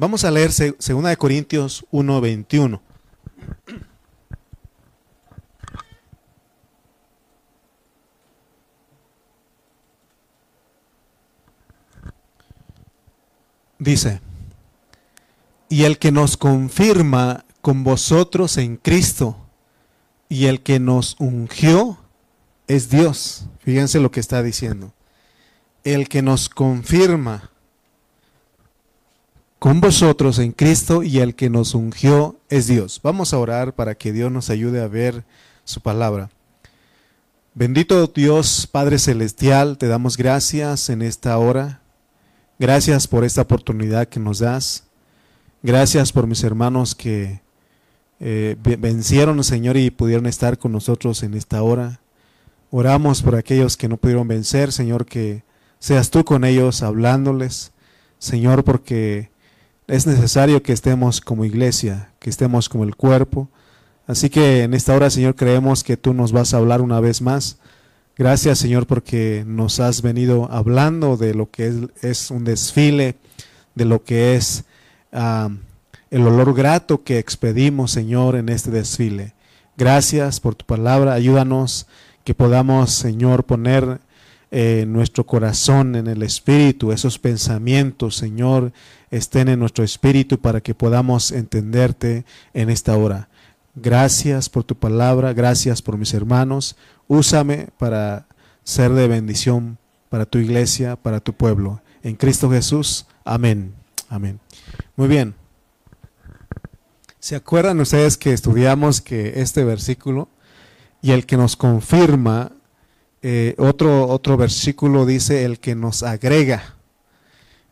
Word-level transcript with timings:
Vamos 0.00 0.24
a 0.24 0.30
leer 0.30 0.50
2 0.50 1.16
Corintios 1.18 1.84
1:21. 1.90 2.80
Dice, 13.78 14.22
y 15.68 15.84
el 15.84 15.98
que 15.98 16.10
nos 16.12 16.38
confirma 16.38 17.44
con 17.60 17.84
vosotros 17.84 18.56
en 18.56 18.78
Cristo, 18.78 19.36
y 20.30 20.46
el 20.46 20.62
que 20.62 20.80
nos 20.80 21.14
ungió 21.18 21.98
es 22.68 22.88
Dios. 22.88 23.48
Fíjense 23.58 24.00
lo 24.00 24.10
que 24.10 24.20
está 24.20 24.42
diciendo. 24.42 24.94
El 25.84 26.08
que 26.08 26.22
nos 26.22 26.48
confirma 26.48 27.49
con 29.60 29.82
vosotros 29.82 30.38
en 30.38 30.52
Cristo 30.52 31.02
y 31.02 31.18
el 31.18 31.34
que 31.34 31.50
nos 31.50 31.74
ungió 31.74 32.40
es 32.48 32.66
Dios. 32.66 32.98
Vamos 33.04 33.34
a 33.34 33.38
orar 33.38 33.74
para 33.74 33.94
que 33.94 34.10
Dios 34.10 34.32
nos 34.32 34.48
ayude 34.48 34.80
a 34.80 34.88
ver 34.88 35.22
su 35.64 35.82
palabra. 35.82 36.30
Bendito 37.54 38.06
Dios 38.06 38.66
Padre 38.66 38.98
Celestial, 38.98 39.76
te 39.76 39.86
damos 39.86 40.16
gracias 40.16 40.88
en 40.88 41.02
esta 41.02 41.36
hora. 41.36 41.82
Gracias 42.58 43.06
por 43.06 43.22
esta 43.22 43.42
oportunidad 43.42 44.08
que 44.08 44.18
nos 44.18 44.38
das. 44.38 44.84
Gracias 45.62 46.10
por 46.10 46.26
mis 46.26 46.42
hermanos 46.42 46.94
que 46.94 47.42
eh, 48.18 48.56
vencieron, 48.78 49.44
Señor, 49.44 49.76
y 49.76 49.90
pudieron 49.90 50.24
estar 50.24 50.56
con 50.56 50.72
nosotros 50.72 51.22
en 51.22 51.34
esta 51.34 51.62
hora. 51.62 52.00
Oramos 52.70 53.20
por 53.20 53.36
aquellos 53.36 53.76
que 53.76 53.88
no 53.88 53.98
pudieron 53.98 54.26
vencer, 54.26 54.72
Señor, 54.72 55.04
que 55.04 55.44
seas 55.78 56.08
tú 56.08 56.24
con 56.24 56.44
ellos 56.44 56.82
hablándoles, 56.82 57.72
Señor, 58.18 58.64
porque 58.64 59.29
es 59.90 60.06
necesario 60.06 60.62
que 60.62 60.72
estemos 60.72 61.20
como 61.20 61.44
iglesia, 61.44 62.10
que 62.20 62.30
estemos 62.30 62.68
como 62.68 62.84
el 62.84 62.94
cuerpo. 62.94 63.48
Así 64.06 64.30
que 64.30 64.62
en 64.62 64.72
esta 64.72 64.94
hora, 64.94 65.10
Señor, 65.10 65.34
creemos 65.34 65.82
que 65.82 65.96
tú 65.96 66.14
nos 66.14 66.30
vas 66.30 66.54
a 66.54 66.58
hablar 66.58 66.80
una 66.80 67.00
vez 67.00 67.20
más. 67.20 67.58
Gracias, 68.16 68.60
Señor, 68.60 68.86
porque 68.86 69.44
nos 69.46 69.80
has 69.80 70.00
venido 70.00 70.48
hablando 70.52 71.16
de 71.16 71.34
lo 71.34 71.50
que 71.50 71.88
es, 72.02 72.30
un 72.30 72.44
desfile, 72.44 73.16
de 73.74 73.84
lo 73.84 74.04
que 74.04 74.36
es 74.36 74.64
el 75.12 76.26
olor 76.26 76.54
grato 76.54 77.02
que 77.02 77.18
expedimos, 77.18 77.90
Señor, 77.90 78.36
en 78.36 78.48
este 78.48 78.70
desfile. 78.70 79.34
Gracias 79.76 80.38
por 80.38 80.54
tu 80.54 80.66
palabra. 80.66 81.14
Ayúdanos 81.14 81.88
que 82.22 82.34
podamos, 82.34 82.92
Señor, 82.92 83.42
poner 83.42 84.00
eh, 84.52 84.84
nuestro 84.86 85.26
corazón 85.26 85.96
en 85.96 86.06
el 86.06 86.22
espíritu, 86.22 86.92
esos 86.92 87.18
pensamientos, 87.18 88.16
Señor, 88.16 88.72
estén 89.10 89.48
en 89.48 89.58
nuestro 89.58 89.84
espíritu 89.84 90.38
para 90.38 90.60
que 90.60 90.74
podamos 90.74 91.32
entenderte 91.32 92.24
en 92.54 92.70
esta 92.70 92.96
hora. 92.96 93.28
Gracias 93.74 94.48
por 94.48 94.64
tu 94.64 94.74
palabra, 94.74 95.32
gracias 95.32 95.82
por 95.82 95.96
mis 95.96 96.14
hermanos. 96.14 96.76
Úsame 97.08 97.68
para 97.78 98.26
ser 98.64 98.92
de 98.92 99.08
bendición 99.08 99.78
para 100.10 100.26
tu 100.26 100.38
iglesia, 100.38 100.96
para 100.96 101.20
tu 101.20 101.32
pueblo. 101.32 101.80
En 102.02 102.16
Cristo 102.16 102.50
Jesús. 102.50 103.06
Amén. 103.24 103.72
Amén. 104.08 104.40
Muy 104.96 105.08
bien. 105.08 105.34
¿Se 107.20 107.36
acuerdan 107.36 107.80
ustedes 107.80 108.16
que 108.16 108.32
estudiamos 108.32 109.00
que 109.00 109.40
este 109.40 109.62
versículo 109.64 110.28
y 111.00 111.12
el 111.12 111.26
que 111.26 111.36
nos 111.36 111.56
confirma, 111.56 112.52
eh, 113.22 113.54
otro, 113.58 114.08
otro 114.08 114.36
versículo 114.36 115.06
dice 115.06 115.44
el 115.44 115.60
que 115.60 115.74
nos 115.74 116.02
agrega? 116.02 116.76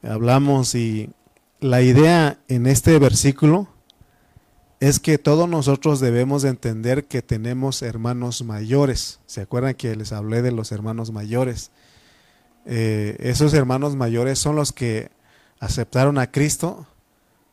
Hablamos 0.03 0.75
y 0.75 1.11
la 1.61 1.83
idea 1.83 2.39
en 2.49 2.67
este 2.67 2.99
versículo 2.99 3.69
es 4.81 5.01
que 5.01 5.19
todos 5.19 5.49
nosotros 5.49 5.99
debemos 5.99 6.45
entender 6.45 7.07
que 7.07 7.21
tenemos 7.21 7.83
hermanos 7.83 8.43
mayores. 8.43 9.19
¿Se 9.27 9.41
acuerdan 9.41 9.75
que 9.75 9.97
les 9.97 10.13
hablé 10.13 10.41
de 10.43 10.53
los 10.53 10.71
hermanos 10.71 11.11
mayores? 11.11 11.73
Eh, 12.65 13.17
esos 13.21 13.55
hermanos 13.55 13.97
mayores 13.97 14.39
son 14.39 14.55
los 14.55 14.73
que 14.73 15.11
aceptaron 15.59 16.19
a 16.19 16.31
Cristo 16.31 16.87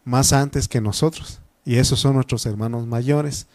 más 0.04 0.34
antes 0.34 0.68
que 0.68 0.82
nosotros 0.82 1.40
y 1.66 1.78
esos 1.78 2.00
son 2.00 2.14
nuestros 2.14 2.46
hermanos 2.46 2.86
mayores, 2.86 3.48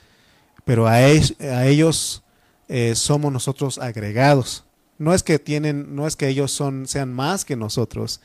pero 0.65 0.89
a, 0.89 1.01
ellos 1.01 2.25
eh, 2.69 2.95
somos 2.97 3.33
nosotros 3.33 3.79
agregados. 3.79 4.65
No 4.99 5.15
es 5.15 5.23
que 5.23 5.39
tienen, 5.39 5.95
no 5.95 6.07
es 6.09 6.17
que 6.17 6.29
ellos 6.29 6.51
son, 6.51 6.89
sean 6.89 7.13
más 7.13 7.45
que 7.45 7.57
nosotros. 7.57 8.21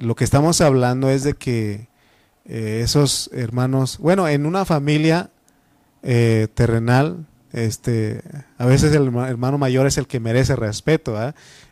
Lo 0.00 0.14
que 0.14 0.24
estamos 0.24 0.62
hablando 0.62 1.10
es 1.10 1.24
de 1.24 1.34
que 1.34 1.88
eh, 2.46 2.80
esos 2.82 3.28
hermanos, 3.34 3.98
bueno, 3.98 4.26
en 4.28 4.46
una 4.46 4.64
familia 4.64 5.30
eh, 6.02 6.48
terrenal, 6.54 7.26
este, 7.52 8.22
a 8.56 8.64
veces 8.64 8.94
el 8.94 9.14
hermano 9.14 9.58
mayor 9.58 9.86
es 9.86 9.98
el 9.98 10.06
que 10.06 10.18
merece 10.18 10.56
respeto, 10.56 11.16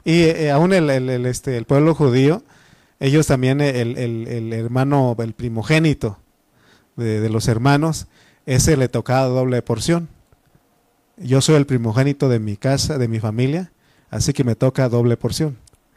y 0.05 0.47
aún 0.49 0.75
el, 0.75 0.91
este, 1.27 1.57
el 1.57 1.65
pueblo 1.65 1.95
judío, 1.95 2.43
ellos 3.01 3.27
también, 3.27 3.63
el, 3.63 3.97
el 3.97 4.53
hermano, 4.53 5.17
el 5.19 5.33
primogénito, 5.33 6.19
de, 6.97 7.31
los 7.31 7.49
hermanos, 7.49 8.09
ese 8.45 8.77
le 8.77 8.89
tocaba 8.89 9.27
doble 9.27 9.63
porción. 9.63 10.09
Yo 11.17 11.41
soy 11.41 11.55
el 11.55 11.65
primogénito 11.65 12.29
de 12.29 12.41
mi 12.41 12.57
casa, 12.57 12.99
de 12.99 13.09
mi 13.09 13.21
familia, 13.21 13.73
así 14.11 14.35
que 14.35 14.45
me 14.45 14.55
toca 14.55 14.89
doble 14.91 15.17
porción. 15.17 15.57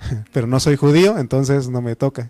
Pero 0.34 0.48
no 0.48 0.60
soy 0.60 0.76
judío, 0.76 1.18
entonces 1.18 1.70
no 1.70 1.82
me 1.82 1.96
toca. 1.96 2.28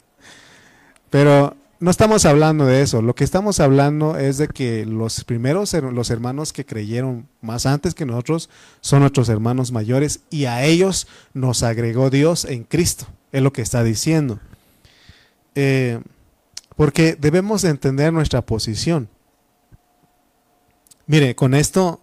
Pero 1.10 1.56
no 1.80 1.90
estamos 1.90 2.26
hablando 2.26 2.66
de 2.66 2.82
eso. 2.82 3.02
Lo 3.02 3.16
que 3.16 3.24
estamos 3.24 3.60
hablando 3.60 4.18
es 4.18 4.38
de 4.38 4.48
que 4.48 4.86
los 4.86 5.24
primeros, 5.24 5.74
los 5.74 6.10
hermanos 6.12 6.54
que 6.54 6.66
creyeron 6.66 7.28
más 7.42 7.66
antes 7.66 7.96
que 7.96 8.06
nosotros, 8.06 8.50
son 8.82 9.02
nuestros 9.02 9.30
hermanos 9.30 9.72
mayores 9.72 10.22
y 10.30 10.46
a 10.46 10.64
ellos 10.64 11.08
nos 11.34 11.64
agregó 11.64 12.10
Dios 12.10 12.46
en 12.46 12.64
Cristo. 12.64 13.08
Es 13.32 13.42
lo 13.42 13.52
que 13.52 13.64
está 13.64 13.84
diciendo. 13.84 14.40
Eh, 15.56 16.00
porque 16.76 17.16
debemos 17.16 17.64
entender 17.64 18.14
nuestra 18.14 18.42
posición. 18.42 19.10
Mire, 21.08 21.36
con 21.36 21.54
esto, 21.54 22.00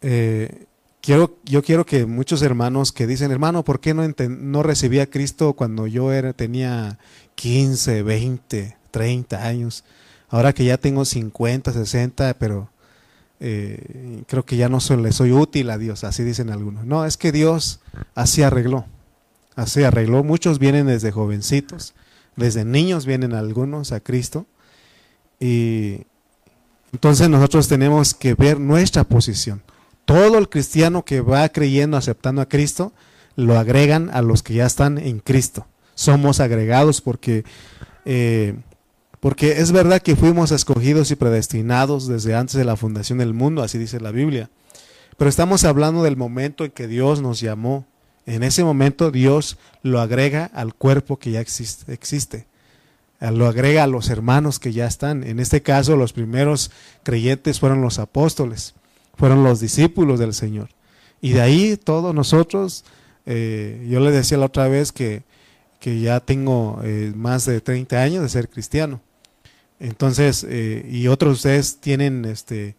eh, 0.00 0.65
quiero, 1.06 1.38
yo 1.44 1.62
quiero 1.62 1.86
que 1.86 2.04
muchos 2.04 2.42
hermanos 2.42 2.92
que 2.92 3.06
dicen, 3.06 3.30
hermano, 3.30 3.64
¿por 3.64 3.80
qué 3.80 3.94
no, 3.94 4.02
no 4.28 4.62
recibí 4.62 4.98
a 4.98 5.08
Cristo 5.08 5.54
cuando 5.54 5.86
yo 5.86 6.12
era, 6.12 6.34
tenía 6.34 6.98
15, 7.36 8.02
20, 8.02 8.76
30 8.90 9.46
años? 9.46 9.84
Ahora 10.28 10.52
que 10.52 10.64
ya 10.64 10.76
tengo 10.76 11.04
50, 11.04 11.72
60, 11.72 12.34
pero 12.38 12.68
eh, 13.40 14.22
creo 14.26 14.44
que 14.44 14.58
ya 14.58 14.68
no 14.68 14.80
soy, 14.80 15.00
le 15.00 15.12
soy 15.12 15.32
útil 15.32 15.70
a 15.70 15.78
Dios, 15.78 16.04
así 16.04 16.24
dicen 16.24 16.50
algunos. 16.50 16.84
No, 16.84 17.06
es 17.06 17.16
que 17.16 17.32
Dios 17.32 17.80
así 18.14 18.42
arregló, 18.42 18.84
así 19.54 19.84
arregló. 19.84 20.24
Muchos 20.24 20.58
vienen 20.58 20.86
desde 20.86 21.12
jovencitos 21.12 21.94
desde 22.36 22.64
niños 22.64 23.06
vienen 23.06 23.32
algunos 23.32 23.92
a 23.92 24.00
Cristo. 24.00 24.46
Y 25.40 26.02
entonces 26.92 27.28
nosotros 27.28 27.66
tenemos 27.66 28.14
que 28.14 28.34
ver 28.34 28.60
nuestra 28.60 29.04
posición. 29.04 29.62
Todo 30.06 30.38
el 30.38 30.48
cristiano 30.48 31.04
que 31.04 31.20
va 31.20 31.46
creyendo, 31.50 31.98
aceptando 31.98 32.40
a 32.40 32.48
Cristo, 32.48 32.92
lo 33.36 33.58
agregan 33.58 34.08
a 34.14 34.22
los 34.22 34.42
que 34.42 34.54
ya 34.54 34.64
están 34.64 34.96
en 34.96 35.18
Cristo. 35.18 35.66
Somos 35.94 36.40
agregados 36.40 37.02
porque, 37.02 37.44
eh, 38.06 38.54
porque 39.20 39.60
es 39.60 39.72
verdad 39.72 40.00
que 40.00 40.16
fuimos 40.16 40.50
escogidos 40.50 41.10
y 41.10 41.16
predestinados 41.16 42.08
desde 42.08 42.34
antes 42.34 42.54
de 42.54 42.64
la 42.64 42.76
fundación 42.76 43.18
del 43.18 43.34
mundo, 43.34 43.62
así 43.62 43.76
dice 43.76 44.00
la 44.00 44.12
Biblia. 44.12 44.48
Pero 45.18 45.28
estamos 45.28 45.64
hablando 45.64 46.02
del 46.02 46.16
momento 46.16 46.64
en 46.64 46.70
que 46.70 46.86
Dios 46.86 47.20
nos 47.20 47.40
llamó 47.40 47.84
en 48.26 48.42
ese 48.42 48.64
momento 48.64 49.12
Dios 49.12 49.56
lo 49.82 50.00
agrega 50.00 50.50
al 50.52 50.74
cuerpo 50.74 51.18
que 51.18 51.30
ya 51.30 51.40
existe, 51.40 51.92
existe, 51.92 52.46
lo 53.20 53.46
agrega 53.46 53.84
a 53.84 53.86
los 53.86 54.10
hermanos 54.10 54.58
que 54.58 54.72
ya 54.72 54.86
están. 54.86 55.22
En 55.22 55.38
este 55.38 55.62
caso 55.62 55.96
los 55.96 56.12
primeros 56.12 56.72
creyentes 57.04 57.60
fueron 57.60 57.80
los 57.80 58.00
apóstoles, 58.00 58.74
fueron 59.16 59.42
los 59.42 59.60
discípulos 59.60 60.18
del 60.18 60.34
Señor. 60.34 60.68
Y 61.20 61.32
de 61.32 61.40
ahí 61.40 61.76
todos 61.76 62.14
nosotros, 62.14 62.84
eh, 63.24 63.86
yo 63.90 64.00
les 64.00 64.14
decía 64.14 64.38
la 64.38 64.46
otra 64.46 64.68
vez 64.68 64.92
que, 64.92 65.22
que 65.80 66.00
ya 66.00 66.20
tengo 66.20 66.80
eh, 66.84 67.12
más 67.16 67.46
de 67.46 67.60
30 67.60 68.00
años 68.00 68.22
de 68.22 68.28
ser 68.28 68.48
cristiano. 68.48 69.00
Entonces, 69.80 70.46
eh, 70.48 70.86
y 70.90 71.08
otros 71.08 71.30
de 71.30 71.34
ustedes 71.34 71.80
tienen 71.80 72.24
este, 72.24 72.76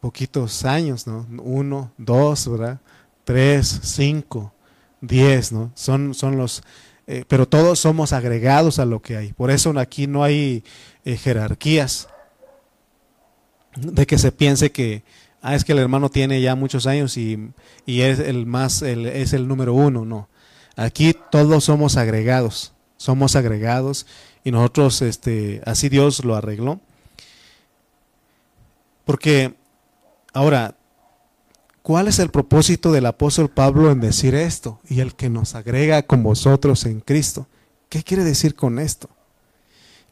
poquitos 0.00 0.64
años, 0.64 1.06
¿no? 1.06 1.26
Uno, 1.42 1.92
dos, 1.98 2.48
¿verdad? 2.48 2.80
Tres, 3.24 3.80
cinco. 3.82 4.52
10, 5.00 5.52
¿no? 5.52 5.70
Son, 5.76 6.12
son 6.12 6.36
los, 6.36 6.64
pero 7.28 7.46
todos 7.46 7.78
somos 7.78 8.12
agregados 8.12 8.80
a 8.80 8.84
lo 8.84 9.00
que 9.00 9.16
hay. 9.16 9.32
Por 9.32 9.52
eso 9.52 9.72
aquí 9.78 10.08
no 10.08 10.24
hay 10.24 10.64
jerarquías 11.04 12.08
de 13.76 14.06
que 14.06 14.18
se 14.18 14.32
piense 14.32 14.72
que 14.72 15.04
ah, 15.48 15.54
es 15.54 15.64
que 15.64 15.72
el 15.72 15.78
hermano 15.78 16.10
tiene 16.10 16.40
ya 16.40 16.54
muchos 16.54 16.86
años 16.86 17.16
y, 17.16 17.50
y 17.86 18.02
es 18.02 18.18
el 18.18 18.46
más, 18.46 18.82
es 18.82 19.32
el 19.32 19.48
número 19.48 19.74
uno, 19.74 20.04
no. 20.04 20.28
Aquí 20.76 21.14
todos 21.30 21.64
somos 21.64 21.96
agregados, 21.96 22.72
somos 22.96 23.34
agregados 23.34 24.06
y 24.44 24.50
nosotros, 24.50 25.02
este, 25.02 25.62
así 25.64 25.88
Dios 25.88 26.24
lo 26.24 26.36
arregló. 26.36 26.80
Porque, 29.04 29.54
ahora, 30.34 30.76
¿cuál 31.82 32.08
es 32.08 32.18
el 32.18 32.30
propósito 32.30 32.92
del 32.92 33.06
apóstol 33.06 33.48
Pablo 33.48 33.90
en 33.90 34.00
decir 34.00 34.34
esto? 34.34 34.80
Y 34.88 35.00
el 35.00 35.14
que 35.14 35.30
nos 35.30 35.54
agrega 35.54 36.02
con 36.02 36.22
vosotros 36.22 36.84
en 36.84 37.00
Cristo. 37.00 37.46
¿Qué 37.88 38.02
quiere 38.02 38.22
decir 38.22 38.54
con 38.54 38.78
esto? 38.78 39.08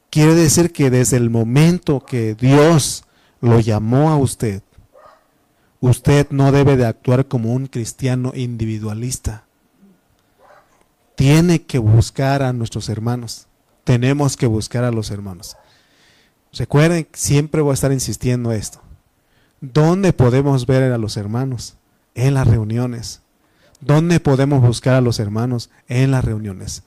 Quiere 0.08 0.34
decir 0.34 0.72
que 0.72 0.90
desde 0.90 1.18
el 1.18 1.28
momento 1.28 2.00
que 2.00 2.34
Dios 2.34 3.04
lo 3.40 3.60
llamó 3.60 4.10
a 4.10 4.16
usted, 4.16 4.62
usted 5.80 6.28
no 6.30 6.52
debe 6.52 6.76
de 6.76 6.86
actuar 6.86 7.26
como 7.26 7.52
un 7.52 7.66
cristiano 7.66 8.32
individualista. 8.34 9.44
Tiene 11.14 11.62
que 11.62 11.78
buscar 11.78 12.42
a 12.42 12.52
nuestros 12.52 12.88
hermanos. 12.88 13.46
Tenemos 13.84 14.36
que 14.36 14.46
buscar 14.46 14.84
a 14.84 14.90
los 14.90 15.10
hermanos. 15.10 15.56
Recuerden, 16.52 17.06
siempre 17.12 17.60
voy 17.60 17.72
a 17.72 17.74
estar 17.74 17.92
insistiendo 17.92 18.52
esto. 18.52 18.80
¿Dónde 19.60 20.12
podemos 20.12 20.66
ver 20.66 20.92
a 20.92 20.98
los 20.98 21.16
hermanos? 21.16 21.76
En 22.14 22.34
las 22.34 22.46
reuniones. 22.46 23.22
¿Dónde 23.80 24.20
podemos 24.20 24.60
buscar 24.60 24.94
a 24.94 25.00
los 25.00 25.18
hermanos? 25.18 25.70
En 25.88 26.10
las 26.10 26.24
reuniones. 26.24 26.82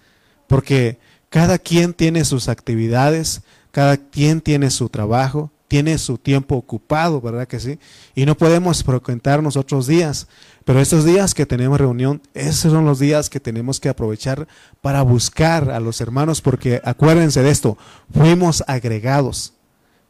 Porque 0.48 1.00
cada 1.30 1.60
quien 1.60 1.94
tiene 1.94 2.26
sus 2.26 2.48
actividades, 2.48 3.42
cada 3.72 3.98
quien 3.98 4.42
tiene 4.42 4.72
su 4.72 4.90
trabajo, 4.90 5.52
tiene 5.70 6.00
su 6.00 6.18
tiempo 6.18 6.56
ocupado, 6.56 7.22
¿verdad 7.22 7.48
que 7.48 7.60
sí? 7.60 7.80
Y 8.16 8.26
no 8.26 8.36
podemos 8.36 8.84
frecuentarnos 8.84 9.56
otros 9.56 9.86
días. 9.88 10.28
Pero 10.66 10.82
estos 10.82 11.06
días 11.06 11.34
que 11.34 11.46
tenemos 11.46 11.80
reunión, 11.80 12.22
esos 12.34 12.74
son 12.74 12.86
los 12.86 13.00
días 13.00 13.30
que 13.30 13.40
tenemos 13.40 13.80
que 13.80 13.88
aprovechar 13.88 14.48
para 14.82 15.04
buscar 15.04 15.70
a 15.70 15.80
los 15.80 16.02
hermanos, 16.02 16.42
porque 16.42 16.82
acuérdense 16.84 17.44
de 17.44 17.52
esto, 17.52 17.78
fuimos 18.12 18.64
agregados. 18.68 19.54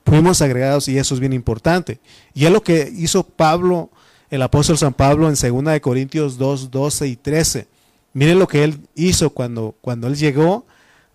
Fuimos 0.06 0.42
agregados 0.42 0.88
y 0.88 0.98
eso 0.98 1.14
es 1.14 1.20
bien 1.20 1.34
importante. 1.34 2.00
Y 2.34 2.46
es 2.46 2.52
lo 2.52 2.64
que 2.64 2.92
hizo 2.96 3.24
Pablo, 3.24 3.90
el 4.30 4.42
apóstol 4.42 4.78
San 4.78 4.94
Pablo 4.94 5.30
en 5.30 5.36
2 5.36 5.74
de 5.74 5.82
Corintios 5.82 6.38
2, 6.38 6.72
12 6.72 7.08
y 7.08 7.16
13. 7.18 7.68
Miren 8.14 8.40
lo 8.40 8.48
que 8.48 8.64
él 8.64 8.80
hizo 8.96 9.30
cuando, 9.32 9.76
cuando 9.82 10.08
él 10.08 10.16
llegó 10.16 10.66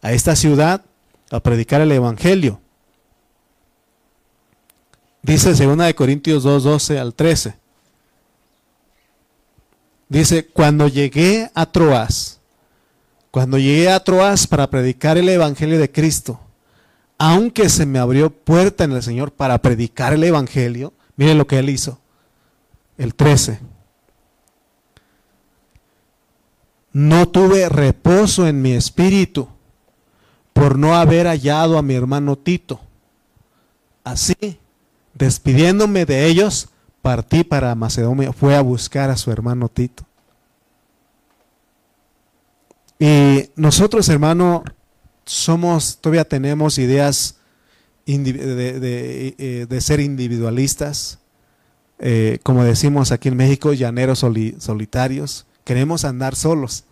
a 0.02 0.12
esta 0.12 0.36
ciudad 0.36 0.82
a 1.30 1.40
predicar 1.40 1.80
el 1.80 1.92
evangelio. 1.92 2.60
Dice 5.24 5.54
2 5.54 5.78
de 5.78 5.94
Corintios 5.94 6.42
2, 6.42 6.64
12 6.64 6.98
al 6.98 7.14
13. 7.14 7.54
Dice, 10.06 10.46
cuando 10.46 10.86
llegué 10.86 11.50
a 11.54 11.64
Troas, 11.64 12.40
cuando 13.30 13.56
llegué 13.56 13.90
a 13.90 14.04
Troas 14.04 14.46
para 14.46 14.68
predicar 14.68 15.16
el 15.16 15.30
Evangelio 15.30 15.78
de 15.78 15.90
Cristo, 15.90 16.38
aunque 17.16 17.70
se 17.70 17.86
me 17.86 17.98
abrió 17.98 18.28
puerta 18.28 18.84
en 18.84 18.92
el 18.92 19.02
Señor 19.02 19.32
para 19.32 19.56
predicar 19.62 20.12
el 20.12 20.24
Evangelio, 20.24 20.92
miren 21.16 21.38
lo 21.38 21.46
que 21.46 21.58
él 21.58 21.70
hizo. 21.70 21.98
El 22.98 23.14
13. 23.14 23.60
No 26.92 27.28
tuve 27.28 27.70
reposo 27.70 28.46
en 28.46 28.60
mi 28.60 28.72
espíritu 28.72 29.48
por 30.52 30.78
no 30.78 30.94
haber 30.94 31.26
hallado 31.26 31.78
a 31.78 31.82
mi 31.82 31.94
hermano 31.94 32.36
Tito. 32.36 32.78
Así, 34.04 34.58
despidiéndome 35.14 36.06
de 36.06 36.26
ellos, 36.26 36.68
partí 37.02 37.44
para 37.44 37.74
Macedonia, 37.74 38.32
fue 38.32 38.56
a 38.56 38.62
buscar 38.62 39.10
a 39.10 39.16
su 39.16 39.30
hermano 39.30 39.68
Tito. 39.68 40.04
Y 42.98 43.50
nosotros, 43.56 44.08
hermano, 44.08 44.64
somos, 45.24 45.98
todavía 46.00 46.24
tenemos 46.24 46.78
ideas 46.78 47.36
de, 48.06 49.34
eh, 49.38 49.80
ser 49.80 50.00
individualistas, 50.00 51.18
eh, 51.98 52.38
como 52.42 52.64
decimos 52.64 53.12
aquí 53.12 53.28
en 53.28 53.36
México, 53.36 53.72
llaneros 53.72 54.24
solitarios. 54.58 55.46
Queremos 55.64 56.04
andar 56.04 56.36
solos 56.36 56.84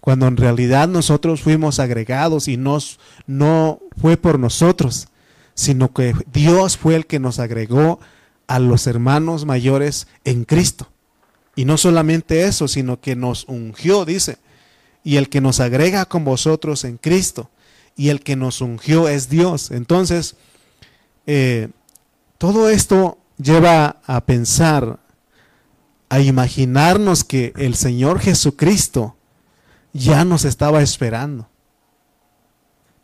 cuando 0.00 0.26
en 0.26 0.36
realidad 0.36 0.88
nosotros 0.88 1.42
fuimos 1.42 1.80
agregados 1.80 2.48
y 2.48 2.56
nos, 2.56 2.98
no 3.26 3.80
fue 4.00 4.16
por 4.16 4.38
nosotros, 4.38 5.08
sino 5.58 5.92
que 5.92 6.14
Dios 6.32 6.76
fue 6.76 6.94
el 6.94 7.06
que 7.06 7.18
nos 7.18 7.40
agregó 7.40 7.98
a 8.46 8.60
los 8.60 8.86
hermanos 8.86 9.44
mayores 9.44 10.06
en 10.24 10.44
Cristo. 10.44 10.86
Y 11.56 11.64
no 11.64 11.76
solamente 11.76 12.44
eso, 12.44 12.68
sino 12.68 13.00
que 13.00 13.16
nos 13.16 13.44
ungió, 13.48 14.04
dice, 14.04 14.38
y 15.02 15.16
el 15.16 15.28
que 15.28 15.40
nos 15.40 15.58
agrega 15.58 16.04
con 16.04 16.24
vosotros 16.24 16.84
en 16.84 16.96
Cristo, 16.96 17.50
y 17.96 18.10
el 18.10 18.20
que 18.20 18.36
nos 18.36 18.60
ungió 18.60 19.08
es 19.08 19.30
Dios. 19.30 19.72
Entonces, 19.72 20.36
eh, 21.26 21.70
todo 22.38 22.70
esto 22.70 23.18
lleva 23.36 23.96
a 24.06 24.20
pensar, 24.20 25.00
a 26.08 26.20
imaginarnos 26.20 27.24
que 27.24 27.52
el 27.56 27.74
Señor 27.74 28.20
Jesucristo 28.20 29.16
ya 29.92 30.24
nos 30.24 30.44
estaba 30.44 30.82
esperando. 30.82 31.47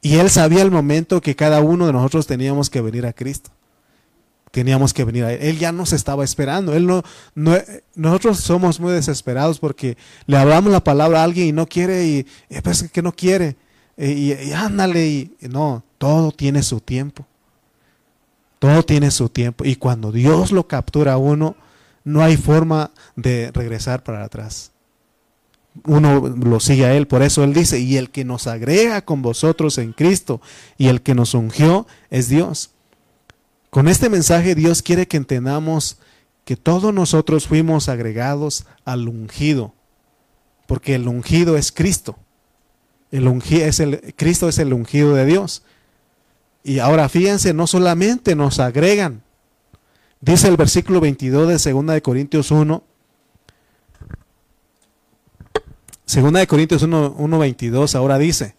Y 0.04 0.16
Él 0.16 0.28
sabía 0.28 0.60
el 0.60 0.70
momento 0.70 1.22
que 1.22 1.34
cada 1.34 1.62
uno 1.62 1.86
de 1.86 1.94
nosotros 1.94 2.26
teníamos 2.26 2.68
que 2.68 2.82
venir 2.82 3.06
a 3.06 3.14
Cristo. 3.14 3.48
Teníamos 4.50 4.92
que 4.92 5.02
venir 5.02 5.24
a 5.24 5.32
Él. 5.32 5.38
Él 5.40 5.58
ya 5.58 5.72
nos 5.72 5.94
estaba 5.94 6.24
esperando. 6.24 6.74
Él 6.74 6.86
no, 6.86 7.02
no, 7.34 7.56
nosotros 7.94 8.40
somos 8.40 8.80
muy 8.80 8.92
desesperados 8.92 9.58
porque 9.58 9.96
le 10.26 10.36
hablamos 10.36 10.70
la 10.70 10.84
palabra 10.84 11.22
a 11.22 11.24
alguien 11.24 11.46
y 11.48 11.52
no 11.52 11.66
quiere 11.66 12.04
y 12.04 12.26
eh, 12.50 12.60
pues 12.62 12.82
que 12.92 13.00
no 13.00 13.12
quiere. 13.12 13.56
Eh, 13.96 14.10
y, 14.10 14.50
y, 14.50 14.52
ándale. 14.52 15.06
Y, 15.06 15.36
no, 15.40 15.82
todo 15.96 16.32
tiene 16.32 16.62
su 16.62 16.80
tiempo. 16.80 17.26
Todo 18.58 18.82
tiene 18.82 19.10
su 19.10 19.30
tiempo. 19.30 19.64
Y 19.64 19.76
cuando 19.76 20.12
Dios 20.12 20.52
lo 20.52 20.68
captura 20.68 21.14
a 21.14 21.16
uno, 21.16 21.56
no 22.04 22.22
hay 22.22 22.36
forma 22.36 22.90
de 23.16 23.50
regresar 23.54 24.04
para 24.04 24.22
atrás 24.22 24.73
uno 25.82 26.28
lo 26.28 26.60
sigue 26.60 26.86
a 26.86 26.94
Él. 26.94 27.06
Por 27.06 27.22
eso 27.22 27.42
Él 27.42 27.52
dice, 27.52 27.80
y 27.80 27.96
el 27.96 28.10
que 28.10 28.24
nos 28.24 28.46
agrega 28.46 29.04
con 29.04 29.22
vosotros 29.22 29.78
en 29.78 29.92
Cristo 29.92 30.40
y 30.78 30.88
el 30.88 31.02
que 31.02 31.14
nos 31.14 31.34
ungió 31.34 31.86
es 32.10 32.28
Dios. 32.28 32.70
Con 33.70 33.88
este 33.88 34.08
mensaje 34.08 34.54
Dios 34.54 34.82
quiere 34.82 35.08
que 35.08 35.16
entendamos 35.16 35.98
que 36.44 36.56
todos 36.56 36.92
nosotros 36.94 37.46
fuimos 37.48 37.88
agregados 37.88 38.66
al 38.84 39.08
ungido, 39.08 39.74
porque 40.66 40.94
el 40.94 41.08
ungido 41.08 41.56
es 41.56 41.72
Cristo. 41.72 42.16
El 43.10 43.26
es 43.50 43.80
el, 43.80 44.14
Cristo 44.16 44.48
es 44.48 44.58
el 44.58 44.72
ungido 44.72 45.14
de 45.14 45.24
Dios. 45.24 45.62
Y 46.62 46.78
ahora 46.78 47.08
fíjense, 47.08 47.54
no 47.54 47.66
solamente 47.66 48.34
nos 48.34 48.58
agregan, 48.58 49.22
dice 50.20 50.48
el 50.48 50.56
versículo 50.56 51.00
22 51.00 51.48
de 51.48 51.72
2 51.72 51.86
de 51.86 52.02
Corintios 52.02 52.50
1, 52.50 52.82
Segunda 56.06 56.40
de 56.40 56.46
Corintios 56.46 56.86
1.22 56.86 57.94
ahora 57.94 58.18
dice, 58.18 58.56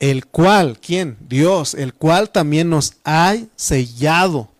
el 0.00 0.26
cual, 0.26 0.78
¿quién? 0.80 1.16
Dios, 1.28 1.74
el 1.74 1.94
cual 1.94 2.30
también 2.30 2.68
nos 2.68 2.94
ha 3.04 3.36
sellado 3.56 4.50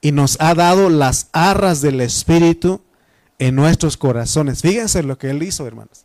y 0.00 0.12
nos 0.12 0.40
ha 0.40 0.54
dado 0.54 0.90
las 0.90 1.28
arras 1.32 1.80
del 1.80 2.00
Espíritu 2.00 2.82
en 3.38 3.54
nuestros 3.54 3.96
corazones. 3.96 4.62
Fíjense 4.62 5.02
lo 5.02 5.18
que 5.18 5.30
Él 5.30 5.42
hizo, 5.42 5.66
hermanos. 5.66 6.04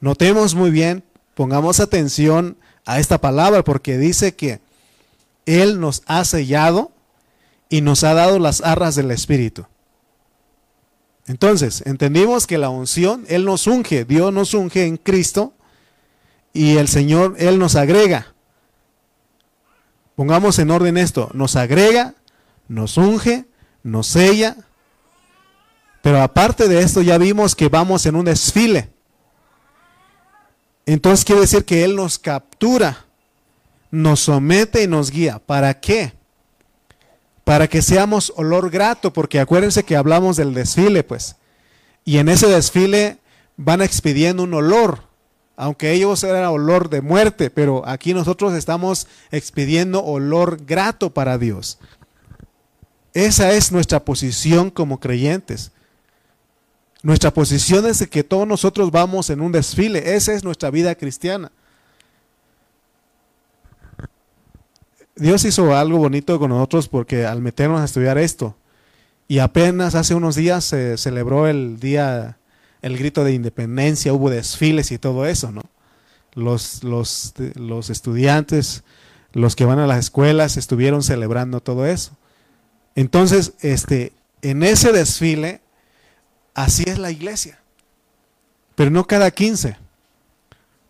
Notemos 0.00 0.54
muy 0.54 0.70
bien, 0.70 1.04
pongamos 1.34 1.80
atención 1.80 2.56
a 2.84 2.98
esta 2.98 3.20
palabra 3.20 3.64
porque 3.64 3.96
dice 3.96 4.34
que 4.34 4.60
Él 5.46 5.80
nos 5.80 6.02
ha 6.06 6.24
sellado 6.24 6.92
y 7.68 7.80
nos 7.80 8.04
ha 8.04 8.14
dado 8.14 8.38
las 8.38 8.60
arras 8.60 8.96
del 8.96 9.10
Espíritu. 9.10 9.66
Entonces, 11.26 11.82
entendimos 11.86 12.46
que 12.46 12.58
la 12.58 12.68
unción, 12.68 13.24
Él 13.28 13.44
nos 13.44 13.66
unge, 13.66 14.04
Dios 14.04 14.32
nos 14.32 14.54
unge 14.54 14.86
en 14.86 14.96
Cristo 14.96 15.54
y 16.52 16.76
el 16.76 16.88
Señor, 16.88 17.34
Él 17.38 17.58
nos 17.58 17.74
agrega. 17.74 18.34
Pongamos 20.14 20.58
en 20.58 20.70
orden 20.70 20.96
esto, 20.96 21.30
nos 21.34 21.56
agrega, 21.56 22.14
nos 22.68 22.96
unge, 22.96 23.46
nos 23.82 24.06
sella, 24.06 24.56
pero 26.00 26.22
aparte 26.22 26.68
de 26.68 26.80
esto 26.80 27.02
ya 27.02 27.18
vimos 27.18 27.56
que 27.56 27.68
vamos 27.68 28.06
en 28.06 28.14
un 28.14 28.24
desfile. 28.24 28.90
Entonces 30.86 31.24
quiere 31.24 31.40
decir 31.40 31.64
que 31.64 31.82
Él 31.82 31.96
nos 31.96 32.18
captura, 32.18 33.04
nos 33.90 34.20
somete 34.20 34.84
y 34.84 34.86
nos 34.86 35.10
guía. 35.10 35.40
¿Para 35.44 35.80
qué? 35.80 36.15
Para 37.46 37.68
que 37.68 37.80
seamos 37.80 38.32
olor 38.34 38.70
grato, 38.70 39.12
porque 39.12 39.38
acuérdense 39.38 39.84
que 39.84 39.94
hablamos 39.94 40.36
del 40.36 40.52
desfile, 40.52 41.04
pues. 41.04 41.36
Y 42.04 42.18
en 42.18 42.28
ese 42.28 42.48
desfile 42.48 43.18
van 43.56 43.82
expidiendo 43.82 44.42
un 44.42 44.52
olor, 44.52 45.04
aunque 45.54 45.92
ellos 45.92 46.24
eran 46.24 46.46
olor 46.46 46.90
de 46.90 47.02
muerte, 47.02 47.50
pero 47.50 47.86
aquí 47.86 48.14
nosotros 48.14 48.52
estamos 48.54 49.06
expidiendo 49.30 50.02
olor 50.02 50.64
grato 50.66 51.14
para 51.14 51.38
Dios. 51.38 51.78
Esa 53.14 53.52
es 53.52 53.70
nuestra 53.70 54.04
posición 54.04 54.68
como 54.68 54.98
creyentes. 54.98 55.70
Nuestra 57.04 57.32
posición 57.32 57.86
es 57.86 58.04
que 58.08 58.24
todos 58.24 58.48
nosotros 58.48 58.90
vamos 58.90 59.30
en 59.30 59.40
un 59.40 59.52
desfile. 59.52 60.16
Esa 60.16 60.32
es 60.32 60.42
nuestra 60.42 60.70
vida 60.70 60.96
cristiana. 60.96 61.52
Dios 65.16 65.44
hizo 65.46 65.74
algo 65.74 65.98
bonito 65.98 66.38
con 66.38 66.50
nosotros 66.50 66.88
porque 66.88 67.24
al 67.24 67.40
meternos 67.40 67.80
a 67.80 67.84
estudiar 67.84 68.18
esto, 68.18 68.54
y 69.28 69.38
apenas 69.38 69.94
hace 69.94 70.14
unos 70.14 70.36
días 70.36 70.64
se 70.64 70.96
celebró 70.98 71.48
el 71.48 71.80
día, 71.80 72.38
el 72.82 72.96
grito 72.96 73.24
de 73.24 73.32
independencia, 73.32 74.12
hubo 74.12 74.30
desfiles 74.30 74.92
y 74.92 74.98
todo 74.98 75.26
eso, 75.26 75.50
¿no? 75.50 75.62
Los, 76.34 76.84
los, 76.84 77.32
los 77.54 77.90
estudiantes, 77.90 78.84
los 79.32 79.56
que 79.56 79.64
van 79.64 79.78
a 79.78 79.86
las 79.86 79.98
escuelas, 79.98 80.56
estuvieron 80.56 81.02
celebrando 81.02 81.60
todo 81.60 81.86
eso. 81.86 82.12
Entonces, 82.94 83.54
este, 83.60 84.12
en 84.42 84.62
ese 84.62 84.92
desfile, 84.92 85.60
así 86.54 86.84
es 86.86 86.98
la 86.98 87.10
iglesia. 87.10 87.58
Pero 88.74 88.90
no 88.90 89.06
cada 89.06 89.30
15, 89.30 89.76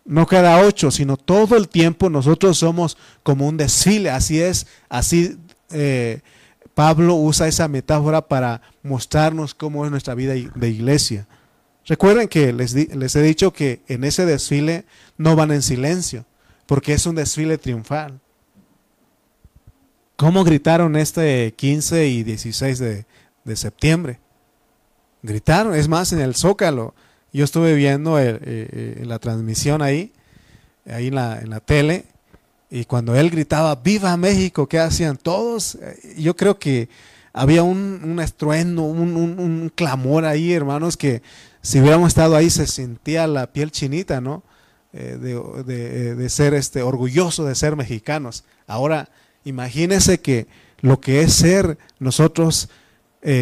no 0.07 0.25
cada 0.25 0.61
8, 0.61 0.89
sino 0.89 1.17
todo 1.17 1.57
el 1.57 1.67
tiempo 1.67 2.09
nosotros 2.09 2.57
somos 2.57 2.97
como 3.23 3.47
un 3.47 3.57
desfile. 3.57 4.09
Así 4.09 4.41
es, 4.41 4.65
así 4.89 5.37
eh, 5.69 6.21
Pablo 6.73 7.15
usa 7.15 7.47
esa 7.47 7.67
metáfora 7.67 8.27
para 8.27 8.61
mostrarnos 8.83 9.53
cómo 9.53 9.85
es 9.85 9.91
nuestra 9.91 10.15
vida 10.15 10.33
de 10.33 10.69
iglesia. 10.69 11.27
Recuerden 11.85 12.27
que 12.27 12.51
les, 12.53 12.73
les, 12.73 13.15
he 13.15 13.21
dicho 13.21 13.51
que 13.53 13.81
en 13.87 14.03
ese 14.03 14.25
desfile 14.25 14.85
no 15.17 15.35
van 15.35 15.51
en 15.51 15.61
silencio, 15.61 16.25
porque 16.65 16.93
es 16.93 17.05
un 17.05 17.15
desfile 17.15 17.57
triunfal. 17.57 18.19
¿Cómo 20.15 20.43
gritaron 20.43 20.95
este 20.95 21.53
15 21.55 22.07
y 22.07 22.23
16 22.23 22.79
de, 22.79 23.05
de 23.43 23.55
septiembre? 23.55 24.19
Gritaron, 25.21 25.75
es 25.75 25.87
más, 25.87 26.11
en 26.13 26.19
el 26.19 26.35
Zócalo. 26.35 26.93
Yo 27.33 27.43
estuve 27.43 27.75
viendo 27.75 28.19
eh, 28.19 28.39
eh, 28.41 29.03
la 29.05 29.19
transmisión 29.19 29.81
ahí, 29.81 30.13
ahí 30.85 31.07
en 31.07 31.15
la, 31.15 31.39
en 31.39 31.49
la 31.49 31.59
tele, 31.59 32.05
y 32.69 32.85
cuando 32.85 33.15
él 33.15 33.29
gritaba, 33.29 33.75
viva 33.75 34.15
México, 34.17 34.67
¿qué 34.67 34.79
hacían? 34.79 35.17
Todos, 35.17 35.75
eh, 35.75 36.15
yo 36.17 36.35
creo 36.35 36.59
que 36.59 36.89
había 37.31 37.63
un, 37.63 38.19
estruendo, 38.21 38.81
un, 38.81 39.71
clamor 39.73 40.25
ahí, 40.25 40.51
hermanos, 40.51 40.97
que 40.97 41.21
si 41.61 41.79
hubiéramos 41.79 42.09
estado 42.09 42.35
ahí 42.35 42.49
se 42.49 42.67
sentía 42.67 43.27
la 43.27 43.53
piel 43.53 43.71
chinita, 43.71 44.19
¿no? 44.19 44.43
Eh, 44.93 45.17
de, 45.19 46.15
de, 46.15 46.29
ser 46.29 46.53
este, 46.53 46.81
orgulloso 46.81 47.45
de 47.45 47.55
ser 47.55 47.75
mexicanos. 47.75 48.43
Ahora, 48.65 49.09
imagínense 49.43 50.19
que 50.19 50.47
lo 50.81 50.99
que 50.99 51.21
es 51.21 51.33
ser 51.33 51.77
nosotros 51.99 52.69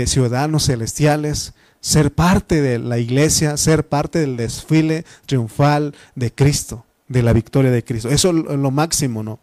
ciudadanos 0.08 0.65
celestiales, 0.65 1.54
ser 1.86 2.15
parte 2.15 2.63
de 2.63 2.80
la 2.80 2.98
iglesia, 2.98 3.58
ser 3.58 3.88
parte 3.88 4.18
del 4.18 4.38
desfile 4.38 5.06
triunfal 5.27 5.94
de 6.15 6.34
Cristo 6.34 6.84
de 7.08 7.22
la 7.22 7.32
victoria 7.32 7.70
de 7.70 7.84
Cristo. 7.84 8.10
Eso 8.10 8.32
es 8.32 8.58
lo 8.58 8.72
máximo, 8.72 9.22
¿no? 9.22 9.38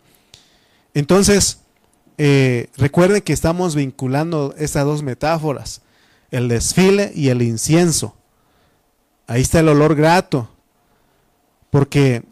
Entonces, 0.93 1.61
eh, 2.19 2.69
recuerden 2.77 3.23
que 3.23 3.33
estamos 3.33 3.77
vinculando 3.77 4.57
estas 4.59 4.85
dos 4.85 5.05
metáforas, 5.05 5.83
el 6.33 6.49
desfile 6.49 7.13
y 7.15 7.29
el 7.29 7.43
incienso. 7.43 8.17
Ahí 9.29 9.41
está 9.43 9.61
el 9.61 9.69
olor 9.69 9.95
grato, 9.95 10.51
porque 11.71 12.25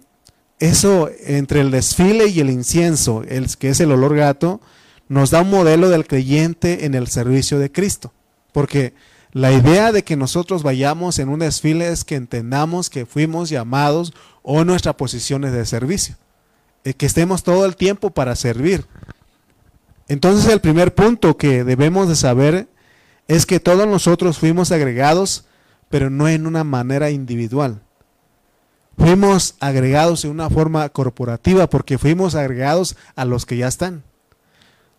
eso 0.59 1.09
entre 1.25 1.61
el 1.61 1.71
desfile 1.71 2.26
y 2.26 2.40
el 2.40 2.50
incienso, 2.50 3.23
el, 3.29 3.47
que 3.57 3.69
es 3.69 3.79
el 3.79 3.93
olor 3.93 4.17
grato, 4.17 4.61
nos 5.07 5.31
da 5.31 5.43
un 5.43 5.50
modelo 5.50 5.88
del 5.88 6.09
creyente 6.09 6.85
en 6.85 6.97
el 6.97 7.07
servicio 7.07 7.61
de 7.61 7.71
Cristo. 7.71 8.12
Porque 8.52 8.93
la 9.33 9.53
idea 9.53 9.93
de 9.93 10.03
que 10.03 10.17
nosotros 10.17 10.63
vayamos 10.63 11.19
en 11.19 11.29
un 11.29 11.39
desfile 11.39 11.89
es 11.89 12.05
que 12.05 12.17
entendamos 12.17 12.91
que 12.91 13.07
fuimos 13.07 13.49
llamados 13.49 14.13
o 14.43 14.65
nuestras 14.65 14.97
posiciones 14.97 15.53
de 15.53 15.65
servicio. 15.67 16.17
Eh, 16.85 16.95
que 16.95 17.07
estemos 17.07 17.43
todo 17.43 17.67
el 17.67 17.77
tiempo 17.77 18.11
para 18.11 18.35
servir. 18.35 18.87
Entonces 20.09 20.51
el 20.51 20.61
primer 20.61 20.95
punto 20.95 21.37
que 21.37 21.63
debemos 21.63 22.09
de 22.09 22.17
saber 22.17 22.69
es 23.29 23.47
que 23.47 23.61
todos 23.61 23.87
nosotros 23.87 24.39
fuimos 24.39 24.73
agregados, 24.73 25.45
pero 25.89 26.11
no 26.11 26.27
en 26.29 26.47
una 26.47 26.65
manera 26.65 27.11
individual. 27.11 27.83
Fuimos 28.99 29.55
agregados 29.61 30.25
en 30.25 30.33
una 30.33 30.51
forma 30.51 30.89
corporativa 30.89 31.69
porque 31.69 31.99
fuimos 31.99 32.35
agregados 32.35 32.97
a 33.15 33.25
los 33.25 33.47
que 33.47 33.57
ya 33.57 33.69
están. 33.69 34.03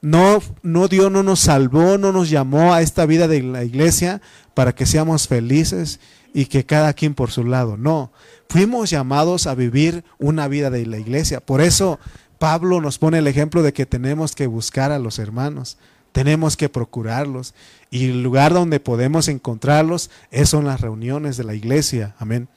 No, 0.01 0.39
no 0.63 0.88
Dios 0.88 1.12
no 1.12 1.22
nos 1.22 1.41
salvó, 1.41 2.00
no 2.00 2.12
nos 2.12 2.29
llamó 2.29 2.74
a 2.74 2.81
esta 2.81 3.05
vida 3.05 3.27
de 3.27 3.43
la 3.43 3.63
iglesia 3.63 4.20
para 4.55 4.74
que 4.74 4.88
seamos 4.88 5.27
felices 5.27 6.00
y 6.34 6.46
que 6.46 6.65
cada 6.65 6.93
quien 6.93 7.13
por 7.13 7.29
su 7.29 7.43
lado. 7.43 7.77
No, 7.77 8.12
fuimos 8.50 8.89
llamados 8.89 9.46
a 9.46 9.53
vivir 9.53 10.03
una 10.17 10.48
vida 10.48 10.72
de 10.72 10.88
la 10.88 10.98
iglesia. 10.98 11.39
Por 11.39 11.62
eso 11.62 12.00
Pablo 12.39 12.81
nos 12.81 12.98
pone 12.98 13.20
el 13.20 13.27
ejemplo 13.27 13.62
de 13.62 13.74
que 13.74 13.86
tenemos 13.86 14.34
que 14.34 14.48
buscar 14.48 14.91
a 14.91 14.98
los 14.98 15.20
hermanos, 15.20 15.77
tenemos 16.12 16.58
que 16.58 16.67
procurarlos 16.67 17.53
y 17.91 18.10
el 18.10 18.24
lugar 18.24 18.53
donde 18.53 18.79
podemos 18.79 19.27
encontrarlos 19.27 20.10
es 20.31 20.50
son 20.50 20.65
las 20.65 20.81
reuniones 20.81 21.38
de 21.38 21.43
la 21.43 21.53
iglesia. 21.53 22.15
Amén. 22.17 22.48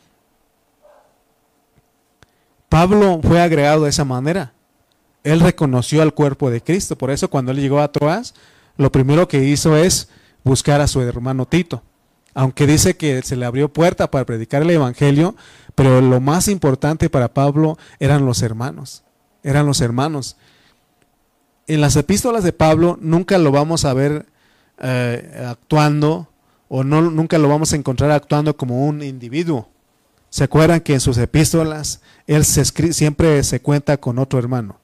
Pablo 2.70 3.20
fue 3.22 3.42
agregado 3.42 3.84
de 3.84 3.90
esa 3.90 4.06
manera. 4.06 4.53
Él 5.25 5.40
reconoció 5.40 6.02
al 6.02 6.14
cuerpo 6.14 6.50
de 6.50 6.62
Cristo. 6.62 6.97
Por 6.97 7.11
eso 7.11 7.28
cuando 7.28 7.50
él 7.50 7.59
llegó 7.59 7.81
a 7.81 7.90
Troas, 7.90 8.35
lo 8.76 8.93
primero 8.93 9.26
que 9.26 9.45
hizo 9.45 9.76
es 9.76 10.09
buscar 10.45 10.81
a 10.81 10.87
su 10.87 11.00
hermano 11.00 11.47
Tito 11.47 11.83
aunque 12.35 12.66
dice 12.66 12.97
que 12.97 13.23
se 13.23 13.37
le 13.37 13.47
abrió 13.47 13.73
puerta 13.73 14.11
para 14.11 14.26
predicar 14.26 14.62
el 14.62 14.71
Evangelio, 14.71 15.37
pero 15.75 16.00
lo 16.00 16.21
más 16.21 16.49
importante 16.49 17.09
para 17.09 17.33
Pablo 17.33 17.78
eran 18.00 18.26
los 18.26 18.43
hermanos, 18.43 19.04
eran 19.43 19.66
los 19.66 19.81
hermanos. 19.81 20.37
En 21.66 21.81
las 21.81 21.97
epístolas 21.97 22.45
de 22.45 22.52
Pablo 22.52 22.99
nunca 23.00 23.38
lo 23.38 23.52
vamos 23.52 23.85
a 23.85 23.95
ver 23.95 24.26
eh, 24.78 25.45
actuando 25.49 26.28
o 26.69 26.83
no, 26.83 27.02
nunca 27.02 27.38
lo 27.38 27.49
vamos 27.49 27.73
a 27.73 27.76
encontrar 27.76 28.11
actuando 28.11 28.57
como 28.57 28.87
un 28.87 29.02
individuo. 29.02 29.69
¿Se 30.28 30.43
acuerdan 30.43 30.81
que 30.81 30.95
en 30.95 31.00
sus 31.00 31.16
epístolas 31.19 32.00
él 32.26 32.45
se 32.45 32.64
siempre 32.93 33.45
se 33.45 33.61
cuenta 33.61 33.97
con 33.97 34.19
otro 34.19 34.40
hermano? 34.40 34.81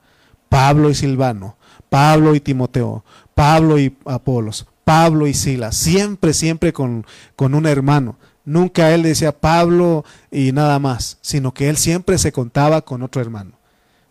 Pablo 0.50 0.90
y 0.90 0.94
Silvano, 0.94 1.56
Pablo 1.88 2.34
y 2.34 2.40
Timoteo, 2.40 3.04
Pablo 3.34 3.78
y 3.78 3.96
Apolos, 4.04 4.66
Pablo 4.84 5.26
y 5.28 5.32
Silas, 5.32 5.76
siempre, 5.76 6.34
siempre 6.34 6.74
con, 6.74 7.06
con 7.36 7.54
un 7.54 7.66
hermano. 7.66 8.16
Nunca 8.44 8.92
él 8.92 9.04
decía 9.04 9.32
Pablo 9.32 10.04
y 10.30 10.50
nada 10.50 10.78
más, 10.80 11.18
sino 11.20 11.54
que 11.54 11.68
él 11.68 11.76
siempre 11.76 12.18
se 12.18 12.32
contaba 12.32 12.82
con 12.82 13.02
otro 13.02 13.22
hermano. 13.22 13.52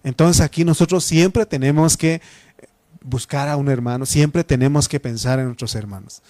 Entonces 0.04 0.42
aquí 0.42 0.64
nosotros 0.64 1.04
siempre 1.04 1.46
tenemos 1.46 1.98
que 1.98 2.22
buscar 3.04 3.50
a 3.50 3.58
un 3.58 3.68
hermano, 3.68 4.06
siempre 4.06 4.46
tenemos 4.46 4.88
que 4.88 5.00
pensar 5.00 5.40
en 5.40 5.46
nuestros 5.48 5.76
hermanos. 5.76 6.22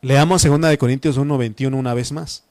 Leamos 0.00 0.44
2 0.44 0.60
de 0.60 0.78
Corintios 0.78 1.18
1:21 1.18 1.76
una 1.76 1.92
vez 1.92 2.12
más. 2.12 2.44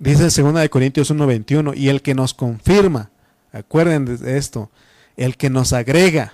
Dice 0.00 0.42
2 0.42 0.54
de 0.54 0.70
Corintios 0.70 1.10
1:21, 1.10 1.74
y 1.76 1.90
el 1.90 2.00
que 2.00 2.14
nos 2.14 2.32
confirma, 2.32 3.10
acuerden 3.52 4.06
de 4.06 4.38
esto, 4.38 4.70
el 5.18 5.36
que 5.36 5.50
nos 5.50 5.74
agrega 5.74 6.32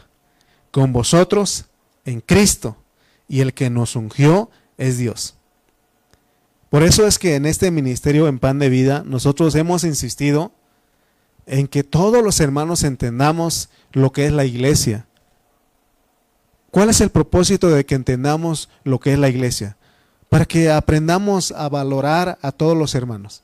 con 0.71 0.93
vosotros 0.93 1.65
en 2.05 2.21
Cristo 2.21 2.77
y 3.29 3.41
el 3.41 3.55
que 3.55 3.69
nos 3.69 3.97
ungió 3.97 4.51
es 4.79 4.99
Dios. 4.99 5.35
Por 6.71 6.85
eso 6.85 7.09
es 7.09 7.19
que 7.19 7.35
en 7.35 7.45
este 7.45 7.73
ministerio 7.73 8.29
en 8.29 8.39
pan 8.39 8.61
de 8.61 8.69
vida 8.69 9.03
nosotros 9.05 9.57
hemos 9.57 9.83
insistido 9.83 10.53
en 11.47 11.67
que 11.67 11.83
todos 11.83 12.23
los 12.23 12.39
hermanos 12.39 12.85
entendamos 12.85 13.69
lo 13.91 14.13
que 14.13 14.27
es 14.27 14.33
la 14.33 14.45
iglesia. 14.45 15.07
¿Cuál 16.71 16.91
es 16.91 17.01
el 17.01 17.11
propósito 17.11 17.69
de 17.69 17.85
que 17.85 17.97
entendamos 17.97 18.69
lo 18.85 19.01
que 19.01 19.13
es 19.13 19.19
la 19.19 19.29
iglesia? 19.29 19.77
Para 20.29 20.45
que 20.45 20.71
aprendamos 20.71 21.51
a 21.51 21.69
valorar 21.69 22.39
a 22.43 22.53
todos 22.53 22.77
los 22.77 22.95
hermanos. 22.95 23.43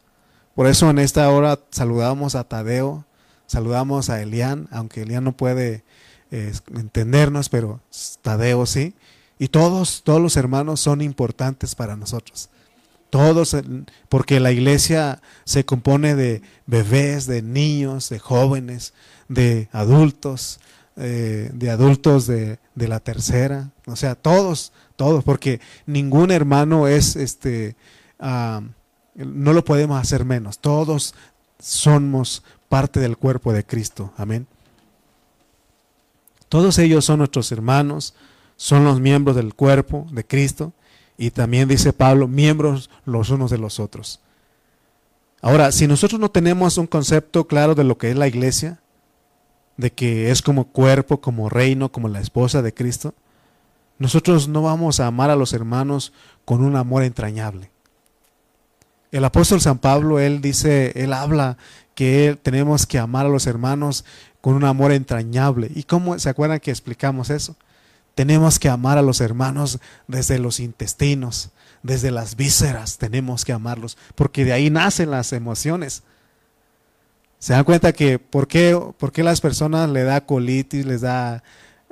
Por 0.55 0.67
eso 0.67 0.91
en 0.91 0.99
esta 0.99 1.31
hora 1.31 1.59
saludamos 1.71 2.35
a 2.35 2.45
Tadeo, 2.45 3.05
Saludamos 3.53 4.09
a 4.09 4.23
Elian, 4.23 4.67
aunque 4.71 5.03
Elian 5.03 5.25
no 5.25 5.37
puede 5.37 5.85
eh, 6.31 6.55
entendernos, 6.75 7.51
pero 7.51 7.83
Tadeo 8.23 8.65
sí. 8.65 8.95
Y 9.39 9.49
todos, 9.49 10.01
todos 10.05 10.23
los 10.23 10.39
hermanos 10.39 10.81
son 10.81 11.03
importantes 11.03 11.75
para 11.75 11.95
nosotros. 11.95 12.49
Todos, 13.11 13.55
porque 14.09 14.41
la 14.41 14.53
iglesia 14.53 15.21
se 15.45 15.67
compone 15.67 16.15
de 16.15 16.41
bebés, 16.65 17.27
de 17.27 17.43
niños, 17.43 18.09
de 18.09 18.19
jóvenes, 18.19 18.95
de 19.29 19.69
adultos, 19.73 20.59
eh, 20.97 21.51
de 21.53 21.71
adultos 21.71 22.27
de, 22.27 22.59
la 22.75 23.01
tercera, 23.01 23.71
o 23.87 23.97
sea, 23.97 24.15
todos, 24.15 24.73
todos, 24.97 25.25
porque 25.25 25.61
ningún 25.85 26.31
hermano 26.31 26.89
es, 26.89 27.17
este, 27.17 27.77
ah, 28.19 28.63
no 29.15 29.53
lo 29.53 29.65
podemos 29.65 30.01
hacer 30.01 30.25
menos, 30.25 30.59
todos 30.59 31.15
somos 31.59 32.43
parte 32.69 33.01
del 33.01 33.17
cuerpo 33.17 33.53
de 33.53 33.65
Cristo. 33.65 34.13
Amén. 34.17 34.47
Todos 36.49 36.79
ellos 36.79 37.05
son 37.05 37.19
nuestros 37.19 37.51
hermanos, 37.51 38.15
son 38.57 38.85
los 38.85 39.01
miembros 39.01 39.37
del 39.37 39.55
cuerpo 39.55 40.07
de 40.13 40.25
Cristo 40.25 40.73
y 41.17 41.31
también 41.31 41.69
dice 41.69 41.93
Pablo, 41.93 42.29
miembros 42.29 42.91
los 43.05 43.31
unos 43.31 43.51
de 43.51 43.59
los 43.59 43.81
otros. 43.81 44.21
Ahora, 45.41 45.73
si 45.73 45.89
nosotros 45.89 46.21
no 46.21 46.31
tenemos 46.31 46.79
un 46.79 46.87
concepto 46.87 47.49
claro 47.49 47.75
de 47.75 47.83
lo 47.83 47.99
que 47.99 48.11
es 48.11 48.17
la 48.17 48.29
iglesia, 48.29 48.81
de 49.77 49.93
que 49.93 50.31
es 50.31 50.43
como 50.43 50.69
cuerpo, 50.69 51.21
como 51.21 51.49
reino, 51.49 51.91
como 51.91 52.09
la 52.09 52.21
esposa 52.21 52.63
de 52.63 52.73
Cristo, 52.73 53.15
nosotros 53.99 54.47
no 54.47 54.63
vamos 54.63 55.01
a 55.01 55.09
amar 55.09 55.31
a 55.31 55.37
los 55.37 55.53
hermanos 55.53 56.13
con 56.45 56.63
un 56.63 56.77
amor 56.77 57.03
entrañable. 57.03 57.72
El 59.13 59.27
apóstol 59.27 59.61
San 59.61 59.79
Pablo, 59.79 60.19
él 60.19 60.41
dice, 60.41 60.93
él 60.97 61.13
habla 61.13 61.59
que 61.95 62.39
tenemos 62.43 62.87
que 62.87 62.99
amar 62.99 63.27
a 63.27 63.29
los 63.29 63.47
hermanos 63.47 64.07
con 64.41 64.55
un 64.55 64.65
amor 64.65 64.91
entrañable. 64.91 65.71
¿Y 65.75 65.83
cómo 65.83 66.19
se 66.19 66.31
acuerdan 66.31 66.61
que 66.61 66.71
explicamos 66.71 67.29
eso? 67.29 67.55
Tenemos 68.15 68.59
que 68.59 68.71
amar 68.71 68.97
a 68.97 69.03
los 69.03 69.21
hermanos 69.21 69.81
desde 70.09 70.39
los 70.39 70.61
intestinos, 70.61 71.51
desde 71.83 72.11
las 72.11 72.37
vísceras, 72.37 72.97
tenemos 72.97 73.45
que 73.45 73.53
amarlos, 73.53 73.99
porque 74.15 74.47
de 74.47 74.55
ahí 74.55 74.71
nacen 74.71 75.11
las 75.11 75.35
emociones. 75.35 76.03
Se 77.39 77.53
dan 77.53 77.65
cuenta 77.65 77.93
que 77.93 78.19
por 78.19 78.49
qué, 78.49 78.81
por 78.97 79.13
qué 79.13 79.23
las 79.23 79.43
personas 79.43 79.91
le 79.91 80.05
da 80.05 80.25
colitis, 80.25 80.87
les 80.87 81.03
da, 81.03 81.43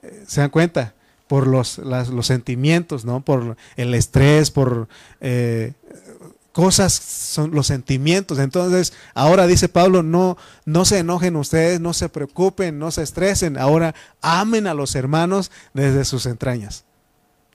eh, 0.02 0.24
se 0.26 0.40
dan 0.40 0.50
cuenta 0.50 0.94
por 1.26 1.46
los, 1.46 1.78
los 1.78 2.26
sentimientos, 2.26 3.04
¿no? 3.04 3.20
Por 3.20 3.56
el 3.76 3.94
estrés, 3.94 4.50
por 4.50 4.88
eh, 5.20 5.74
cosas 6.52 6.92
son 6.92 7.52
los 7.52 7.66
sentimientos. 7.66 8.38
Entonces, 8.38 8.92
ahora 9.14 9.46
dice 9.46 9.68
Pablo, 9.68 10.02
no, 10.02 10.36
no 10.64 10.84
se 10.84 10.98
enojen 10.98 11.36
ustedes, 11.36 11.80
no 11.80 11.92
se 11.94 12.08
preocupen, 12.08 12.78
no 12.78 12.90
se 12.90 13.02
estresen. 13.02 13.58
Ahora 13.58 13.94
amen 14.20 14.66
a 14.66 14.74
los 14.74 14.94
hermanos 14.94 15.50
desde 15.74 16.04
sus 16.04 16.26
entrañas. 16.26 16.84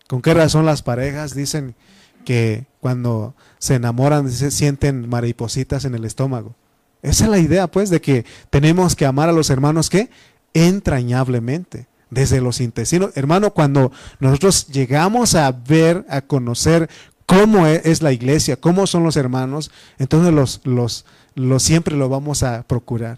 ¿Con 0.08 0.22
qué 0.22 0.34
razón 0.34 0.66
las 0.66 0.84
parejas 0.84 1.34
dicen 1.34 1.76
que 2.24 2.66
cuando 2.80 3.36
se 3.58 3.76
enamoran 3.76 4.32
se 4.32 4.52
sienten 4.52 5.10
maripositas 5.10 5.86
en 5.86 5.96
el 5.96 6.06
estómago? 6.06 6.56
Esa 7.02 7.26
es 7.26 7.30
la 7.30 7.40
idea, 7.40 7.68
pues, 7.68 7.90
de 7.90 8.02
que 8.02 8.26
tenemos 8.50 8.96
que 8.96 9.06
amar 9.06 9.30
a 9.30 9.34
los 9.34 9.50
hermanos 9.50 9.90
que 9.90 10.10
entrañablemente, 10.54 11.88
desde 12.10 12.42
los 12.42 12.62
intestinos. 12.62 13.12
Hermano, 13.16 13.52
cuando 13.52 13.92
nosotros 14.20 14.68
llegamos 14.68 15.36
a 15.36 15.52
ver, 15.52 16.06
a 16.10 16.22
conocer 16.22 16.90
cómo 17.26 17.68
e-, 17.68 17.82
es 17.86 18.02
la 18.02 18.12
iglesia, 18.12 18.58
cómo 18.58 18.88
son 18.88 19.04
los 19.04 19.18
hermanos, 19.18 19.72
entonces 19.98 20.34
los, 20.34 20.62
los, 20.64 21.06
los 21.36 21.64
siempre 21.64 21.96
lo 21.96 22.10
vamos 22.10 22.44
a 22.44 22.64
procurar. 22.64 23.18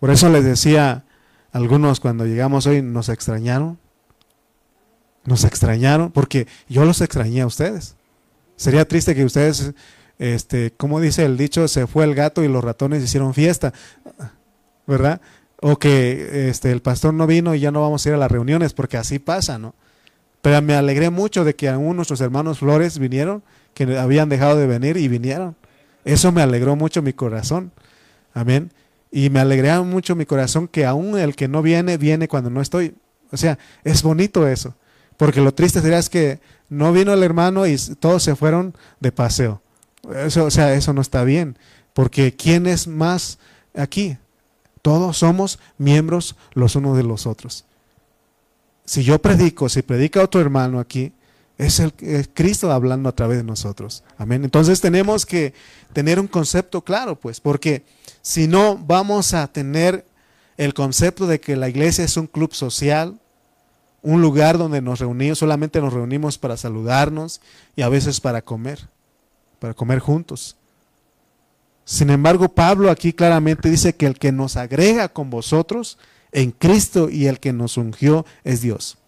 Por 0.00 0.10
eso 0.10 0.28
les 0.28 0.44
decía 0.44 1.04
algunos 1.52 2.00
cuando 2.00 2.26
llegamos 2.26 2.66
hoy, 2.66 2.82
nos 2.82 3.08
extrañaron. 3.08 3.78
Nos 5.24 5.44
extrañaron 5.44 6.10
porque 6.10 6.46
yo 6.68 6.84
los 6.84 7.00
extrañé 7.00 7.40
a 7.40 7.46
ustedes. 7.46 7.96
Sería 8.56 8.86
triste 8.86 9.14
que 9.14 9.24
ustedes, 9.24 9.72
este, 10.18 10.72
como 10.76 11.00
dice 11.00 11.24
el 11.24 11.36
dicho, 11.36 11.66
se 11.68 11.86
fue 11.86 12.04
el 12.04 12.14
gato 12.14 12.44
y 12.44 12.48
los 12.48 12.62
ratones 12.62 13.02
hicieron 13.02 13.34
fiesta, 13.34 13.72
¿verdad? 14.86 15.20
O 15.62 15.78
que 15.78 16.50
este, 16.50 16.70
el 16.70 16.82
pastor 16.82 17.14
no 17.14 17.26
vino 17.26 17.54
y 17.54 17.60
ya 17.60 17.70
no 17.70 17.80
vamos 17.80 18.04
a 18.04 18.08
ir 18.10 18.14
a 18.14 18.18
las 18.18 18.30
reuniones 18.30 18.74
porque 18.74 18.96
así 18.96 19.18
pasa, 19.18 19.58
¿no? 19.58 19.74
Pero 20.44 20.60
me 20.60 20.74
alegré 20.74 21.08
mucho 21.08 21.42
de 21.42 21.56
que 21.56 21.70
aún 21.70 21.96
nuestros 21.96 22.20
hermanos 22.20 22.58
Flores 22.58 22.98
vinieron, 22.98 23.42
que 23.72 23.96
habían 23.96 24.28
dejado 24.28 24.58
de 24.58 24.66
venir 24.66 24.98
y 24.98 25.08
vinieron. 25.08 25.56
Eso 26.04 26.32
me 26.32 26.42
alegró 26.42 26.76
mucho 26.76 27.00
mi 27.00 27.14
corazón. 27.14 27.72
Amén. 28.34 28.70
Y 29.10 29.30
me 29.30 29.40
alegré 29.40 29.80
mucho 29.80 30.14
mi 30.14 30.26
corazón 30.26 30.68
que 30.68 30.84
aún 30.84 31.18
el 31.18 31.34
que 31.34 31.48
no 31.48 31.62
viene, 31.62 31.96
viene 31.96 32.28
cuando 32.28 32.50
no 32.50 32.60
estoy. 32.60 32.94
O 33.32 33.38
sea, 33.38 33.58
es 33.84 34.02
bonito 34.02 34.46
eso. 34.46 34.74
Porque 35.16 35.40
lo 35.40 35.54
triste 35.54 35.80
sería 35.80 35.98
es 35.98 36.10
que 36.10 36.40
no 36.68 36.92
vino 36.92 37.14
el 37.14 37.22
hermano 37.22 37.66
y 37.66 37.78
todos 37.98 38.22
se 38.22 38.36
fueron 38.36 38.74
de 39.00 39.12
paseo. 39.12 39.62
Eso, 40.14 40.44
o 40.44 40.50
sea, 40.50 40.74
eso 40.74 40.92
no 40.92 41.00
está 41.00 41.24
bien. 41.24 41.56
Porque 41.94 42.36
¿quién 42.36 42.66
es 42.66 42.86
más 42.86 43.38
aquí? 43.74 44.18
Todos 44.82 45.16
somos 45.16 45.58
miembros 45.78 46.36
los 46.52 46.76
unos 46.76 46.98
de 46.98 47.02
los 47.02 47.26
otros 47.26 47.64
si 48.84 49.02
yo 49.02 49.20
predico, 49.20 49.68
si 49.68 49.82
predica 49.82 50.22
otro 50.22 50.40
hermano 50.40 50.78
aquí, 50.78 51.12
es 51.56 51.78
el 51.78 51.92
Cristo 52.34 52.72
hablando 52.72 53.08
a 53.08 53.14
través 53.14 53.38
de 53.38 53.44
nosotros. 53.44 54.02
Amén. 54.18 54.44
Entonces 54.44 54.80
tenemos 54.80 55.24
que 55.24 55.54
tener 55.92 56.18
un 56.18 56.26
concepto 56.26 56.82
claro, 56.82 57.18
pues, 57.18 57.40
porque 57.40 57.84
si 58.22 58.48
no 58.48 58.76
vamos 58.76 59.34
a 59.34 59.46
tener 59.46 60.04
el 60.56 60.74
concepto 60.74 61.26
de 61.26 61.40
que 61.40 61.56
la 61.56 61.68
iglesia 61.68 62.04
es 62.04 62.16
un 62.16 62.26
club 62.26 62.54
social, 62.54 63.18
un 64.02 64.20
lugar 64.20 64.58
donde 64.58 64.82
nos 64.82 64.98
reunimos, 64.98 65.38
solamente 65.38 65.80
nos 65.80 65.92
reunimos 65.92 66.38
para 66.38 66.56
saludarnos 66.56 67.40
y 67.76 67.82
a 67.82 67.88
veces 67.88 68.20
para 68.20 68.42
comer, 68.42 68.88
para 69.60 69.74
comer 69.74 70.00
juntos. 70.00 70.56
Sin 71.84 72.10
embargo, 72.10 72.48
Pablo 72.48 72.90
aquí 72.90 73.12
claramente 73.12 73.70
dice 73.70 73.94
que 73.94 74.06
el 74.06 74.18
que 74.18 74.32
nos 74.32 74.56
agrega 74.56 75.08
con 75.08 75.30
vosotros 75.30 75.98
en 76.34 76.50
Cristo 76.50 77.08
y 77.08 77.28
el 77.28 77.40
que 77.40 77.52
nos 77.52 77.78
ungió 77.78 78.26
es 78.42 78.60
Dios. 78.60 78.98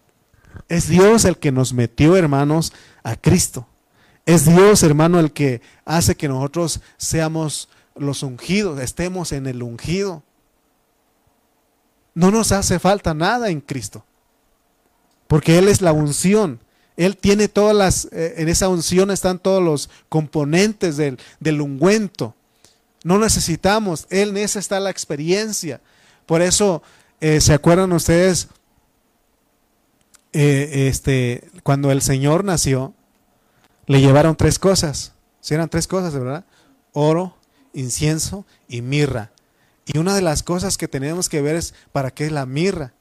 Es 0.69 0.87
Dios 0.87 1.25
el 1.25 1.37
que 1.37 1.51
nos 1.51 1.73
metió, 1.73 2.15
hermanos, 2.15 2.73
a 3.03 3.15
Cristo. 3.15 3.67
Es 4.25 4.45
Dios, 4.45 4.81
hermano, 4.81 5.19
el 5.19 5.31
que 5.31 5.61
hace 5.85 6.15
que 6.15 6.27
nosotros 6.27 6.81
seamos 6.97 7.69
los 7.95 8.23
ungidos, 8.23 8.79
estemos 8.79 9.31
en 9.33 9.45
el 9.45 9.61
ungido. 9.61 10.23
No 12.13 12.31
nos 12.31 12.51
hace 12.51 12.79
falta 12.79 13.13
nada 13.13 13.49
en 13.49 13.61
Cristo, 13.61 14.05
porque 15.27 15.57
Él 15.57 15.67
es 15.67 15.81
la 15.81 15.91
unción. 15.91 16.59
Él 16.95 17.17
tiene 17.17 17.47
todas 17.47 17.75
las, 17.75 18.05
eh, 18.11 18.35
en 18.37 18.49
esa 18.49 18.69
unción 18.69 19.11
están 19.11 19.37
todos 19.37 19.61
los 19.61 19.89
componentes 20.09 20.97
del, 20.97 21.19
del 21.39 21.61
ungüento. 21.61 22.35
No 23.03 23.19
necesitamos, 23.19 24.07
Él 24.09 24.29
en 24.29 24.37
esa 24.37 24.59
está 24.59 24.79
la 24.79 24.89
experiencia. 24.89 25.81
Por 26.25 26.41
eso 26.41 26.83
eh, 27.19 27.41
¿Se 27.41 27.53
acuerdan 27.53 27.91
ustedes? 27.93 28.49
Eh, 30.33 30.87
este, 30.87 31.49
cuando 31.63 31.91
el 31.91 32.01
Señor 32.01 32.43
nació, 32.43 32.93
le 33.87 34.01
llevaron 34.01 34.35
tres 34.35 34.59
cosas. 34.59 35.13
Si 35.39 35.53
eran 35.53 35.69
tres 35.69 35.87
cosas, 35.87 36.13
¿verdad? 36.13 36.45
Oro, 36.93 37.35
incienso 37.73 38.45
y 38.67 38.81
mirra. 38.81 39.31
Y 39.85 39.97
una 39.97 40.13
de 40.13 40.21
las 40.21 40.43
cosas 40.43 40.77
que 40.77 40.87
tenemos 40.87 41.29
que 41.29 41.41
ver 41.41 41.55
es 41.55 41.73
para 41.91 42.11
qué 42.11 42.25
es 42.25 42.31
la 42.31 42.45
mirra. 42.45 42.93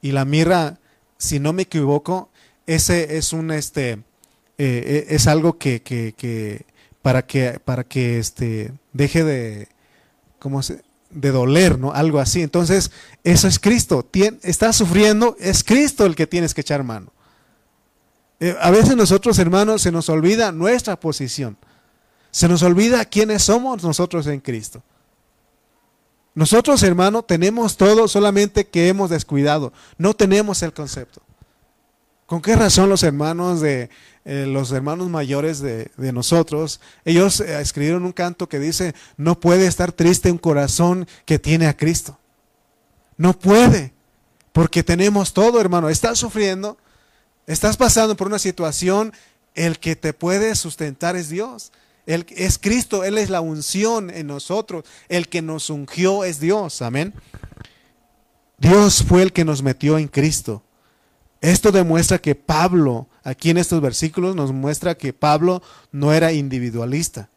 Y 0.00 0.12
la 0.12 0.24
mirra, 0.24 0.78
si 1.18 1.38
no 1.38 1.52
me 1.52 1.62
equivoco, 1.62 2.30
ese 2.66 3.18
es 3.18 3.32
un 3.32 3.50
este 3.50 4.02
eh, 4.58 5.06
es 5.08 5.26
algo 5.26 5.56
que, 5.58 5.82
que, 5.82 6.14
que, 6.16 6.66
para 7.02 7.26
que 7.26 7.60
para 7.64 7.84
que 7.84 8.18
este 8.18 8.72
deje 8.92 9.24
de 9.24 9.68
¿cómo 10.38 10.62
se 10.62 10.82
de 11.10 11.30
doler, 11.30 11.78
¿no? 11.78 11.92
Algo 11.92 12.18
así. 12.18 12.42
Entonces, 12.42 12.90
eso 13.24 13.48
es 13.48 13.58
Cristo. 13.58 14.08
estás 14.42 14.76
sufriendo, 14.76 15.36
es 15.38 15.64
Cristo 15.64 16.06
el 16.06 16.16
que 16.16 16.26
tienes 16.26 16.54
que 16.54 16.60
echar 16.60 16.82
mano. 16.82 17.12
Eh, 18.38 18.56
a 18.60 18.70
veces 18.70 18.96
nosotros, 18.96 19.38
hermanos, 19.38 19.82
se 19.82 19.92
nos 19.92 20.08
olvida 20.08 20.52
nuestra 20.52 20.98
posición. 20.98 21.56
Se 22.30 22.48
nos 22.48 22.62
olvida 22.62 23.04
quiénes 23.04 23.42
somos 23.42 23.82
nosotros 23.82 24.26
en 24.26 24.40
Cristo. 24.40 24.82
Nosotros, 26.34 26.82
hermano, 26.82 27.22
tenemos 27.22 27.76
todo, 27.76 28.08
solamente 28.08 28.68
que 28.68 28.88
hemos 28.88 29.10
descuidado. 29.10 29.72
No 29.98 30.14
tenemos 30.14 30.62
el 30.62 30.72
concepto. 30.72 31.20
¿Con 32.30 32.42
qué 32.42 32.54
razón 32.54 32.88
los 32.88 33.02
hermanos 33.02 33.60
de 33.60 33.90
eh, 34.24 34.46
los 34.46 34.70
hermanos 34.70 35.08
mayores 35.08 35.58
de, 35.58 35.90
nosotros, 35.96 36.80
ellos 37.04 37.40
eh, 37.40 37.60
escribieron 37.60 38.04
un 38.04 38.12
canto 38.12 38.48
que 38.48 38.60
dice, 38.60 38.94
no 39.16 39.40
puede 39.40 39.66
estar 39.66 39.90
triste 39.90 40.30
un 40.30 40.38
corazón 40.38 41.08
que 41.24 41.40
tiene 41.40 41.66
a 41.66 41.76
Cristo. 41.76 42.20
No 43.16 43.36
puede, 43.36 43.94
porque 44.52 44.84
tenemos 44.84 45.32
todo, 45.32 45.60
hermano. 45.60 45.88
Estás 45.88 46.20
sufriendo, 46.20 46.78
estás 47.48 47.76
pasando 47.76 48.16
por 48.16 48.28
una 48.28 48.38
situación, 48.38 49.12
el 49.56 49.80
que 49.80 49.96
te 49.96 50.12
puede 50.12 50.54
sustentar 50.54 51.16
es 51.16 51.30
Dios. 51.30 51.72
Él 52.06 52.24
es 52.36 52.58
Cristo, 52.58 53.02
Él 53.02 53.18
es 53.18 53.28
la 53.28 53.40
unción 53.40 54.08
en 54.08 54.28
nosotros. 54.28 54.84
El 55.08 55.28
que 55.28 55.42
nos 55.42 55.68
ungió 55.68 56.22
es 56.22 56.38
Dios. 56.38 56.80
Amén. 56.80 57.12
Dios 58.56 59.02
fue 59.02 59.22
el 59.22 59.32
que 59.32 59.44
nos 59.44 59.64
metió 59.64 59.98
en 59.98 60.06
Cristo. 60.06 60.62
Esto 61.40 61.72
demuestra 61.72 62.18
que 62.18 62.34
Pablo, 62.34 63.08
aquí 63.22 63.50
en 63.50 63.58
estos 63.58 63.80
versículos, 63.80 64.36
nos 64.36 64.52
muestra 64.52 64.96
que 64.96 65.12
Pablo 65.12 65.62
no 65.90 66.12
era 66.12 66.32
individualista. 66.32 67.30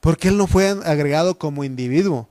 Porque 0.00 0.28
él 0.28 0.36
no 0.36 0.46
fue 0.46 0.68
agregado 0.84 1.38
como 1.38 1.64
individuo. 1.64 2.28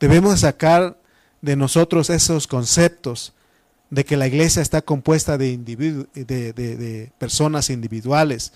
Debemos 0.00 0.40
sacar 0.40 0.96
de 1.42 1.56
nosotros 1.56 2.08
esos 2.08 2.46
conceptos 2.46 3.34
de 3.90 4.06
que 4.06 4.16
la 4.16 4.26
iglesia 4.26 4.62
está 4.62 4.80
compuesta 4.80 5.36
de, 5.36 5.58
de, 5.58 6.52
de, 6.54 7.12
personas 7.18 7.68
individuales. 7.68 8.52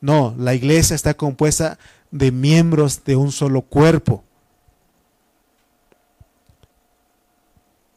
No, 0.00 0.34
la 0.38 0.54
iglesia 0.54 0.96
está 0.96 1.12
compuesta 1.12 1.78
de 2.10 2.32
miembros 2.32 3.04
de 3.04 3.14
un 3.14 3.30
solo 3.30 3.60
cuerpo. 3.60 4.24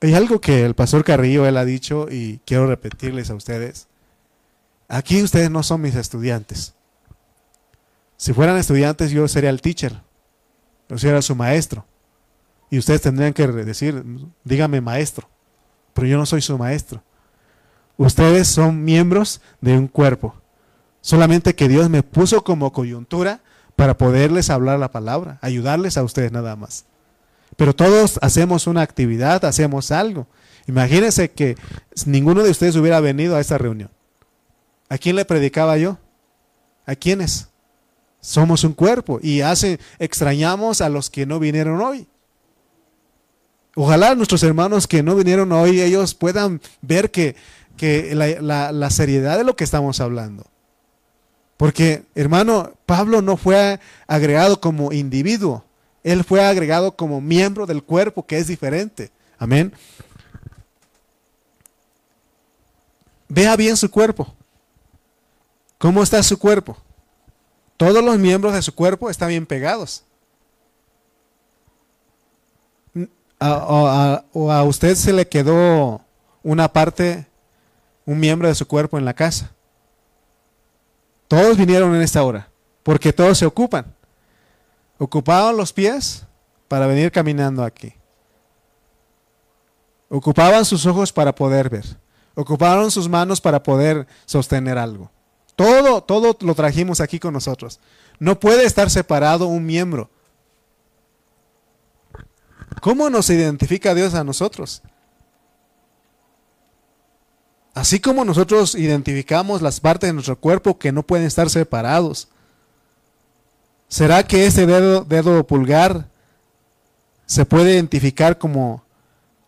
Hay 0.04 0.13
algo 0.16 0.42
que 0.42 0.66
el 0.66 0.76
pastor 0.76 1.06
Carrillo 1.06 1.46
él 1.46 1.56
ha 1.56 1.63
dicho 1.63 2.08
y 2.12 2.42
quiero 2.46 2.68
repetirles 2.68 3.30
a 3.30 3.36
ustedes. 3.36 3.88
Aquí 4.89 5.24
ustedes 5.24 5.50
no 5.50 5.63
son 5.63 5.80
mis 5.80 5.96
estudiantes. 5.96 6.74
Si 8.18 8.34
fueran 8.34 8.58
estudiantes, 8.58 9.12
yo 9.12 9.26
sería 9.30 9.50
el 9.50 9.62
teacher. 9.62 10.02
Yo 10.89 10.98
sería 10.98 11.22
su 11.22 11.36
maestro. 11.36 11.86
Y 12.70 12.80
ustedes 12.80 13.02
tendrían 13.02 13.32
que 13.32 13.48
decir, 13.48 14.04
dígame 14.44 14.82
maestro. 14.82 15.30
Pero 15.94 16.06
yo 16.06 16.18
no 16.18 16.26
soy 16.26 16.42
su 16.42 16.58
maestro. 16.58 17.02
Ustedes 17.96 18.50
son 18.50 18.84
miembros 18.84 19.39
de 19.62 19.78
un 19.78 19.88
cuerpo. 19.88 20.36
Solamente 21.00 21.56
que 21.56 21.70
Dios 21.70 21.89
me 21.89 22.04
puso 22.04 22.44
como 22.44 22.74
coyuntura 22.74 23.39
para 23.78 23.98
poderles 23.98 24.50
hablar 24.50 24.80
la 24.80 24.92
palabra, 24.92 25.39
ayudarles 25.42 25.98
a 25.98 26.04
ustedes 26.04 26.34
nada 26.34 26.58
más. 26.58 26.88
Pero 27.58 27.76
todos 27.76 28.20
hacemos 28.22 28.68
una 28.68 28.82
actividad, 28.82 29.44
hacemos 29.46 29.92
algo. 29.92 30.28
Imagínense 30.68 31.32
que 31.32 31.56
ninguno 32.06 32.44
de 32.44 32.52
ustedes 32.52 32.76
hubiera 32.76 33.00
venido 33.00 33.36
a 33.36 33.42
esta 33.42 33.58
reunión. 33.58 33.92
¿A 34.89 34.98
quién 34.98 35.16
le 35.16 35.26
predicaba 35.26 35.78
yo? 35.78 35.98
¿A 36.86 36.96
quiénes? 36.96 37.50
Somos 38.22 38.63
un 38.63 38.74
cuerpo 38.74 39.20
y 39.22 39.42
hace, 39.42 39.80
extrañamos 40.00 40.82
a 40.82 40.89
los 40.89 41.10
que 41.10 41.26
no 41.26 41.39
vinieron 41.39 41.82
hoy. 41.82 42.08
Ojalá 43.76 44.16
nuestros 44.16 44.44
hermanos 44.44 44.88
que 44.88 45.04
no 45.04 45.16
vinieron 45.16 45.52
hoy, 45.52 45.82
ellos 45.82 46.13
puedan 46.13 46.62
ver 46.82 47.12
que, 47.12 47.36
la, 48.13 48.72
la 48.72 48.89
seriedad 48.89 49.38
de 49.38 49.44
lo 49.44 49.56
que 49.56 49.63
estamos 49.63 50.00
hablando. 50.00 50.46
Porque, 51.58 52.04
hermano, 52.16 52.74
Pablo 52.86 53.22
no 53.22 53.36
fue 53.36 53.80
agregado 54.08 54.62
como 54.62 54.94
individuo, 54.94 55.66
él 56.04 56.24
fue 56.24 56.44
agregado 56.44 56.96
como 56.96 57.22
miembro 57.22 57.66
del 57.66 57.84
cuerpo, 57.84 58.26
que 58.26 58.38
es 58.38 58.48
diferente. 58.48 59.12
Amén. 59.38 59.74
Vea 63.30 63.56
bien 63.56 63.78
su 63.78 63.89
cuerpo. 63.89 64.34
¿Cómo 65.78 66.04
está 66.04 66.22
su 66.24 66.38
cuerpo? 66.38 66.78
Todos 67.78 68.04
los 68.04 68.18
miembros 68.20 68.54
de 68.54 68.62
su 68.62 68.74
cuerpo 68.76 69.10
están 69.10 69.30
bien 69.30 69.46
pegados. 69.46 70.04
o 73.39 74.52
a 74.52 74.63
usted 74.63 74.96
se 74.96 75.12
le 75.12 75.28
quedó 75.28 76.00
una 76.44 76.72
parte, 76.72 77.28
un 78.06 78.20
miembro 78.20 78.48
de 78.48 78.56
su 78.56 78.68
cuerpo 78.68 78.98
en 78.98 79.06
la 79.06 79.13
casa. 79.13 79.52
Todos 81.28 81.58
vinieron 81.58 81.96
en 81.96 82.02
esta 82.02 82.24
hora, 82.24 82.50
porque 82.84 83.12
todos 83.12 83.38
se 83.38 83.46
ocupan. 83.46 83.94
Ocupaban 85.04 85.58
los 85.58 85.74
pies 85.74 86.24
para 86.70 86.88
venir 86.88 87.12
caminando 87.12 87.62
aquí. 87.62 87.94
Ocupaban 90.08 90.63
sus 90.63 90.86
ojos 90.86 91.12
para 91.12 91.36
poder 91.36 91.70
ver. 91.70 91.84
Ocuparon 92.36 92.89
sus 92.89 93.10
manos 93.10 93.42
para 93.42 93.62
poder 93.62 94.08
sostener 94.26 94.78
algo. 94.78 95.12
Todo, 95.58 96.02
todo 96.02 96.38
lo 96.39 96.56
trajimos 96.56 97.02
aquí 97.02 97.20
con 97.20 97.34
nosotros. 97.34 97.82
No 98.18 98.39
puede 98.39 98.63
estar 98.63 98.89
separado 98.89 99.48
un 99.48 99.66
miembro. 99.66 100.10
¿Cómo 102.82 103.10
nos 103.10 103.30
identifica 103.30 103.94
Dios 103.94 104.13
a 104.13 104.24
nosotros? 104.24 104.84
Así 107.74 108.00
como 108.00 108.24
nosotros 108.24 108.74
identificamos 108.74 109.62
las 109.62 109.82
partes 109.82 110.08
de 110.08 110.13
nuestro 110.13 110.39
cuerpo 110.39 110.80
que 110.80 110.94
no 110.94 111.04
pueden 111.04 111.26
estar 111.26 111.50
separados. 111.50 112.30
¿Será 113.94 114.24
que 114.24 114.48
ese 114.48 114.66
dedo, 114.66 115.46
pulgar 115.46 116.08
se 117.28 117.46
puede 117.46 117.74
identificar 117.74 118.40
como 118.40 118.84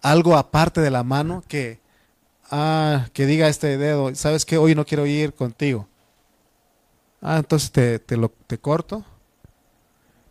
algo 0.03 0.37
aparte 0.37 0.81
de 0.81 0.91
la 0.91 1.03
mano 1.03 1.43
que, 1.47 1.79
ah, 2.51 3.07
que 3.11 3.25
diga 3.25 3.47
este 3.47 3.79
dedo, 3.79 4.13
sabes 4.13 4.45
que 4.45 4.59
hoy 4.59 4.75
no 4.75 4.85
quiero 4.85 5.07
ir 5.07 5.33
contigo? 5.33 5.87
Ah, 7.23 7.37
entonces 7.37 7.71
te, 7.71 7.97
te, 7.97 8.17
lo, 8.17 8.29
te 8.45 8.59
corto 8.59 9.03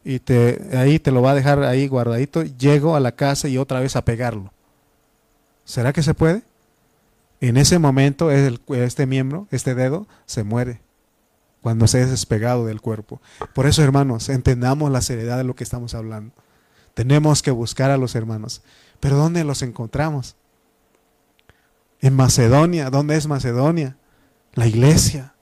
y 0.05 0.20
te, 0.20 0.64
ahí 0.79 1.00
te 1.00 1.11
lo 1.11 1.20
va 1.20 1.33
a 1.33 1.35
dejar 1.35 1.64
ahí 1.64 1.88
guardadito. 1.88 2.44
Llego 2.44 2.94
a 2.94 3.00
la 3.00 3.16
casa 3.16 3.48
y 3.48 3.59
otra 3.59 3.81
vez 3.81 3.96
a 3.96 4.05
pegarlo. 4.05 4.53
¿Será 5.64 5.92
que 5.92 6.05
se 6.05 6.14
puede? 6.14 6.44
En 7.40 7.57
ese 7.57 7.81
momento 7.81 8.31
este 8.31 9.07
miembro, 9.07 9.48
este 9.50 9.74
dedo, 9.74 10.07
se 10.24 10.44
muere 10.44 10.83
cuando 11.64 11.87
se 11.87 12.03
es 12.03 12.11
despegado 12.11 12.66
del 12.66 12.83
cuerpo. 12.83 13.22
Por 13.55 13.64
eso, 13.64 13.83
hermanos, 13.83 14.29
entendamos 14.29 14.92
la 14.92 15.00
seriedad 15.00 15.38
de 15.38 15.44
lo 15.44 15.57
que 15.57 15.64
estamos 15.64 15.94
hablando. 15.94 16.35
Tenemos 16.92 17.40
que 17.40 17.50
buscar 17.53 17.90
a 17.90 17.96
los 17.96 18.14
hermanos. 18.14 18.61
Pero 19.00 19.16
¿dónde 19.16 19.44
los 19.44 19.62
encontramos? 19.62 20.37
En 22.03 22.14
Macedonia. 22.14 22.90
¿Dónde 22.90 23.16
es 23.16 23.27
Macedonia? 23.27 23.96
La 24.53 24.66
iglesia. 24.66 25.33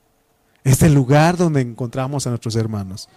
Este 0.63 0.89
lugar 0.89 1.37
donde 1.37 1.61
encontramos 1.61 2.25
a 2.25 2.31
nuestros 2.31 2.55
hermanos. 2.55 3.09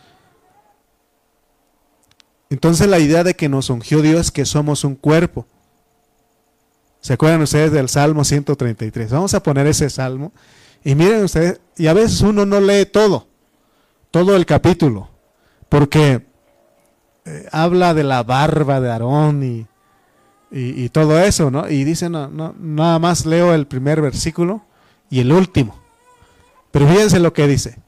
Entonces 2.49 2.87
la 2.87 2.97
idea 2.97 3.23
de 3.23 3.35
que 3.35 3.49
nos 3.49 3.69
ungió 3.69 4.01
Dios 4.01 4.19
es 4.19 4.31
que 4.31 4.45
somos 4.45 4.83
un 4.83 4.95
cuerpo. 4.95 5.45
¿Se 7.01 7.13
acuerdan 7.13 7.43
ustedes 7.43 7.71
del 7.71 7.87
Salmo 7.87 8.23
133? 8.23 9.11
Vamos 9.11 9.35
a 9.35 9.43
poner 9.43 9.67
ese 9.67 9.91
salmo. 9.91 10.31
Y 10.85 10.93
miren 10.93 11.23
ustedes, 11.23 11.59
y 11.77 11.87
a 11.87 11.93
veces 11.93 12.21
uno 12.21 12.45
no 12.45 12.61
lee 12.61 12.85
todo, 12.85 13.27
todo 14.11 14.35
el 14.35 14.45
capítulo, 14.45 15.09
porque 15.67 16.27
eh, 17.25 17.49
habla 17.51 17.95
de 17.95 18.03
la 18.03 18.21
barba 18.21 18.79
de 18.79 18.91
Aarón 18.91 19.43
y, 19.43 19.67
y, 20.51 20.87
todo 20.89 21.19
eso, 21.19 21.49
¿no? 21.49 21.67
Y 21.67 21.83
dice, 21.85 22.07
no, 22.07 22.27
no, 22.27 22.53
nada 22.59 22.99
más 22.99 23.25
leo 23.25 23.55
el 23.55 23.65
primer 23.65 23.99
versículo 23.99 24.63
y 25.09 25.21
el 25.21 25.31
último. 25.31 25.75
Pero 26.69 26.87
fíjense 26.87 27.19
lo 27.19 27.33
que 27.33 27.47
dice. 27.47 27.79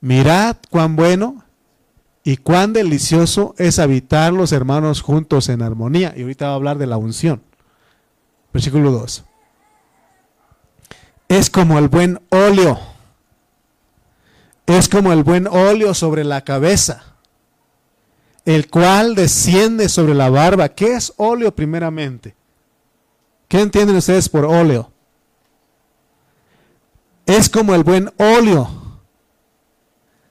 Mirad 0.00 0.56
cuán 0.68 0.96
bueno 0.96 1.44
y 2.24 2.38
cuán 2.38 2.72
delicioso 2.72 3.54
es 3.56 3.78
habitar 3.78 4.32
los 4.32 4.50
hermanos 4.50 5.00
juntos 5.00 5.48
en 5.48 5.62
armonía. 5.62 6.12
Y 6.16 6.22
ahorita 6.22 6.46
va 6.46 6.52
a 6.52 6.56
hablar 6.56 6.78
de 6.78 6.88
la 6.88 6.96
unción. 6.96 7.40
Versículo 8.52 8.90
2. 8.90 9.24
Es 11.28 11.50
como 11.50 11.78
el 11.78 11.88
buen 11.88 12.20
óleo. 12.30 12.78
Es 14.66 14.88
como 14.88 15.12
el 15.12 15.22
buen 15.22 15.46
óleo 15.46 15.94
sobre 15.94 16.24
la 16.24 16.42
cabeza, 16.42 17.04
el 18.44 18.68
cual 18.68 19.14
desciende 19.14 19.88
sobre 19.88 20.14
la 20.14 20.28
barba. 20.28 20.68
¿Qué 20.70 20.94
es 20.94 21.12
óleo 21.16 21.54
primeramente? 21.54 22.34
¿Qué 23.46 23.60
entienden 23.60 23.96
ustedes 23.96 24.28
por 24.28 24.44
óleo? 24.44 24.90
es 27.26 27.50
como 27.50 27.74
el 27.74 27.82
buen 27.82 28.12
óleo 28.18 28.70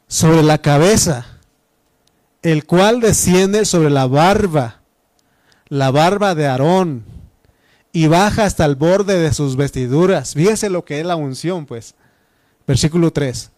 sobre 0.07 0.41
la 0.43 0.59
cabeza, 0.59 1.25
el 2.41 2.65
cual 2.65 3.01
desciende 3.01 3.65
sobre 3.65 3.89
la 3.89 4.07
barba, 4.07 4.81
la 5.67 5.91
barba 5.91 6.35
de 6.35 6.47
Aarón, 6.47 7.03
y 7.95 8.07
baja 8.07 8.43
hasta 8.43 8.65
el 8.65 8.75
borde 8.75 9.17
de 9.17 9.33
sus 9.33 9.55
vestiduras. 9.55 10.33
Fíjese 10.33 10.69
lo 10.69 10.83
que 10.83 10.99
es 10.99 11.05
la 11.05 11.15
unción, 11.15 11.65
pues. 11.65 11.95
Versículo 12.67 13.13
3. 13.13 13.51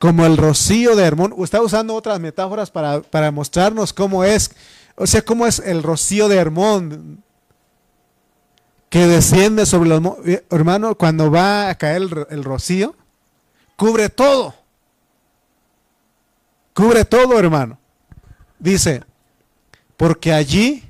Como 0.00 0.26
el 0.26 0.36
rocío 0.36 0.96
de 0.96 1.04
Hermón. 1.04 1.36
Está 1.38 1.62
usando 1.62 1.94
otras 1.94 2.18
metáforas 2.18 2.72
para, 2.72 3.00
para 3.00 3.30
mostrarnos 3.30 3.92
cómo 3.92 4.24
es, 4.24 4.50
o 4.96 5.06
sea, 5.06 5.22
cómo 5.22 5.46
es 5.46 5.60
el 5.60 5.84
rocío 5.84 6.28
de 6.28 6.36
Hermón 6.36 7.22
que 8.88 9.06
desciende 9.06 9.64
sobre 9.64 9.90
los... 9.90 10.02
Hermano, 10.50 10.96
cuando 10.96 11.30
va 11.30 11.68
a 11.68 11.76
caer 11.76 12.26
el, 12.30 12.42
rocío, 12.42 12.96
cubre 13.76 14.08
todo. 14.08 14.52
Cubre 16.74 17.04
todo, 17.04 17.38
hermano. 17.38 17.78
Dice, 18.58 19.04
porque 19.96 20.32
allí 20.32 20.82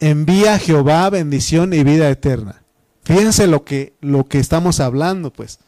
envía 0.00 0.58
Jehová 0.58 1.08
bendición 1.10 1.72
y 1.72 1.84
vida 1.84 2.08
eterna. 2.08 2.62
Fíjense 3.02 3.46
lo 3.46 3.64
que, 3.64 3.94
lo 4.00 4.24
que 4.24 4.38
estamos 4.38 4.80
hablando, 4.80 5.32
pues. 5.32 5.58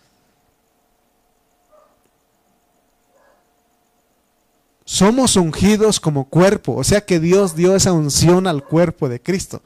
Somos 4.85 5.37
ungidos 5.37 6.01
como 6.01 6.29
cuerpo, 6.29 6.75
o 6.75 6.85
sea 6.85 7.03
que 7.03 7.21
Dios 7.21 7.55
dio 7.55 7.77
esa 7.77 7.93
unción 7.93 8.47
al 8.47 8.65
cuerpo 8.65 9.09
de 9.09 9.21
Cristo 9.21 9.63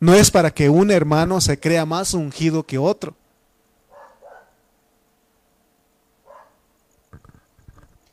no 0.00 0.14
es 0.14 0.30
para 0.30 0.50
que 0.50 0.68
un 0.68 0.90
hermano 0.90 1.40
se 1.40 1.58
crea 1.58 1.84
más 1.84 2.14
ungido 2.14 2.64
que 2.64 2.78
otro. 2.78 3.16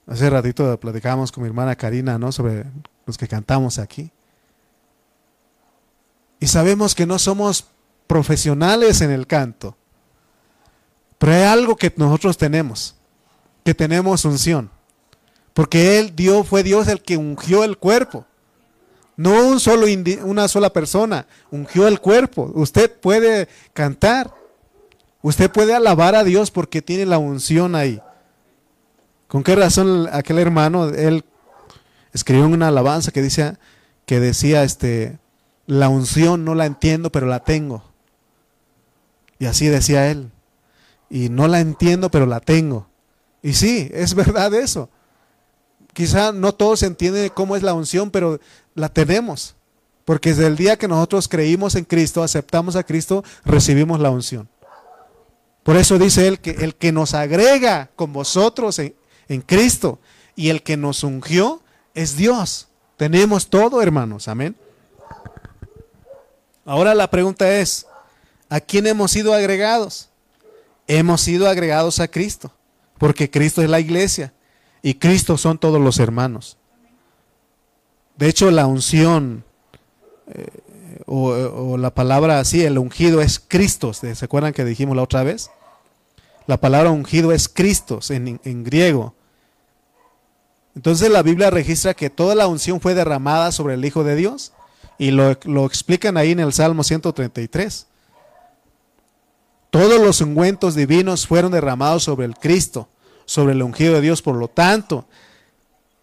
Hace 0.08 0.29
ratito 0.29 0.79
platicábamos 0.79 1.31
con 1.31 1.43
mi 1.43 1.47
hermana 1.47 1.75
Karina, 1.75 2.17
¿no? 2.17 2.31
Sobre 2.31 2.65
los 3.05 3.17
que 3.17 3.27
cantamos 3.27 3.79
aquí. 3.79 4.12
Y 6.39 6.48
sabemos 6.48 6.95
que 6.95 7.06
no 7.06 7.19
somos 7.19 7.65
profesionales 8.08 9.02
en 9.02 9.12
el 9.12 9.28
canto. 9.28 9.78
Pero 11.17 11.34
hay 11.34 11.43
algo 11.43 11.76
que 11.76 11.93
nosotros 11.95 12.38
tenemos, 12.38 12.95
que 13.63 13.74
tenemos 13.74 14.26
unción. 14.26 14.69
Porque 15.54 16.00
Él 16.00 16.15
dio, 16.15 16.43
fue 16.43 16.63
Dios 16.63 16.88
el 16.88 17.02
que 17.02 17.17
ungió 17.17 17.63
el 17.63 17.78
cuerpo. 17.78 18.26
No 19.17 19.48
un 19.48 19.62
solo 19.62 19.88
una 20.24 20.48
sola 20.50 20.71
persona, 20.74 21.26
ungió 21.50 21.88
el 21.88 22.02
cuerpo. 22.02 22.52
Usted 22.54 22.91
puede 22.91 23.48
cantar, 23.71 24.34
usted 25.21 25.50
puede 25.50 25.74
alabar 25.74 26.15
a 26.15 26.26
Dios 26.26 26.52
porque 26.52 26.82
tiene 26.82 27.06
la 27.06 27.17
unción 27.17 27.76
ahí. 27.76 28.02
¿Con 29.30 29.41
qué 29.43 29.56
razón 29.56 30.10
aquel 30.12 30.39
hermano, 30.39 30.89
él 30.89 31.24
escribió 32.12 32.45
una 32.45 32.67
alabanza 32.67 33.12
que 33.12 33.21
decía, 33.21 33.58
que 34.06 34.19
decía, 34.19 34.63
este, 34.63 35.17
la 35.67 35.89
unción 35.89 36.45
no 36.45 36.56
la 36.56 36.65
entiendo, 36.65 37.12
pero 37.12 37.25
la 37.25 37.43
tengo. 37.43 37.84
Y 39.39 39.45
así 39.45 39.67
decía 39.67 40.10
él. 40.10 40.32
Y 41.10 41.30
no 41.30 41.47
la 41.47 41.60
entiendo, 41.60 42.10
pero 42.10 42.25
la 42.25 42.39
tengo. 42.39 42.88
Y 43.41 43.54
sí, 43.54 43.89
es 43.93 44.13
verdad 44.15 44.54
eso. 44.54 44.89
Quizá 45.93 46.32
no 46.32 46.54
todos 46.54 46.84
entienden 46.84 47.32
cómo 47.34 47.56
es 47.56 47.63
la 47.63 47.73
unción, 47.73 48.12
pero 48.12 48.39
la 48.73 48.89
tenemos. 48.89 49.56
Porque 50.04 50.30
desde 50.30 50.47
el 50.47 50.56
día 50.56 50.78
que 50.78 50.88
nosotros 50.88 51.28
creímos 51.28 51.75
en 51.75 51.86
Cristo, 51.86 52.21
aceptamos 52.21 52.75
a 52.75 52.84
Cristo, 52.84 53.23
recibimos 53.43 53.99
la 53.99 54.10
unción. 54.10 54.47
Por 55.63 55.78
eso 55.78 55.97
dice 55.97 56.28
él 56.28 56.39
que 56.39 56.51
el 56.51 56.75
que 56.75 56.91
nos 56.91 57.15
agrega 57.15 57.89
con 57.95 58.13
vosotros 58.13 58.78
en, 58.78 58.93
en 59.28 59.41
Cristo 59.41 59.99
y 60.36 60.49
el 60.49 60.62
que 60.62 60.78
nos 60.78 61.04
ungió 61.04 61.62
es 61.95 62.17
Dios. 62.17 62.67
Tenemos 62.97 63.49
todo, 63.49 63.82
hermanos. 63.82 64.28
Amén. 64.28 64.56
Ahora 66.65 66.95
la 66.95 67.10
pregunta 67.10 67.60
es, 67.60 67.86
¿a 68.49 68.60
quién 68.60 68.88
hemos 68.88 69.12
sido 69.12 69.34
agregados? 69.34 70.10
Hemos 70.88 71.21
sido 71.21 71.47
agregados 71.47 71.99
a 71.99 72.08
Cristo, 72.08 72.51
porque 72.97 73.30
Cristo 73.30 73.62
es 73.62 73.69
la 73.69 73.80
iglesia 73.80 74.34
y 74.82 74.95
Cristo 74.95 75.38
son 75.38 75.60
todos 75.60 75.80
los 75.80 75.99
hermanos. 75.99 76.58
De 78.17 78.28
hecho, 78.28 78.49
la 78.49 78.65
unción 78.65 79.43
eh, 80.28 80.47
o, 81.06 81.78
la 81.78 81.93
palabra 81.93 82.39
así, 82.39 82.63
el 82.63 82.80
ungido 82.80 83.21
es 83.21 83.39
Cristo. 83.39 83.93
¿Se 83.93 84.25
acuerdan 84.25 84.54
que 84.54 84.65
dijimos 84.65 84.95
la 84.95 85.04
otra 85.04 85.23
vez? 85.23 85.51
La 86.47 86.58
palabra 86.58 86.89
ungido 86.89 87.32
es 87.32 87.47
Cristo 87.47 87.99
en, 88.10 88.39
en 88.43 88.63
griego. 88.63 89.13
Entonces 90.75 91.10
la 91.12 91.21
Biblia 91.21 91.51
registra 91.51 91.93
que 91.93 92.10
toda 92.10 92.34
la 92.34 92.47
unción 92.47 92.82
fue 92.82 92.95
derramada 92.95 93.51
sobre 93.51 93.75
el 93.75 93.86
Hijo 93.86 94.04
de 94.04 94.15
Dios 94.15 94.51
y 94.97 95.12
lo, 95.12 95.38
lo 95.43 95.65
explican 95.65 96.17
ahí 96.17 96.31
en 96.31 96.39
el 96.39 96.53
Salmo 96.53 96.84
133. 96.84 97.88
Todos 99.69 100.01
los 100.01 100.21
ungüentos 100.21 100.75
divinos 100.75 101.27
fueron 101.27 101.51
derramados 101.51 102.03
sobre 102.03 102.25
el 102.25 102.36
Cristo 102.36 102.88
sobre 103.25 103.53
el 103.53 103.62
ungido 103.62 103.95
de 103.95 104.01
Dios. 104.01 104.21
Por 104.21 104.36
lo 104.36 104.47
tanto, 104.47 105.05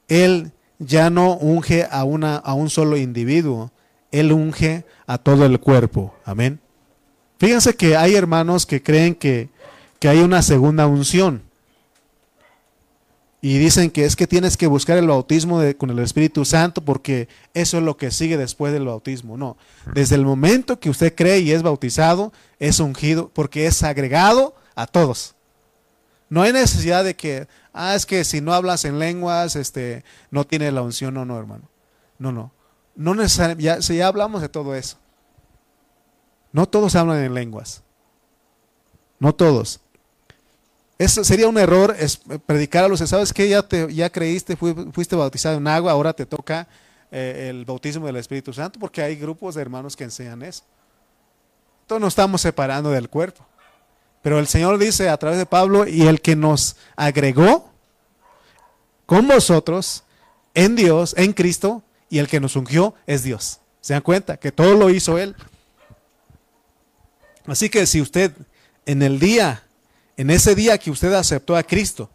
Él 0.09 0.52
ya 0.78 1.11
no 1.11 1.37
unge 1.37 1.87
a, 1.90 2.05
una, 2.05 2.37
a 2.37 2.55
un 2.55 2.68
solo 2.68 2.96
individuo, 2.96 3.70
Él 4.11 4.33
unge 4.33 4.85
a 5.07 5.18
todo 5.18 5.46
el 5.46 5.61
cuerpo. 5.61 6.14
Amén. 6.24 6.61
Fíjense 7.38 7.74
que 7.74 7.96
hay 7.96 8.14
hermanos 8.14 8.66
que 8.66 8.83
creen 8.83 9.14
que, 9.14 9.48
que 9.98 10.09
hay 10.09 10.20
una 10.20 10.42
segunda 10.42 10.87
unción. 10.87 11.42
Y 13.44 13.59
dicen 13.59 13.90
que 13.90 14.05
es 14.05 14.14
que 14.14 14.28
tienes 14.28 14.57
que 14.57 14.68
buscar 14.68 14.96
el 14.98 15.09
bautismo 15.09 15.61
con 15.76 15.90
el 15.90 15.98
Espíritu 15.98 16.44
Santo 16.44 16.81
porque 16.81 17.28
eso 17.55 17.76
es 17.76 17.83
lo 17.83 17.96
que 17.96 18.12
sigue 18.12 18.37
después 18.37 18.72
del 18.72 18.87
bautismo. 18.87 19.37
No, 19.37 19.57
desde 19.94 20.14
el 20.14 20.24
momento 20.24 20.78
que 20.78 20.88
usted 20.88 21.12
cree 21.16 21.40
y 21.40 21.50
es 21.50 21.64
bautizado, 21.64 22.33
es 22.61 22.78
ungido 22.78 23.33
porque 23.35 23.66
es 23.66 23.83
agregado 23.83 24.55
a 24.76 24.87
todos. 24.87 25.35
No 26.28 26.42
hay 26.42 26.52
necesidad 26.52 27.02
de 27.02 27.16
que, 27.16 27.48
ah, 27.72 27.96
es 27.96 28.07
que 28.07 28.24
si 28.24 28.40
no 28.40 28.55
hablas 28.55 28.85
en 28.85 29.00
lenguas, 29.00 29.57
este, 29.57 30.05
no 30.31 30.46
tiene 30.46 30.70
la 30.70 30.83
unción, 30.83 31.12
no, 31.12 31.24
no, 31.24 31.37
hermano. 31.37 31.68
No, 32.18 32.31
no. 32.31 32.52
No 32.94 33.14
ya, 33.59 33.81
ya 33.81 34.07
hablamos 34.07 34.40
de 34.40 34.48
todo 34.48 34.76
eso. 34.76 34.98
No 36.52 36.66
todos 36.66 36.94
hablan 36.94 37.18
en 37.24 37.35
lenguas. 37.35 37.83
No 39.18 39.35
todos. 39.35 39.81
Eso 41.02 41.24
sería 41.24 41.48
un 41.48 41.58
error 41.58 41.96
es 41.98 42.20
predicar 42.46 42.84
a 42.84 42.88
los 42.88 43.00
sabes 43.00 43.32
que 43.32 43.48
ya 43.48 43.60
te 43.60 43.92
ya 43.92 44.08
creíste, 44.08 44.54
fuiste 44.56 45.16
bautizado 45.16 45.56
en 45.56 45.66
agua, 45.66 45.90
ahora 45.90 46.12
te 46.12 46.26
toca 46.26 46.68
eh, 47.10 47.48
el 47.50 47.64
bautismo 47.64 48.06
del 48.06 48.14
Espíritu 48.14 48.52
Santo, 48.52 48.78
porque 48.78 49.02
hay 49.02 49.16
grupos 49.16 49.56
de 49.56 49.62
hermanos 49.62 49.96
que 49.96 50.04
enseñan 50.04 50.44
eso. 50.44 50.62
Entonces 51.80 52.02
nos 52.02 52.12
estamos 52.12 52.40
separando 52.40 52.92
del 52.92 53.08
cuerpo. 53.08 53.44
Pero 54.22 54.38
el 54.38 54.46
Señor 54.46 54.78
dice 54.78 55.08
a 55.08 55.16
través 55.16 55.40
de 55.40 55.44
Pablo, 55.44 55.88
y 55.88 56.02
el 56.02 56.20
que 56.20 56.36
nos 56.36 56.76
agregó 56.94 57.72
con 59.04 59.26
vosotros 59.26 60.04
en 60.54 60.76
Dios, 60.76 61.16
en 61.18 61.32
Cristo, 61.32 61.82
y 62.10 62.20
el 62.20 62.28
que 62.28 62.38
nos 62.38 62.54
ungió 62.54 62.94
es 63.08 63.24
Dios. 63.24 63.58
¿Se 63.80 63.94
dan 63.94 64.02
cuenta? 64.02 64.36
Que 64.36 64.52
todo 64.52 64.74
lo 64.74 64.88
hizo 64.88 65.18
Él. 65.18 65.34
Así 67.44 67.68
que 67.68 67.86
si 67.86 68.00
usted 68.00 68.30
en 68.86 69.02
el 69.02 69.18
día, 69.18 69.64
en 70.16 70.31
ese 70.31 70.55
día 70.55 70.79
que 70.79 70.90
usted 70.90 71.12
aceptó 71.12 71.57
a 71.57 71.62
Cristo, 71.62 72.11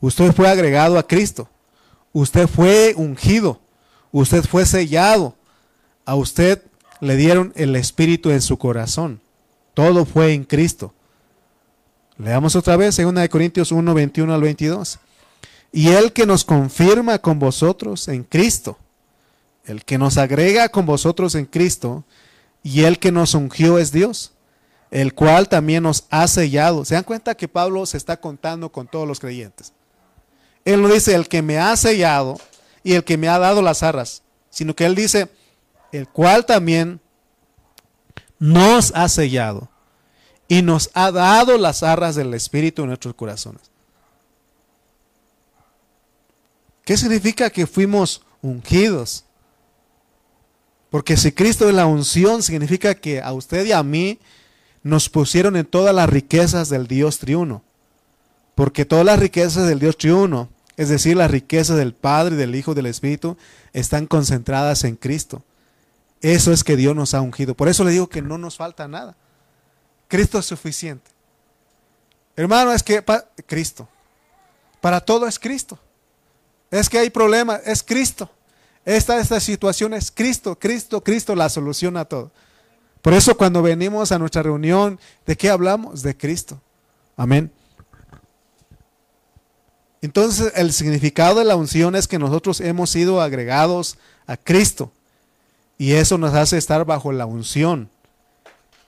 usted 0.00 0.32
fue 0.32 0.48
agregado 0.48 0.98
a 0.98 1.06
Cristo, 1.06 1.48
usted 2.12 2.46
fue 2.46 2.94
ungido, 2.96 3.60
usted 4.12 4.44
fue 4.44 4.66
sellado, 4.66 5.36
a 6.04 6.14
usted 6.14 6.62
le 7.00 7.16
dieron 7.16 7.52
el 7.56 7.76
Espíritu 7.76 8.30
en 8.30 8.40
su 8.40 8.58
corazón. 8.58 9.20
Todo 9.74 10.04
fue 10.04 10.32
en 10.32 10.44
Cristo. 10.44 10.94
Leamos 12.16 12.54
otra 12.54 12.76
vez, 12.76 12.96
2 12.96 13.28
Corintios 13.28 13.72
1, 13.72 13.92
21 13.92 14.32
al 14.32 14.40
22. 14.40 14.98
Y 15.72 15.88
el 15.88 16.12
que 16.12 16.26
nos 16.26 16.44
confirma 16.44 17.18
con 17.18 17.40
vosotros 17.40 18.06
en 18.06 18.22
Cristo, 18.22 18.78
el 19.64 19.84
que 19.84 19.98
nos 19.98 20.16
agrega 20.18 20.68
con 20.68 20.86
vosotros 20.86 21.34
en 21.34 21.46
Cristo, 21.46 22.04
y 22.62 22.84
el 22.84 23.00
que 23.00 23.10
nos 23.10 23.34
ungió 23.34 23.78
es 23.78 23.90
Dios, 23.90 24.33
el 24.94 25.12
cual 25.12 25.48
también 25.48 25.82
nos 25.82 26.04
ha 26.08 26.28
sellado. 26.28 26.84
¿Se 26.84 26.94
dan 26.94 27.02
cuenta 27.02 27.34
que 27.34 27.48
Pablo 27.48 27.84
se 27.84 27.96
está 27.96 28.16
contando 28.16 28.70
con 28.70 28.86
todos 28.86 29.08
los 29.08 29.18
creyentes? 29.18 29.72
Él 30.64 30.80
no 30.80 30.88
dice 30.88 31.16
el 31.16 31.26
que 31.26 31.42
me 31.42 31.58
ha 31.58 31.76
sellado 31.76 32.38
y 32.84 32.92
el 32.92 33.02
que 33.02 33.16
me 33.16 33.26
ha 33.26 33.40
dado 33.40 33.60
las 33.60 33.82
arras, 33.82 34.22
sino 34.50 34.76
que 34.76 34.86
él 34.86 34.94
dice 34.94 35.28
el 35.90 36.08
cual 36.08 36.46
también 36.46 37.00
nos 38.38 38.92
ha 38.94 39.08
sellado 39.08 39.68
y 40.46 40.62
nos 40.62 40.88
ha 40.94 41.10
dado 41.10 41.58
las 41.58 41.82
arras 41.82 42.14
del 42.14 42.32
Espíritu 42.32 42.82
en 42.82 42.88
nuestros 42.88 43.14
corazones. 43.14 43.62
¿Qué 46.84 46.96
significa 46.96 47.50
que 47.50 47.66
fuimos 47.66 48.22
ungidos? 48.40 49.24
Porque 50.88 51.16
si 51.16 51.32
Cristo 51.32 51.68
es 51.68 51.74
la 51.74 51.86
unción, 51.86 52.44
significa 52.44 52.94
que 52.94 53.20
a 53.20 53.32
usted 53.32 53.66
y 53.66 53.72
a 53.72 53.82
mí 53.82 54.20
nos 54.84 55.08
pusieron 55.08 55.56
en 55.56 55.64
todas 55.64 55.94
las 55.94 56.08
riquezas 56.08 56.68
del 56.68 56.86
Dios 56.86 57.18
triuno. 57.18 57.62
Porque 58.54 58.84
todas 58.84 59.04
las 59.04 59.18
riquezas 59.18 59.66
del 59.66 59.80
Dios 59.80 59.98
triuno, 59.98 60.50
es 60.76 60.90
decir, 60.90 61.16
las 61.16 61.30
riquezas 61.30 61.76
del 61.76 61.94
Padre, 61.94 62.36
del 62.36 62.54
Hijo, 62.54 62.74
del 62.74 62.86
Espíritu, 62.86 63.36
están 63.72 64.06
concentradas 64.06 64.84
en 64.84 64.94
Cristo. 64.94 65.42
Eso 66.20 66.52
es 66.52 66.62
que 66.62 66.76
Dios 66.76 66.94
nos 66.94 67.14
ha 67.14 67.22
ungido. 67.22 67.54
Por 67.54 67.68
eso 67.68 67.82
le 67.82 67.90
digo 67.90 68.08
que 68.08 68.22
no 68.22 68.38
nos 68.38 68.56
falta 68.56 68.86
nada. 68.86 69.16
Cristo 70.06 70.38
es 70.38 70.46
suficiente. 70.46 71.10
Hermano, 72.36 72.72
es 72.72 72.82
que 72.82 73.02
Cristo. 73.46 73.88
Para 74.80 75.00
todo 75.00 75.26
es 75.26 75.38
Cristo. 75.38 75.78
Es 76.70 76.88
que 76.88 76.98
hay 76.98 77.08
problemas, 77.10 77.60
es 77.64 77.82
Cristo. 77.82 78.30
Esta, 78.84 79.18
esta 79.18 79.40
situación 79.40 79.94
es 79.94 80.10
Cristo, 80.10 80.58
Cristo, 80.58 81.02
Cristo 81.02 81.34
la 81.34 81.48
solución 81.48 81.96
a 81.96 82.04
todo. 82.04 82.30
Por 83.04 83.12
eso 83.12 83.36
cuando 83.36 83.60
venimos 83.60 84.12
a 84.12 84.18
nuestra 84.18 84.42
reunión, 84.42 84.98
¿de 85.26 85.36
qué 85.36 85.50
hablamos? 85.50 86.00
De 86.00 86.16
Cristo. 86.16 86.58
Amén. 87.18 87.52
Entonces 90.00 90.54
el 90.56 90.72
significado 90.72 91.38
de 91.38 91.44
la 91.44 91.54
unción 91.54 91.96
es 91.96 92.08
que 92.08 92.18
nosotros 92.18 92.62
hemos 92.62 92.88
sido 92.88 93.20
agregados 93.20 93.98
a 94.26 94.38
Cristo. 94.38 94.90
Y 95.76 95.92
eso 95.92 96.16
nos 96.16 96.32
hace 96.32 96.56
estar 96.56 96.86
bajo 96.86 97.12
la 97.12 97.26
unción. 97.26 97.90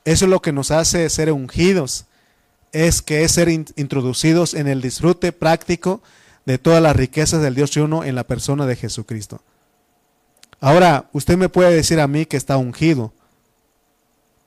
Eso 0.07 0.25
es 0.25 0.31
lo 0.31 0.41
que 0.41 0.53
nos 0.53 0.71
hace 0.71 1.11
ser 1.11 1.31
ungidos, 1.31 2.07
es 2.73 3.03
que 3.03 3.23
es 3.23 3.33
ser 3.33 3.51
introducidos 3.51 4.55
en 4.55 4.67
el 4.67 4.81
disfrute 4.81 5.31
práctico 5.33 6.01
de 6.47 6.57
todas 6.57 6.83
las 6.83 6.97
riquezas 6.97 7.43
del 7.43 7.55
Dios 7.55 7.77
uno 7.77 8.03
en 8.03 8.15
la 8.15 8.25
persona 8.25 8.65
de 8.65 8.77
Jesucristo. 8.77 9.43
Ahora, 10.59 11.11
usted 11.13 11.37
me 11.37 11.51
puede 11.51 11.75
decir 11.75 12.01
a 12.01 12.09
mí 12.09 12.25
que 12.25 12.39
está 12.39 12.57
ungido, 12.57 13.13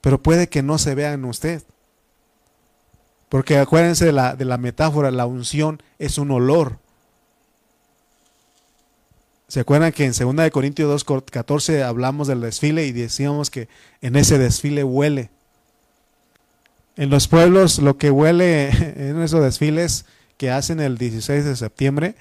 pero 0.01 0.21
puede 0.21 0.49
que 0.49 0.63
no 0.63 0.77
se 0.77 0.95
vea 0.95 1.13
en 1.13 1.25
usted. 1.25 1.63
Porque 3.29 3.57
acuérdense 3.57 4.05
de 4.05 4.12
la, 4.12 4.35
de 4.35 4.45
la 4.45 4.57
metáfora, 4.57 5.12
la 5.12 5.25
unción 5.25 5.81
es 5.99 6.17
un 6.17 6.31
olor. 6.31 6.79
¿Se 9.47 9.59
acuerdan 9.59 9.91
que 9.91 10.05
en 10.05 10.13
2 10.13 10.51
Corintios 10.51 11.05
2.14 11.05 11.83
hablamos 11.83 12.27
del 12.27 12.41
desfile 12.41 12.85
y 12.85 12.91
decíamos 12.91 13.49
que 13.49 13.67
en 14.01 14.15
ese 14.15 14.38
desfile 14.38 14.83
huele? 14.83 15.29
En 16.95 17.09
los 17.09 17.27
pueblos 17.27 17.79
lo 17.79 17.97
que 17.97 18.12
huele 18.12 18.69
en 19.09 19.21
esos 19.21 19.43
desfiles 19.43 20.05
que 20.38 20.51
hacen 20.51 20.79
el 20.79 20.97
16 20.97 21.45
de 21.45 21.55
septiembre, 21.55 22.15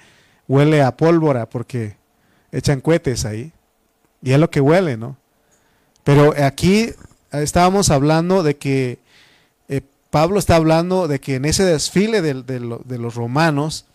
huele 0.47 0.81
a 0.81 0.97
pólvora 0.97 1.49
porque 1.49 1.97
echan 2.51 2.81
cohetes 2.81 3.25
ahí. 3.25 3.51
Y 4.21 4.31
es 4.31 4.39
lo 4.39 4.49
que 4.49 4.59
huele, 4.59 4.97
¿no? 4.97 5.15
Pero 6.03 6.33
aquí 6.43 6.93
estábamos 7.31 7.89
hablando 7.89 8.43
de 8.43 8.57
que 8.57 8.99
eh, 9.67 9.81
Pablo 10.09 10.39
está 10.39 10.55
hablando 10.55 11.07
de 11.07 11.19
que 11.19 11.35
en 11.35 11.45
ese 11.45 11.63
desfile 11.63 12.21
de, 12.21 12.97
los 12.97 13.15
romanos, 13.15 13.85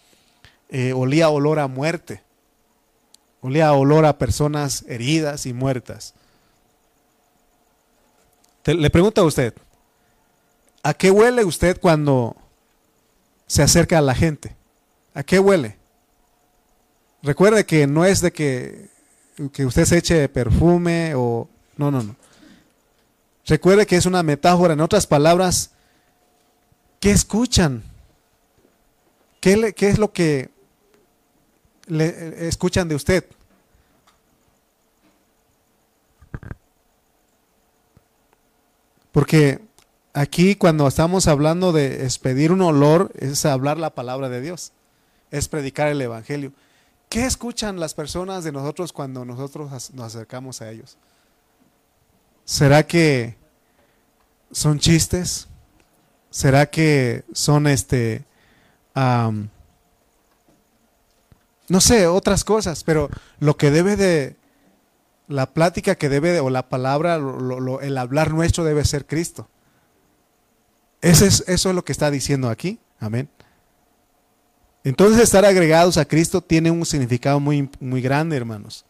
eh, 0.69 0.93
olía 0.93 1.29
olor 1.29 1.59
a 1.59 1.67
muerte, 1.67 2.23
olía 3.41 3.73
olor 3.73 4.07
a 4.07 4.19
personas 4.19 4.85
heridas 4.89 5.47
y 5.47 5.53
muertas. 5.53 6.15
le 8.65 8.91
pregunto 8.91 9.21
a 9.21 9.25
usted, 9.25 9.55
¿a 10.83 10.95
qué 10.95 11.11
huele 11.11 11.45
usted 11.45 11.81
cuando 11.81 12.37
se 13.47 13.63
acerca 13.63 13.99
a 13.99 14.03
la 14.03 14.15
gente? 14.15 14.57
¿A 15.15 15.23
qué 15.23 15.39
huele? 15.39 15.77
Recuerde 17.23 17.65
que 17.65 17.87
no 17.87 18.05
es 18.05 18.21
de 18.21 18.33
que, 18.33 18.91
que 19.53 19.65
usted 19.65 19.85
se 19.85 19.99
eche 19.99 20.29
perfume 20.29 21.15
o... 21.15 21.49
No, 21.77 21.91
no, 21.91 22.03
no. 22.03 22.17
Recuerde 23.47 23.87
que 23.87 23.97
es 23.97 24.07
una 24.07 24.23
metáfora. 24.23 24.73
En 24.73 24.81
otras 24.81 25.07
palabras, 25.07 25.71
¿qué 27.01 27.11
escuchan? 27.11 27.83
¿Qué, 29.41 29.75
es 29.79 29.99
lo 29.99 30.13
que 30.13 30.51
le, 31.87 32.49
escuchan 32.49 32.89
de 32.89 32.95
usted? 32.95 33.27
Porque 39.13 39.61
aquí 40.15 40.57
cuando 40.57 40.89
estamos 40.89 41.29
hablando 41.29 41.73
de 41.73 42.05
expedir 42.05 42.51
un 42.51 42.63
olor, 42.63 43.13
es 43.17 43.45
hablar 43.45 43.77
la 43.77 43.91
palabra 43.91 44.31
de 44.31 44.41
Dios, 44.41 44.73
es 45.31 45.49
predicar 45.49 45.89
el 45.89 46.01
Evangelio. 46.01 46.53
¿Qué 47.11 47.27
escuchan 47.27 47.79
las 47.79 47.93
personas 47.93 48.45
de 48.45 48.53
nosotros 48.53 48.95
cuando 48.95 49.27
nosotros 49.27 49.71
nos 49.93 50.07
acercamos 50.07 50.63
a 50.63 50.71
ellos? 50.71 50.97
¿Será 52.45 52.87
que 52.87 53.37
son 54.51 54.79
chistes? 54.79 55.49
¿Será 56.31 56.67
que 56.67 57.25
son 57.33 57.67
este, 57.67 58.25
no 58.95 59.49
sé, 61.81 62.07
otras 62.07 62.45
cosas? 62.45 62.85
Pero 62.85 63.09
lo 63.39 63.57
que 63.57 63.71
debe 63.71 63.97
de, 63.97 64.37
la 65.29 65.53
plática 65.53 65.95
que 65.95 66.09
debe 66.09 66.33
de, 66.33 66.41
o 66.41 66.51
la 66.51 66.69
palabra, 66.69 67.17
el 67.83 67.99
hablar 67.99 68.33
nuestro 68.33 68.65
debe 68.65 68.85
ser 68.85 69.07
Cristo. 69.07 69.49
Eso 71.01 71.25
es, 71.25 71.45
eso 71.47 71.69
es 71.69 71.75
lo 71.75 71.85
que 71.85 71.93
está 71.93 72.11
diciendo 72.11 72.49
aquí. 72.49 72.79
Amén. 72.99 73.29
Entonces 74.85 75.23
estar 75.23 75.45
agregados 75.45 75.97
a 75.97 76.05
Cristo 76.05 76.41
tiene 76.43 76.71
un 76.71 76.85
significado 76.85 77.41
muy, 77.41 77.71
muy 77.81 78.03
grande, 78.03 78.37
hermanos. 78.37 78.85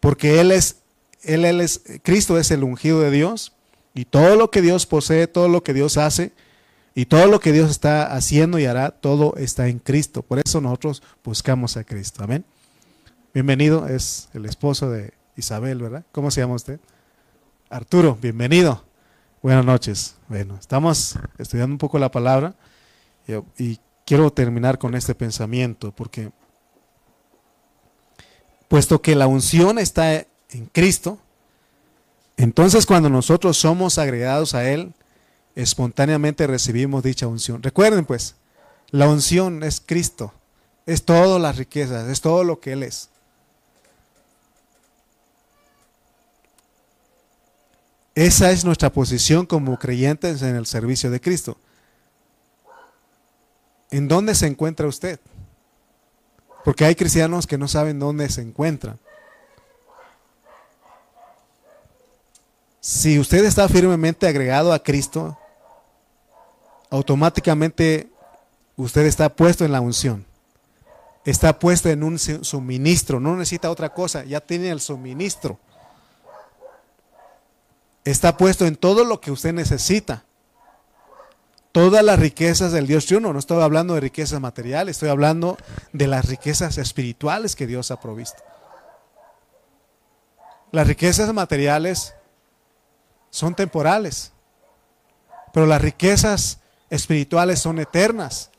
Porque 0.00 0.40
Él 0.40 0.52
es 0.52 0.82
él, 1.22 1.44
es, 1.44 1.82
Cristo 2.02 2.38
es 2.38 2.50
el 2.50 2.64
ungido 2.64 3.00
de 3.00 3.10
Dios 3.10 3.52
y 3.94 4.04
todo 4.04 4.36
lo 4.36 4.50
que 4.50 4.62
Dios 4.62 4.86
posee, 4.86 5.26
todo 5.26 5.48
lo 5.48 5.62
que 5.62 5.74
Dios 5.74 5.96
hace 5.96 6.32
y 6.94 7.06
todo 7.06 7.26
lo 7.26 7.40
que 7.40 7.52
Dios 7.52 7.70
está 7.70 8.14
haciendo 8.14 8.58
y 8.58 8.66
hará, 8.66 8.90
todo 8.90 9.34
está 9.36 9.68
en 9.68 9.78
Cristo. 9.78 10.22
Por 10.22 10.40
eso 10.44 10.60
nosotros 10.60 11.02
buscamos 11.24 11.76
a 11.76 11.84
Cristo. 11.84 12.24
Amén. 12.24 12.44
Bienvenido, 13.34 13.86
es 13.86 14.28
el 14.34 14.46
esposo 14.46 14.90
de 14.90 15.12
Isabel, 15.36 15.80
¿verdad? 15.80 16.04
¿Cómo 16.12 16.30
se 16.30 16.40
llama 16.40 16.54
usted? 16.54 16.80
Arturo, 17.70 18.18
bienvenido. 18.20 18.84
Buenas 19.42 19.64
noches. 19.64 20.16
Bueno, 20.28 20.56
estamos 20.58 21.16
estudiando 21.38 21.74
un 21.74 21.78
poco 21.78 21.98
la 21.98 22.10
palabra 22.10 22.54
y 23.56 23.78
quiero 24.04 24.32
terminar 24.32 24.78
con 24.78 24.94
este 24.94 25.14
pensamiento 25.14 25.92
porque 25.92 26.32
puesto 28.66 29.00
que 29.02 29.14
la 29.14 29.26
unción 29.26 29.78
está 29.78 30.26
en 30.50 30.66
Cristo, 30.66 31.18
entonces 32.36 32.86
cuando 32.86 33.10
nosotros 33.10 33.56
somos 33.56 33.98
agregados 33.98 34.54
a 34.54 34.70
Él, 34.70 34.92
espontáneamente 35.54 36.46
recibimos 36.46 37.02
dicha 37.02 37.26
unción. 37.26 37.62
Recuerden 37.62 38.04
pues, 38.04 38.36
la 38.90 39.08
unción 39.08 39.62
es 39.62 39.82
Cristo, 39.84 40.32
es 40.86 41.04
todas 41.04 41.40
las 41.40 41.56
riquezas, 41.56 42.08
es 42.08 42.20
todo 42.20 42.44
lo 42.44 42.60
que 42.60 42.72
Él 42.72 42.84
es. 42.84 43.10
Esa 48.14 48.50
es 48.50 48.64
nuestra 48.64 48.92
posición 48.92 49.46
como 49.46 49.78
creyentes 49.78 50.42
en 50.42 50.56
el 50.56 50.66
servicio 50.66 51.10
de 51.10 51.20
Cristo. 51.20 51.56
¿En 53.90 54.08
dónde 54.08 54.34
se 54.34 54.46
encuentra 54.46 54.86
usted? 54.86 55.20
Porque 56.64 56.84
hay 56.84 56.94
cristianos 56.94 57.46
que 57.46 57.58
no 57.58 57.68
saben 57.68 57.98
dónde 57.98 58.28
se 58.28 58.42
encuentran. 58.42 58.98
Si 62.90 63.18
usted 63.18 63.44
está 63.44 63.68
firmemente 63.68 64.26
agregado 64.26 64.72
a 64.72 64.82
Cristo, 64.82 65.36
automáticamente 66.88 68.08
usted 68.76 69.04
está 69.04 69.28
puesto 69.28 69.66
en 69.66 69.72
la 69.72 69.82
unción. 69.82 70.24
Está 71.26 71.58
puesto 71.58 71.90
en 71.90 72.02
un 72.02 72.18
suministro, 72.18 73.20
no 73.20 73.36
necesita 73.36 73.70
otra 73.70 73.90
cosa, 73.90 74.24
ya 74.24 74.40
tiene 74.40 74.70
el 74.70 74.80
suministro. 74.80 75.58
Está 78.06 78.38
puesto 78.38 78.64
en 78.64 78.74
todo 78.74 79.04
lo 79.04 79.20
que 79.20 79.32
usted 79.32 79.52
necesita. 79.52 80.24
Todas 81.72 82.02
las 82.02 82.18
riquezas 82.18 82.72
del 82.72 82.86
Dios 82.86 83.04
triuno, 83.04 83.34
no 83.34 83.38
estoy 83.38 83.62
hablando 83.62 83.92
de 83.92 84.00
riquezas 84.00 84.40
materiales, 84.40 84.96
estoy 84.96 85.10
hablando 85.10 85.58
de 85.92 86.06
las 86.06 86.24
riquezas 86.24 86.78
espirituales 86.78 87.54
que 87.54 87.66
Dios 87.66 87.90
ha 87.90 88.00
provisto. 88.00 88.42
Las 90.72 90.86
riquezas 90.86 91.30
materiales 91.34 92.14
son 93.30 93.54
temporales, 93.54 94.32
pero 95.52 95.66
las 95.66 95.80
riquezas 95.80 96.58
espirituales 96.90 97.60
son 97.60 97.78
eternas. 97.78 98.50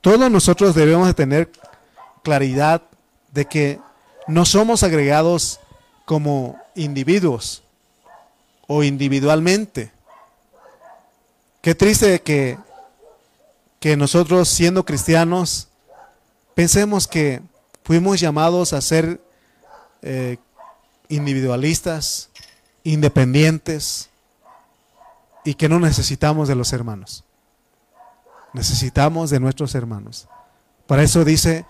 Todos 0.00 0.30
nosotros 0.30 0.74
debemos 0.74 1.06
de 1.06 1.14
tener 1.14 1.50
claridad 2.22 2.82
de 3.32 3.44
que 3.46 3.80
no 4.26 4.44
somos 4.44 4.82
agregados 4.82 5.60
como 6.04 6.58
individuos 6.74 7.62
o 8.66 8.82
individualmente. 8.82 9.92
Qué 11.60 11.74
triste 11.74 12.20
que, 12.20 12.58
que 13.80 13.96
nosotros 13.96 14.48
siendo 14.48 14.84
cristianos 14.84 15.68
pensemos 16.54 17.06
que 17.06 17.42
fuimos 17.82 18.20
llamados 18.20 18.72
a 18.72 18.80
ser 18.80 19.20
eh, 20.02 20.38
individualistas, 21.08 22.30
independientes 22.84 24.10
y 25.44 25.54
que 25.54 25.68
no 25.68 25.80
necesitamos 25.80 26.48
de 26.48 26.54
los 26.54 26.72
hermanos. 26.72 27.24
Necesitamos 28.52 29.30
de 29.30 29.40
nuestros 29.40 29.74
hermanos. 29.74 30.28
Para 30.86 31.02
eso 31.02 31.24
dice, 31.24 31.66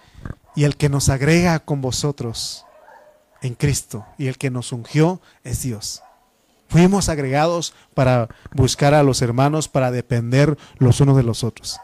y 0.55 0.65
el 0.65 0.77
que 0.77 0.89
nos 0.89 1.09
agrega 1.09 1.59
con 1.61 1.81
vosotros 1.81 2.65
en 3.43 3.55
Cristo 3.55 4.07
y 4.17 4.27
el 4.27 4.39
que 4.39 4.51
nos 4.51 4.73
ungió 4.73 5.21
es 5.45 5.63
Dios. 5.63 6.03
Fuimos 6.69 7.09
agregados 7.09 7.75
para 7.95 8.29
buscar 8.53 8.95
a 8.95 9.03
los 9.03 9.23
hermanos, 9.23 9.69
para 9.69 9.91
depender 9.91 10.59
los 10.79 11.01
unos 11.01 11.17
de 11.17 11.23
los 11.23 11.45
otros. 11.45 11.81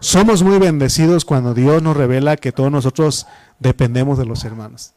Somos 0.00 0.42
muy 0.42 0.58
bendecidos 0.58 1.24
cuando 1.24 1.54
Dios 1.54 1.82
nos 1.82 1.96
revela 1.96 2.36
que 2.36 2.52
todos 2.52 2.70
nosotros 2.70 3.26
dependemos 3.58 4.18
de 4.18 4.26
los 4.26 4.44
hermanos. 4.44 4.94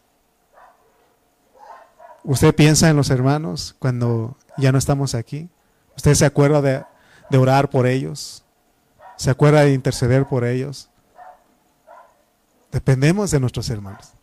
¿Usted 2.30 2.54
piensa 2.54 2.88
en 2.92 2.96
los 2.96 3.10
hermanos 3.10 3.76
cuando 3.80 4.38
ya 4.56 4.72
no 4.72 4.78
estamos 4.78 5.16
aquí? 5.16 5.50
¿Usted 5.98 6.14
se 6.14 6.28
acuerda 6.28 6.62
de, 6.62 7.38
orar 7.40 7.72
por 7.72 7.88
ellos? 7.88 8.44
¿Se 9.18 9.32
acuerda 9.32 9.62
de 9.62 9.74
interceder 9.74 10.28
por 10.28 10.46
ellos? 10.46 10.92
Dependemos 12.72 13.32
de 13.32 13.40
nuestros 13.40 13.68
hermanos. 13.72 14.14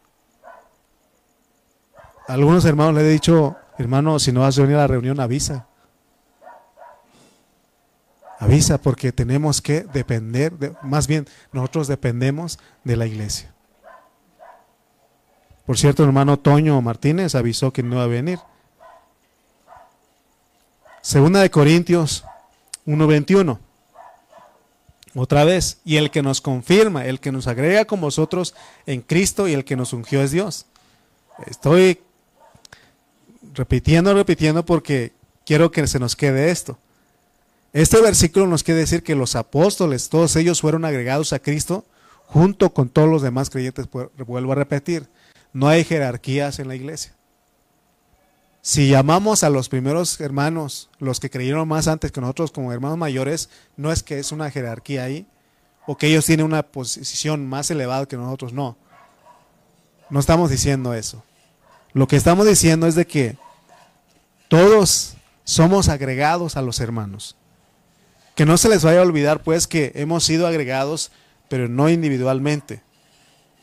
algunos 2.29 2.65
hermanos 2.65 2.95
le 2.95 3.01
he 3.01 3.11
dicho, 3.11 3.57
hermano, 3.77 4.21
si 4.21 4.31
no 4.31 4.43
vas 4.43 4.57
a 4.57 4.63
venir 4.63 4.77
a 4.77 4.83
la 4.83 4.87
reunión, 4.87 5.19
avisa. 5.19 5.67
Avisa 8.39 8.79
porque 8.79 9.11
tenemos 9.11 9.61
que 9.61 9.83
depender, 9.83 10.77
más 10.81 11.09
bien 11.09 11.27
nosotros 11.51 11.89
dependemos 11.89 12.61
de 12.85 12.95
la 12.95 13.07
iglesia. 13.07 13.56
Por 15.67 15.77
cierto, 15.77 16.05
hermano 16.05 16.39
Toño 16.39 16.81
Martínez 16.81 17.35
avisó 17.35 17.73
que 17.73 17.83
no 17.83 17.97
iba 17.97 18.05
a 18.05 18.07
venir. 18.07 18.39
Segunda 21.03 21.41
de 21.41 21.51
Corintios 21.51 22.25
1.21. 22.87 23.59
Otra 25.17 25.45
vez, 25.45 25.79
y 25.85 25.97
el 25.97 26.11
que 26.11 26.23
nos 26.23 26.41
confirma, 26.41 27.07
el 27.07 27.21
que 27.21 27.33
nos 27.33 27.47
agrega 27.47 27.85
con 27.85 28.01
vosotros 28.01 28.55
en 28.87 29.01
Cristo 29.01 29.49
y 29.49 29.55
el 29.55 29.65
que 29.65 29.75
nos 29.75 29.93
ungió 29.93 30.23
es 30.23 30.31
Dios. 30.31 30.67
Estoy 31.47 32.01
repitiendo, 33.55 34.15
repitiendo 34.15 34.65
porque 34.65 35.13
quiero 35.45 35.71
que 35.71 35.87
se 35.87 35.99
nos 35.99 36.15
quede 36.15 36.51
esto. 36.51 36.79
Este 37.73 38.01
versículo 38.01 38.47
nos 38.47 38.63
quiere 38.63 38.81
decir 38.81 39.03
que 39.03 39.15
los 39.15 39.37
apóstoles, 39.37 40.09
todos 40.11 40.37
ellos 40.37 40.61
fueron 40.61 40.85
agregados 40.85 41.33
a 41.33 41.39
Cristo 41.39 41.85
junto 42.27 42.73
con 42.73 42.89
todos 42.89 43.09
los 43.09 43.23
demás 43.23 43.51
creyentes. 43.51 43.89
Vuelvo 43.91 44.53
a 44.53 44.57
repetir, 44.57 45.09
no 45.57 45.69
hay 45.69 45.85
jerarquías 45.85 46.59
en 46.59 46.69
la 46.69 46.75
iglesia. 46.75 47.15
Si 48.61 48.91
llamamos 48.91 49.43
a 49.43 49.49
los 49.49 49.71
primeros 49.71 50.21
hermanos, 50.21 50.91
los 50.99 51.19
que 51.19 51.31
creyeron 51.31 51.67
más 51.67 51.89
antes 51.89 52.13
que 52.13 52.21
nosotros 52.21 52.53
como 52.53 52.75
hermanos 52.75 52.99
mayores, 52.99 53.49
no 53.75 53.91
es 53.91 54.03
que 54.03 54.19
es 54.19 54.33
una 54.33 54.51
jerarquía 54.51 55.05
ahí, 55.05 55.27
o 55.87 55.97
que 55.97 56.09
ellos 56.09 56.27
tienen 56.27 56.45
una 56.45 56.63
posición 56.63 57.47
más 57.47 57.71
elevada 57.71 58.05
que 58.05 58.19
nosotros, 58.19 58.53
no. 58.53 58.77
No 60.11 60.21
estamos 60.21 60.51
diciendo 60.51 60.93
eso. 60.93 61.25
Lo 61.95 62.07
que 62.07 62.17
estamos 62.17 62.47
diciendo 62.47 62.87
es 62.87 62.95
de 62.95 63.07
que 63.07 63.39
todos 64.49 65.15
somos 65.45 65.89
agregados 65.89 66.59
a 66.59 66.63
los 66.63 66.81
hermanos. 66.81 67.35
Que 68.35 68.45
no 68.45 68.59
se 68.59 68.69
les 68.69 68.85
vaya 68.85 68.99
a 68.99 69.05
olvidar 69.05 69.43
pues 69.43 69.67
que 69.67 69.93
hemos 69.95 70.23
sido 70.23 70.47
agregados, 70.47 71.13
pero 71.49 71.67
no 71.67 71.89
individualmente. 71.89 72.83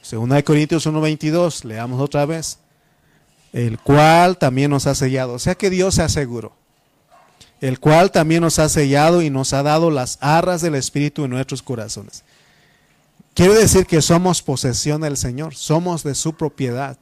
Segunda 0.04 0.36
de 0.36 0.44
Corintios 0.44 0.86
1:22, 0.86 1.64
leamos 1.64 2.00
otra 2.02 2.26
vez. 2.26 2.60
El 3.54 3.80
cual 3.80 4.38
también 4.38 4.70
nos 4.70 4.86
ha 4.86 4.96
sellado. 4.96 5.34
O 5.34 5.40
sea 5.40 5.56
que 5.56 5.70
Dios 5.70 5.96
se 5.96 6.04
aseguró. 6.04 6.54
El 7.62 7.80
cual 7.80 8.12
también 8.12 8.42
nos 8.42 8.60
ha 8.60 8.68
sellado 8.68 9.22
y 9.22 9.30
nos 9.30 9.54
ha 9.54 9.64
dado 9.64 9.90
las 9.90 10.18
arras 10.20 10.62
del 10.62 10.76
Espíritu 10.76 11.24
en 11.24 11.32
nuestros 11.32 11.62
corazones. 11.62 12.24
Quiere 13.34 13.54
decir 13.54 13.86
que 13.86 14.02
somos 14.02 14.42
posesión 14.42 15.02
del 15.02 15.16
Señor, 15.16 15.56
somos 15.56 16.04
de 16.04 16.16
su 16.16 16.36
propiedad. 16.36 16.98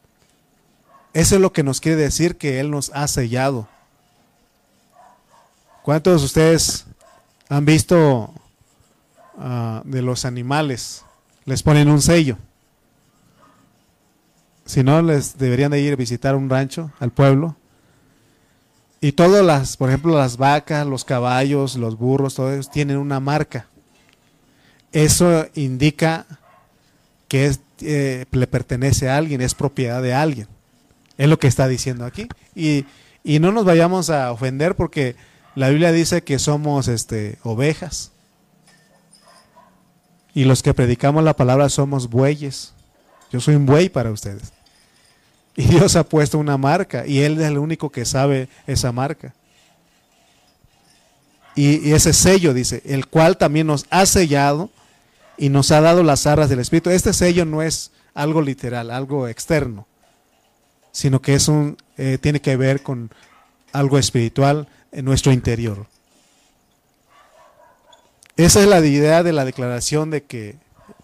Eso 1.14 1.36
es 1.36 1.41
lo 1.41 1.52
que 1.52 1.64
nos 1.64 1.82
quiere 1.82 1.97
decir 1.97 2.38
que 2.38 2.60
Él 2.60 2.70
nos 2.70 2.91
ha 2.93 3.08
sellado. 3.08 3.68
¿Cuántos 5.82 6.22
de 6.22 6.26
ustedes 6.26 6.86
han 7.49 7.66
visto 7.66 8.32
ah, 9.39 9.82
de 9.86 10.04
los 10.04 10.26
animales? 10.26 11.04
Les 11.45 11.64
ponen 11.64 11.89
un 11.89 12.02
sello. 12.02 12.38
Si 14.72 14.86
no, 14.86 15.01
les 15.01 15.38
deberían 15.38 15.69
de 15.72 15.82
ir 15.82 15.91
a 15.91 15.97
visitar 15.97 16.34
un 16.34 16.49
rancho, 16.49 16.93
al 17.01 17.11
pueblo. 17.11 17.57
Y 19.01 19.11
todas 19.11 19.45
las, 19.45 19.76
por 19.76 19.89
ejemplo, 19.89 20.17
las 20.17 20.38
vacas, 20.38 20.88
los 20.88 21.03
caballos, 21.03 21.76
los 21.76 21.97
burros, 21.97 22.36
todos 22.36 22.53
ellos 22.53 22.72
tienen 22.72 22.95
una 22.95 23.19
marca. 23.19 23.67
Eso 24.93 25.45
indica 25.55 26.26
que 27.28 27.53
eh, 27.82 28.24
le 28.32 28.47
pertenece 28.47 29.09
a 29.09 29.17
alguien, 29.17 29.41
es 29.41 29.55
propiedad 29.55 30.01
de 30.01 30.13
alguien. 30.13 30.47
Es 31.17 31.28
lo 31.28 31.38
que 31.38 31.47
está 31.47 31.67
diciendo 31.67 32.05
aquí. 32.05 32.30
Y, 32.55 32.86
y 33.26 33.39
no 33.39 33.51
nos 33.51 33.65
vayamos 33.65 34.09
a 34.09 34.32
ofender 34.32 34.78
porque 34.78 35.17
la 35.53 35.67
Biblia 35.67 35.91
dice 35.91 36.24
que 36.24 36.39
somos 36.39 36.88
este, 36.88 37.39
ovejas. 37.43 38.13
Y 40.34 40.45
los 40.45 40.63
que 40.63 40.74
predicamos 40.74 41.26
la 41.26 41.36
palabra 41.36 41.67
somos 41.67 42.09
bueyes. 42.09 42.74
Yo 43.34 43.41
soy 43.41 43.55
un 43.55 43.65
buey 43.65 43.89
para 43.89 44.11
ustedes. 44.11 44.53
Y 45.62 45.66
Dios 45.66 45.95
ha 45.95 46.03
puesto 46.03 46.39
una 46.39 46.57
marca 46.57 47.05
y 47.05 47.20
Él 47.20 47.39
es 47.39 47.45
el 47.45 47.59
único 47.59 47.91
que 47.91 48.03
sabe 48.03 48.49
esa 48.66 48.91
marca. 48.91 49.36
Y, 51.55 51.91
ese 51.91 52.14
sello 52.14 52.55
dice, 52.55 52.82
el 52.84 53.05
cual 53.05 53.38
también 53.38 53.68
nos 53.68 53.86
ha 53.91 54.07
sellado 54.07 54.72
y 55.38 55.49
nos 55.49 55.70
ha 55.70 55.80
dado 55.80 56.01
las 56.01 56.26
arras 56.26 56.49
del 56.49 56.59
Espíritu. 56.59 56.89
Este 56.89 57.14
sello 57.14 57.45
no 57.45 57.62
es 57.62 57.91
algo 58.16 58.41
literal, 58.41 58.89
algo 58.89 59.28
externo, 59.28 59.86
sino 60.91 61.22
que 61.22 61.36
es 61.36 61.47
un, 61.47 61.78
eh, 61.95 62.18
tiene 62.20 62.41
que 62.41 62.55
ver 62.55 62.82
con 62.82 63.12
algo 63.72 63.99
espiritual 63.99 64.68
en 64.91 65.05
nuestro 65.05 65.32
interior. 65.32 65.86
Esa 68.36 68.62
es 68.62 68.68
la 68.68 68.80
idea 68.80 69.22
de 69.22 69.34
la 69.34 69.45
declaración 69.45 70.09
de 70.09 70.24
que 70.24 70.55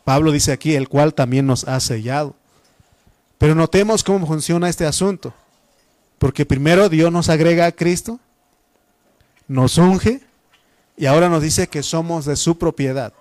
Pablo 0.04 0.32
dice 0.32 0.52
aquí, 0.52 0.74
el 0.74 0.90
cual 0.90 1.14
también 1.14 1.46
nos 1.46 1.68
ha 1.68 1.80
sellado. 1.80 2.34
Pero 3.38 3.56
notemos 3.56 4.04
cómo 4.04 4.26
funciona 4.26 4.70
este 4.70 4.86
asunto. 4.86 5.34
Porque 6.18 6.46
primero 6.46 6.90
Dios 6.90 7.12
nos 7.12 7.30
agrega 7.30 7.68
a 7.68 7.72
Cristo, 7.72 8.20
nos 9.48 9.78
unge 9.78 10.22
y 10.98 11.06
ahora 11.06 11.30
nos 11.30 11.44
dice 11.44 11.68
que 11.68 11.84
somos 11.84 12.26
de 12.26 12.36
su 12.36 12.58
propiedad. 12.58 13.14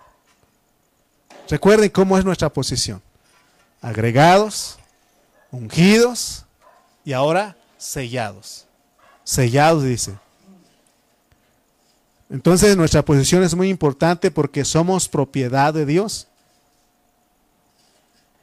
Recuerden 1.49 1.91
cómo 1.91 2.17
es 2.17 2.25
nuestra 2.25 2.51
posición. 2.51 3.03
Agregados, 3.83 4.79
ungidos 5.51 6.45
y 7.05 7.13
ahora 7.13 7.57
sellados. 7.77 8.67
Sellados, 9.25 9.85
dice. 9.85 10.15
Entonces 12.31 12.77
nuestra 12.77 13.05
posición 13.05 13.45
es 13.45 13.55
muy 13.55 13.69
importante 13.69 14.31
porque 14.31 14.65
somos 14.65 15.09
propiedad 15.09 15.75
de 15.75 15.87
Dios. 15.87 16.27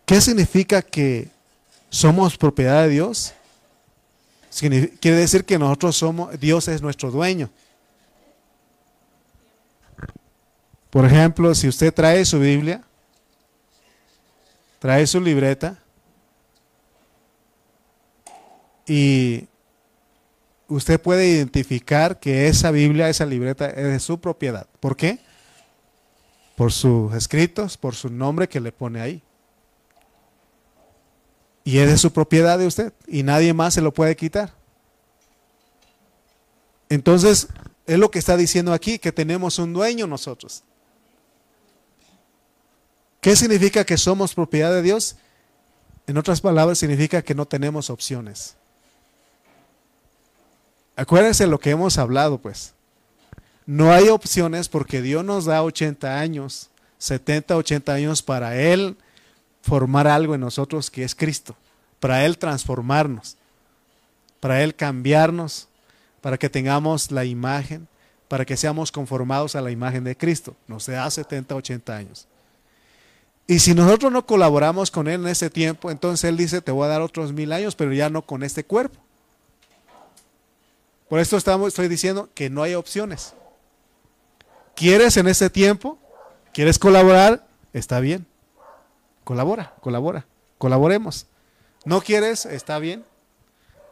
¿Qué 0.06 0.22
significa 0.22 0.82
que 0.82 1.33
somos 1.94 2.36
propiedad 2.36 2.84
de 2.84 2.90
Dios? 2.90 3.34
Quiere 4.60 5.18
decir 5.18 5.46
que 5.46 5.60
nosotros 5.60 5.96
somos, 5.96 6.40
Dios 6.40 6.68
es 6.68 6.82
nuestro 6.82 7.12
dueño. 7.12 7.52
Por 10.90 11.06
ejemplo, 11.06 11.54
si 11.54 11.68
usted 11.68 11.94
trae 11.94 12.26
su 12.26 12.40
Biblia, 12.40 12.84
trae 14.80 15.06
su 15.06 15.22
libreta 15.22 15.78
y 18.88 19.48
usted 20.68 21.00
puede 21.00 21.28
identificar 21.28 22.20
que 22.20 22.48
esa 22.48 22.72
Biblia, 22.72 23.08
esa 23.10 23.26
libreta 23.26 23.70
es 23.70 23.86
de 23.86 24.00
su 24.00 24.20
propiedad. 24.20 24.68
¿Por 24.80 24.96
qué? 24.96 25.20
Por 26.56 26.72
sus 26.72 27.14
escritos, 27.14 27.78
por 27.78 27.94
su 27.94 28.10
nombre 28.10 28.50
que 28.50 28.60
le 28.60 28.72
pone 28.72 29.00
ahí. 29.00 29.24
Y 31.64 31.78
es 31.78 31.90
de 31.90 31.98
su 31.98 32.12
propiedad 32.12 32.60
de 32.60 32.68
usted 32.68 32.94
y 33.08 33.24
nadie 33.24 33.54
más 33.54 33.74
se 33.74 33.82
lo 33.82 33.94
puede 33.94 34.16
quitar. 34.16 34.54
Entonces, 36.90 37.48
es 37.86 37.98
lo 37.98 38.12
que 38.12 38.20
está 38.20 38.38
diciendo 38.38 38.74
aquí, 38.74 39.00
que 39.00 39.12
tenemos 39.12 39.60
un 39.60 39.74
dueño 39.74 40.08
nosotros. 40.08 40.64
¿Qué 43.22 43.36
significa 43.36 43.86
que 43.86 43.98
somos 43.98 44.34
propiedad 44.34 44.72
de 44.72 44.82
Dios? 44.82 45.16
En 46.08 46.18
otras 46.18 46.42
palabras, 46.42 46.78
significa 46.78 47.22
que 47.22 47.34
no 47.34 47.46
tenemos 47.46 47.90
opciones. 47.90 48.56
Acuérdense 50.96 51.48
lo 51.48 51.60
que 51.60 51.72
hemos 51.72 51.98
hablado, 51.98 52.38
pues. 52.38 52.74
No 53.66 53.92
hay 53.92 54.10
opciones 54.10 54.68
porque 54.68 55.02
Dios 55.02 55.24
nos 55.24 55.46
da 55.46 55.64
80 55.64 56.20
años, 56.20 56.70
70, 56.98 57.56
80 57.56 57.94
años 57.94 58.22
para 58.22 58.58
Él 58.58 58.98
formar 59.64 60.08
algo 60.08 60.36
en 60.36 60.42
nosotros 60.42 60.92
que 60.92 61.04
es 61.04 61.16
Cristo, 61.16 61.56
para 62.00 62.26
Él 62.26 62.38
transformarnos, 62.38 63.38
para 64.40 64.62
Él 64.62 64.76
cambiarnos, 64.76 65.70
para 66.22 66.38
que 66.38 66.50
tengamos 66.50 67.12
la 67.12 67.24
imagen, 67.26 67.88
para 68.28 68.46
que 68.46 68.58
seamos 68.58 68.92
conformados 68.92 69.56
a 69.56 69.62
la 69.62 69.72
imagen 69.72 70.04
de 70.04 70.18
Cristo. 70.18 70.56
Nos 70.68 70.86
da 70.86 71.10
70, 71.10 71.56
80 71.56 71.96
años. 71.96 72.28
Y 73.48 73.60
si 73.60 73.74
nosotros 73.74 74.12
no 74.12 74.26
colaboramos 74.26 74.92
con 74.92 75.08
Él 75.08 75.22
en 75.22 75.28
ese 75.28 75.50
tiempo, 75.50 75.92
entonces 75.92 76.30
Él 76.30 76.38
dice, 76.38 76.62
te 76.62 76.72
voy 76.72 76.86
a 76.86 76.90
dar 76.90 77.02
otros 77.02 77.32
mil 77.32 77.52
años, 77.54 77.76
pero 77.76 77.94
ya 77.94 78.10
no 78.10 78.22
con 78.22 78.44
este 78.44 78.66
cuerpo. 78.66 79.00
Por 81.08 81.20
esto 81.20 81.38
estamos, 81.38 81.70
estoy 81.70 81.88
diciendo 81.88 82.30
que 82.34 82.50
no 82.50 82.64
hay 82.64 82.74
opciones. 82.74 83.34
¿Quieres 84.76 85.16
en 85.16 85.28
ese 85.28 85.50
tiempo? 85.50 85.98
¿Quieres 86.54 86.80
colaborar? 86.80 87.46
Está 87.72 88.00
bien. 88.00 88.26
Colabora, 89.24 89.74
colabora. 89.82 90.26
Colaboremos. 90.58 91.28
¿No 91.86 92.02
quieres? 92.02 92.46
Está 92.46 92.80
bien. 92.80 93.04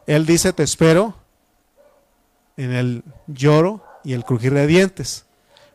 Él 0.07 0.25
dice, 0.25 0.53
te 0.53 0.63
espero 0.63 1.15
en 2.57 2.71
el 2.73 3.03
lloro 3.27 3.83
y 4.03 4.13
el 4.13 4.23
crujir 4.23 4.53
de 4.53 4.67
dientes. 4.67 5.25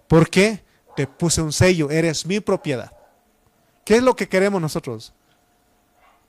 ¿Por 0.09 0.30
qué? 0.30 0.64
Te 0.94 1.07
puse 1.07 1.42
un 1.42 1.52
sello, 1.52 1.90
eres 1.90 2.26
mi 2.26 2.40
propiedad. 2.40 2.92
¿Qué 3.84 3.96
es 3.96 4.02
lo 4.02 4.16
que 4.16 4.28
queremos 4.28 4.61
nosotros? 4.61 5.12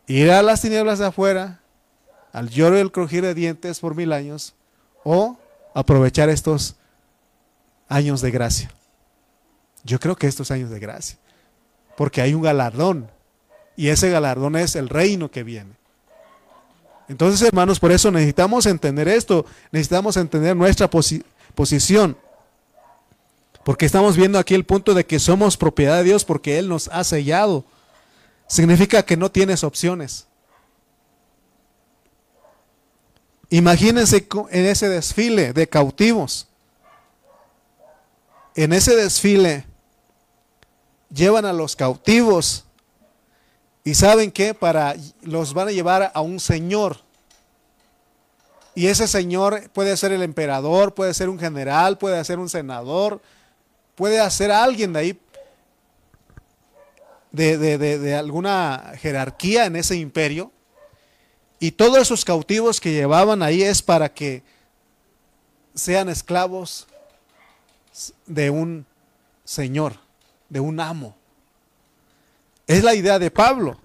Ir 0.05 0.32
a 0.32 0.41
las 0.41 0.61
tinieblas 0.61 0.99
de 0.99 1.07
afuera, 1.07 1.61
al 2.32 2.49
lloro 2.49 2.78
y 2.78 2.82
el 2.82 2.91
crujir 2.91 3.23
de 3.23 3.34
dientes 3.34 3.80
por 3.80 3.95
mil 3.95 4.13
años, 4.13 4.55
o 5.03 5.38
aprovechar 5.73 6.30
estos 6.30 6.75
años 7.88 8.21
de 8.21 8.32
gracia. 8.32 8.71
Yo 9.84 9.99
creo 9.99 10.15
que 10.15 10.28
estos 10.28 10.51
años 10.51 10.69
de 10.69 10.80
gracia, 10.80 11.17
porque 11.95 12.21
hay 12.21 12.34
un 12.34 12.41
galardón 12.41 13.09
y 13.78 13.89
ese 13.89 14.09
galardón 14.09 14.57
es 14.57 14.75
el 14.75 14.89
reino 14.89 15.32
que 15.32 15.43
viene. 15.43 15.71
Entonces, 17.07 17.47
hermanos, 17.47 17.80
por 17.80 17.93
eso 17.93 18.11
necesitamos 18.11 18.65
entender 18.65 19.07
esto, 19.07 19.45
necesitamos 19.71 20.17
entender 20.17 20.57
nuestra 20.57 20.89
posición, 20.89 22.17
porque 23.63 23.86
estamos 23.86 24.17
viendo 24.17 24.39
aquí 24.39 24.55
el 24.55 24.65
punto 24.65 24.93
de 24.93 25.05
que 25.05 25.19
somos 25.19 25.55
propiedad 25.55 25.97
de 25.97 26.03
Dios 26.03 26.25
porque 26.25 26.57
Él 26.57 26.67
nos 26.67 26.89
ha 26.89 27.03
sellado. 27.03 27.63
Significa 28.47 29.03
que 29.03 29.15
no 29.15 29.32
tienes 29.32 29.63
opciones. 29.63 30.25
Imagínense 33.49 34.28
en 34.49 34.65
ese 34.65 34.89
desfile 34.89 35.53
de 35.53 35.69
cautivos. 35.69 36.47
En 38.55 38.73
ese 38.73 38.95
desfile 38.95 39.65
llevan 41.13 41.45
a 41.45 41.53
los 41.53 41.75
cautivos 41.75 42.66
y 43.88 43.96
saben 43.96 44.32
que 44.32 44.54
para 44.54 44.98
los 45.22 45.54
van 45.54 45.70
a 45.70 45.72
llevar 45.72 46.12
a 46.14 46.20
un 46.20 46.42
señor. 46.42 46.98
Y 48.76 48.88
ese 48.88 49.08
señor 49.08 49.70
puede 49.70 49.96
ser 49.96 50.12
el 50.12 50.24
emperador, 50.24 50.94
puede 50.94 51.14
ser 51.14 51.30
un 51.30 51.40
general, 51.40 51.98
puede 51.98 52.22
ser 52.26 52.38
un 52.38 52.50
senador, 52.50 53.22
puede 53.96 54.30
ser 54.30 54.52
alguien 54.52 54.92
de 54.92 55.00
ahí, 55.00 55.20
de, 57.32 57.78
de 57.78 58.16
alguna 58.16 58.92
jerarquía 58.98 59.68
en 59.68 59.78
ese 59.78 59.96
imperio. 59.96 60.52
Y 61.58 61.72
todos 61.72 61.98
esos 61.98 62.26
cautivos 62.26 62.82
que 62.82 62.92
llevaban 62.92 63.42
ahí 63.42 63.64
es 63.64 63.82
para 63.82 64.14
que 64.14 64.44
sean 65.76 66.10
esclavos 66.10 66.88
de 68.26 68.50
un 68.50 68.86
señor, 69.46 69.94
de 70.50 70.60
un 70.60 70.82
amo. 70.82 71.16
Es 72.68 72.84
la 72.84 72.93
idea 72.93 73.18
de 73.18 73.32
Pablo. 73.32 73.80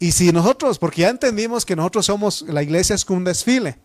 Y 0.00 0.12
si 0.12 0.32
nosotros, 0.32 0.78
porque 0.78 1.02
ya 1.02 1.08
entendimos 1.08 1.64
que 1.64 1.76
nosotros 1.76 2.06
somos, 2.06 2.42
la 2.42 2.62
iglesia 2.62 2.94
es 2.94 3.08
un 3.08 3.24
desfile, 3.24 3.78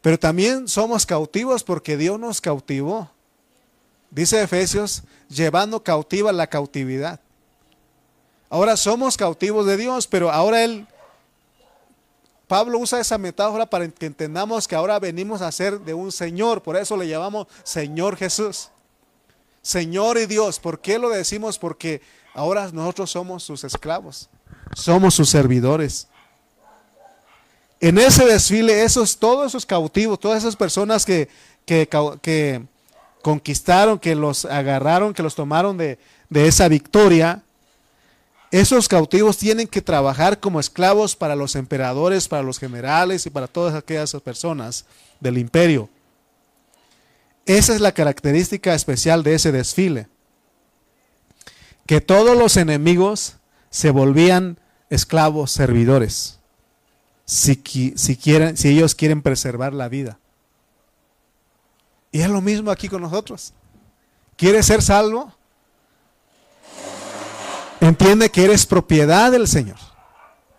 pero 0.00 0.18
también 0.18 0.66
somos 0.66 1.06
cautivos 1.06 1.62
porque 1.62 1.96
Dios 1.96 2.18
nos 2.18 2.40
cautivó. 2.40 3.10
Dice 4.10 4.42
Efesios, 4.42 5.04
llevando 5.28 5.84
cautiva 5.84 6.32
la 6.32 6.46
cautividad. 6.46 7.20
Ahora 8.50 8.76
somos 8.76 9.16
cautivos 9.16 9.66
de 9.66 9.76
Dios, 9.76 10.06
pero 10.06 10.30
ahora 10.30 10.64
Él, 10.64 10.86
Pablo 12.48 12.78
usa 12.78 13.00
esa 13.00 13.16
metáfora 13.16 13.64
para 13.66 13.88
que 13.88 14.06
entendamos 14.06 14.66
que 14.66 14.74
ahora 14.74 14.98
venimos 14.98 15.40
a 15.40 15.52
ser 15.52 15.80
de 15.80 15.94
un 15.94 16.10
Señor, 16.12 16.62
por 16.62 16.76
eso 16.76 16.96
le 16.96 17.08
llamamos 17.08 17.46
Señor 17.62 18.16
Jesús. 18.16 18.68
Señor 19.62 20.18
y 20.18 20.26
Dios, 20.26 20.58
¿por 20.58 20.80
qué 20.80 20.98
lo 20.98 21.08
decimos? 21.08 21.58
Porque 21.58 22.02
ahora 22.34 22.70
nosotros 22.72 23.10
somos 23.10 23.42
sus 23.42 23.64
esclavos, 23.64 24.28
somos 24.74 25.14
sus 25.14 25.28
servidores. 25.28 26.08
En 27.80 27.98
ese 27.98 28.24
desfile, 28.24 28.84
esos, 28.84 29.18
todos 29.18 29.48
esos 29.48 29.66
cautivos, 29.66 30.20
todas 30.20 30.38
esas 30.38 30.54
personas 30.54 31.04
que, 31.04 31.28
que, 31.66 32.62
conquistaron, 33.22 33.98
que 33.98 34.14
los 34.14 34.44
agarraron, 34.44 35.14
que 35.14 35.22
los 35.22 35.34
tomaron 35.34 35.76
de, 35.76 35.98
de 36.30 36.46
esa 36.46 36.68
victoria, 36.68 37.42
esos 38.52 38.86
cautivos 38.86 39.38
tienen 39.38 39.66
que 39.66 39.80
trabajar 39.80 40.38
como 40.38 40.60
esclavos 40.60 41.16
para 41.16 41.34
los 41.34 41.56
emperadores, 41.56 42.28
para 42.28 42.42
los 42.42 42.58
generales 42.58 43.26
y 43.26 43.30
para 43.30 43.48
todas 43.48 43.74
aquellas 43.74 44.12
personas 44.22 44.84
del 45.20 45.38
imperio. 45.38 45.88
Esa 47.46 47.74
es 47.74 47.80
la 47.80 47.92
característica 47.92 48.74
especial 48.74 49.22
de 49.22 49.34
ese 49.34 49.52
desfile. 49.52 50.06
Que 51.86 52.00
todos 52.00 52.36
los 52.36 52.56
enemigos 52.56 53.36
se 53.70 53.90
volvían 53.90 54.58
esclavos 54.90 55.50
servidores 55.50 56.38
si, 57.24 57.56
quieren, 57.56 58.56
si 58.56 58.68
ellos 58.68 58.94
quieren 58.94 59.22
preservar 59.22 59.72
la 59.72 59.88
vida. 59.88 60.18
Y 62.10 62.20
es 62.20 62.28
lo 62.28 62.40
mismo 62.40 62.70
aquí 62.70 62.88
con 62.88 63.02
nosotros. 63.02 63.54
¿Quieres 64.36 64.66
ser 64.66 64.82
salvo? 64.82 65.32
Entiende 67.80 68.30
que 68.30 68.44
eres 68.44 68.66
propiedad 68.66 69.32
del 69.32 69.48
Señor. 69.48 69.78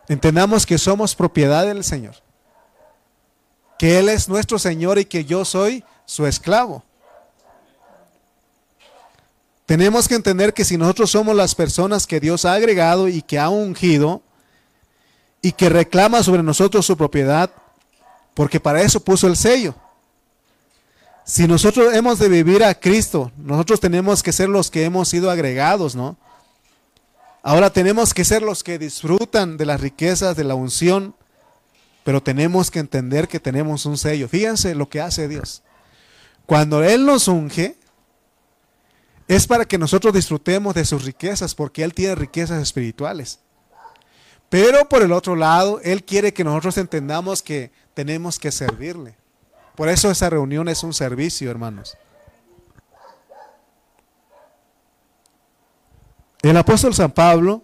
Entendamos 0.07 0.65
que 0.65 0.78
somos 0.78 1.15
propiedad 1.15 1.65
del 1.65 1.84
Señor. 1.84 2.15
Que 3.78 3.99
Él 3.99 4.09
es 4.09 4.28
nuestro 4.28 4.57
Señor 4.57 4.97
y 4.97 5.05
que 5.05 5.26
yo 5.26 5.45
soy 5.45 5.84
su 6.05 6.26
esclavo. 6.26 6.84
Tenemos 9.74 10.07
que 10.07 10.13
entender 10.13 10.53
que 10.53 10.65
si 10.65 10.78
nosotros 10.78 11.09
somos 11.09 11.36
las 11.36 11.55
personas 11.55 12.05
que 12.05 12.19
Dios 12.19 12.45
ha 12.45 12.53
agregado 12.53 13.07
y 13.07 13.24
que 13.24 13.39
ha 13.39 13.49
ungido, 13.49 14.21
y 15.41 15.51
que 15.53 15.67
reclama 15.67 16.21
sobre 16.21 16.43
nosotros 16.43 16.86
su 16.86 16.95
propiedad, 16.95 17.49
porque 18.36 18.59
para 18.59 18.84
eso 18.84 19.03
puso 19.03 19.26
el 19.26 19.36
sello. 19.36 19.74
Si 21.26 21.47
nosotros 21.47 21.91
hemos 21.95 22.19
de 22.19 22.30
vivir 22.30 22.63
a 22.63 22.76
Cristo, 22.76 23.32
nosotros 23.36 23.80
tenemos 23.80 24.21
que 24.21 24.32
ser 24.32 24.47
los 24.47 24.69
que 24.69 24.84
hemos 24.86 25.09
sido 25.09 25.32
agregados, 25.32 25.95
¿no? 25.95 26.17
Ahora 27.41 27.74
tenemos 27.74 28.13
que 28.13 28.26
ser 28.26 28.43
los 28.43 28.63
que 28.63 28.78
disfrutan 28.78 29.57
de 29.57 29.65
las 29.65 29.82
riquezas 29.82 30.36
de 30.36 30.43
la 30.43 30.53
unción, 30.53 31.15
pero 32.03 32.21
tenemos 32.21 32.69
que 32.69 32.78
entender 32.78 33.28
que 33.28 33.39
tenemos 33.39 33.88
un 33.88 33.97
sello. 33.97 34.30
Fíjense 34.30 34.76
lo 34.76 34.88
que 34.88 35.01
hace 35.01 35.28
Dios. 35.28 35.63
Cuando 36.45 36.84
Él 36.84 37.07
nos 37.07 37.28
unge, 37.28 37.76
es 39.28 39.47
para 39.47 39.65
que 39.65 39.78
nosotros 39.78 40.13
disfrutemos 40.13 40.74
de 40.74 40.86
sus 40.86 41.05
riquezas, 41.05 41.55
porque 41.55 41.84
Él 41.84 41.93
tiene 41.93 42.15
riquezas 42.15 42.61
espirituales. 42.61 43.39
Pero 44.49 44.88
por 44.88 45.01
el 45.01 45.11
otro 45.11 45.36
lado, 45.36 45.80
Él 45.84 46.03
quiere 46.03 46.34
que 46.34 46.43
nosotros 46.43 46.78
entendamos 46.78 47.41
que 47.41 47.71
tenemos 47.93 48.38
que 48.38 48.51
servirle. 48.51 49.15
Por 49.76 49.89
eso 49.89 50.11
esa 50.11 50.30
reunión 50.30 50.69
es 50.69 50.84
un 50.84 50.93
servicio, 50.93 51.49
hermanos. 51.49 51.97
El 56.43 56.57
apóstol 56.57 56.93
San 56.93 57.11
Pablo, 57.11 57.63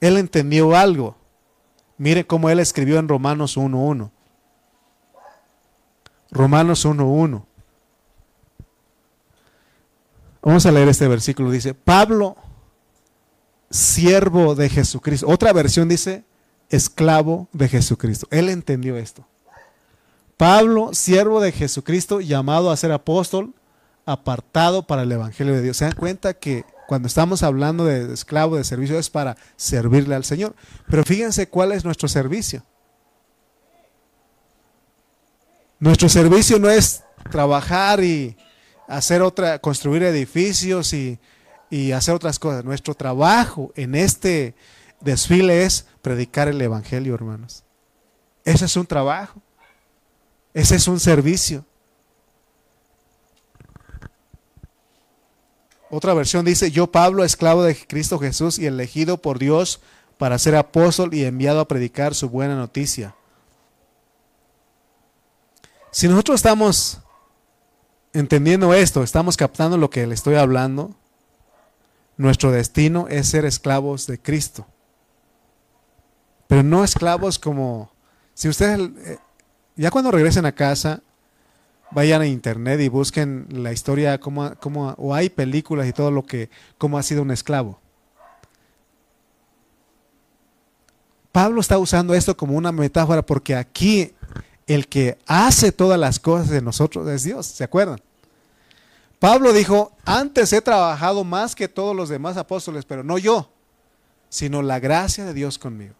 él 0.00 0.18
entendió 0.18 0.76
algo. 0.76 1.16
Mire 1.96 2.26
cómo 2.26 2.50
él 2.50 2.60
escribió 2.60 2.98
en 2.98 3.08
Romanos 3.08 3.56
1.1. 3.56 4.10
Romanos 6.30 6.84
1.1. 6.84 7.44
Vamos 10.42 10.66
a 10.66 10.72
leer 10.72 10.88
este 10.88 11.08
versículo. 11.08 11.50
Dice, 11.50 11.74
Pablo 11.74 12.36
siervo 13.72 14.54
de 14.54 14.68
Jesucristo. 14.68 15.26
Otra 15.28 15.52
versión 15.52 15.88
dice 15.88 16.24
esclavo 16.68 17.48
de 17.52 17.68
Jesucristo. 17.68 18.26
Él 18.30 18.48
entendió 18.48 18.96
esto. 18.96 19.26
Pablo, 20.36 20.94
siervo 20.94 21.40
de 21.40 21.52
Jesucristo, 21.52 22.20
llamado 22.20 22.70
a 22.70 22.76
ser 22.76 22.92
apóstol, 22.92 23.54
apartado 24.06 24.86
para 24.86 25.02
el 25.02 25.12
Evangelio 25.12 25.54
de 25.54 25.62
Dios. 25.62 25.76
Se 25.76 25.84
dan 25.84 25.94
cuenta 25.94 26.34
que 26.34 26.64
cuando 26.86 27.08
estamos 27.08 27.42
hablando 27.42 27.84
de 27.84 28.12
esclavo 28.12 28.56
de 28.56 28.64
servicio 28.64 28.98
es 28.98 29.08
para 29.08 29.36
servirle 29.56 30.14
al 30.14 30.24
Señor. 30.24 30.54
Pero 30.88 31.04
fíjense 31.04 31.48
cuál 31.48 31.72
es 31.72 31.84
nuestro 31.84 32.08
servicio. 32.08 32.64
Nuestro 35.78 36.08
servicio 36.08 36.58
no 36.58 36.70
es 36.70 37.02
trabajar 37.30 38.02
y 38.02 38.36
hacer 38.96 39.22
otra, 39.22 39.58
construir 39.58 40.02
edificios 40.02 40.92
y 40.92 41.18
y 41.72 41.92
hacer 41.92 42.14
otras 42.14 42.38
cosas. 42.38 42.66
Nuestro 42.66 42.94
trabajo 42.94 43.72
en 43.76 43.94
este 43.94 44.54
desfile 45.00 45.64
es 45.64 45.86
predicar 46.02 46.48
el 46.48 46.60
Evangelio, 46.60 47.14
hermanos. 47.14 47.64
Ese 48.44 48.66
es 48.66 48.76
un 48.76 48.84
trabajo. 48.84 49.40
Ese 50.52 50.76
es 50.76 50.86
un 50.86 51.00
servicio. 51.00 51.64
Otra 55.88 56.12
versión 56.12 56.44
dice, 56.44 56.70
yo 56.70 56.88
Pablo, 56.92 57.24
esclavo 57.24 57.62
de 57.62 57.74
Cristo 57.74 58.18
Jesús 58.18 58.58
y 58.58 58.66
elegido 58.66 59.16
por 59.16 59.38
Dios 59.38 59.80
para 60.18 60.38
ser 60.38 60.56
apóstol 60.56 61.14
y 61.14 61.24
enviado 61.24 61.60
a 61.60 61.68
predicar 61.68 62.14
su 62.14 62.28
buena 62.28 62.54
noticia. 62.54 63.14
Si 65.90 66.06
nosotros 66.06 66.34
estamos 66.34 67.00
entendiendo 68.12 68.74
esto, 68.74 69.02
estamos 69.02 69.36
captando 69.36 69.76
lo 69.76 69.90
que 69.90 70.06
le 70.06 70.14
estoy 70.14 70.34
hablando, 70.34 70.94
nuestro 72.16 72.52
destino 72.52 73.08
es 73.08 73.28
ser 73.28 73.44
esclavos 73.44 74.06
de 74.06 74.18
Cristo. 74.18 74.66
Pero 76.46 76.62
no 76.62 76.84
esclavos 76.84 77.38
como, 77.38 77.90
si 78.34 78.48
ustedes, 78.48 78.78
eh, 79.06 79.18
ya 79.76 79.90
cuando 79.90 80.10
regresen 80.10 80.44
a 80.44 80.52
casa, 80.52 81.02
vayan 81.90 82.22
a 82.22 82.26
internet 82.26 82.80
y 82.80 82.88
busquen 82.88 83.46
la 83.50 83.72
historia, 83.72 84.18
como, 84.20 84.54
como, 84.56 84.90
o 84.98 85.14
hay 85.14 85.30
películas 85.30 85.86
y 85.86 85.92
todo 85.92 86.10
lo 86.10 86.24
que, 86.24 86.50
cómo 86.78 86.98
ha 86.98 87.02
sido 87.02 87.22
un 87.22 87.30
esclavo. 87.30 87.80
Pablo 91.32 91.62
está 91.62 91.78
usando 91.78 92.12
esto 92.14 92.36
como 92.36 92.56
una 92.56 92.72
metáfora 92.72 93.22
porque 93.22 93.56
aquí 93.56 94.12
el 94.66 94.88
que 94.88 95.18
hace 95.26 95.72
todas 95.72 95.98
las 95.98 96.18
cosas 96.18 96.50
de 96.50 96.62
nosotros 96.62 97.08
es 97.08 97.24
Dios, 97.24 97.46
¿se 97.46 97.64
acuerdan? 97.64 98.00
Pablo 99.18 99.52
dijo, 99.52 99.92
antes 100.04 100.52
he 100.52 100.60
trabajado 100.60 101.22
más 101.22 101.54
que 101.54 101.68
todos 101.68 101.94
los 101.94 102.08
demás 102.08 102.36
apóstoles, 102.36 102.84
pero 102.84 103.04
no 103.04 103.18
yo, 103.18 103.50
sino 104.28 104.62
la 104.62 104.80
gracia 104.80 105.24
de 105.24 105.34
Dios 105.34 105.58
conmigo. 105.58 105.94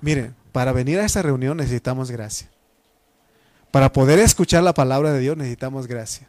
Miren, 0.00 0.36
para 0.52 0.72
venir 0.72 0.98
a 1.00 1.04
esta 1.04 1.22
reunión 1.22 1.56
necesitamos 1.56 2.10
gracia. 2.10 2.48
Para 3.70 3.92
poder 3.92 4.18
escuchar 4.18 4.62
la 4.62 4.74
palabra 4.74 5.12
de 5.12 5.20
Dios 5.20 5.36
necesitamos 5.36 5.86
gracia. 5.86 6.28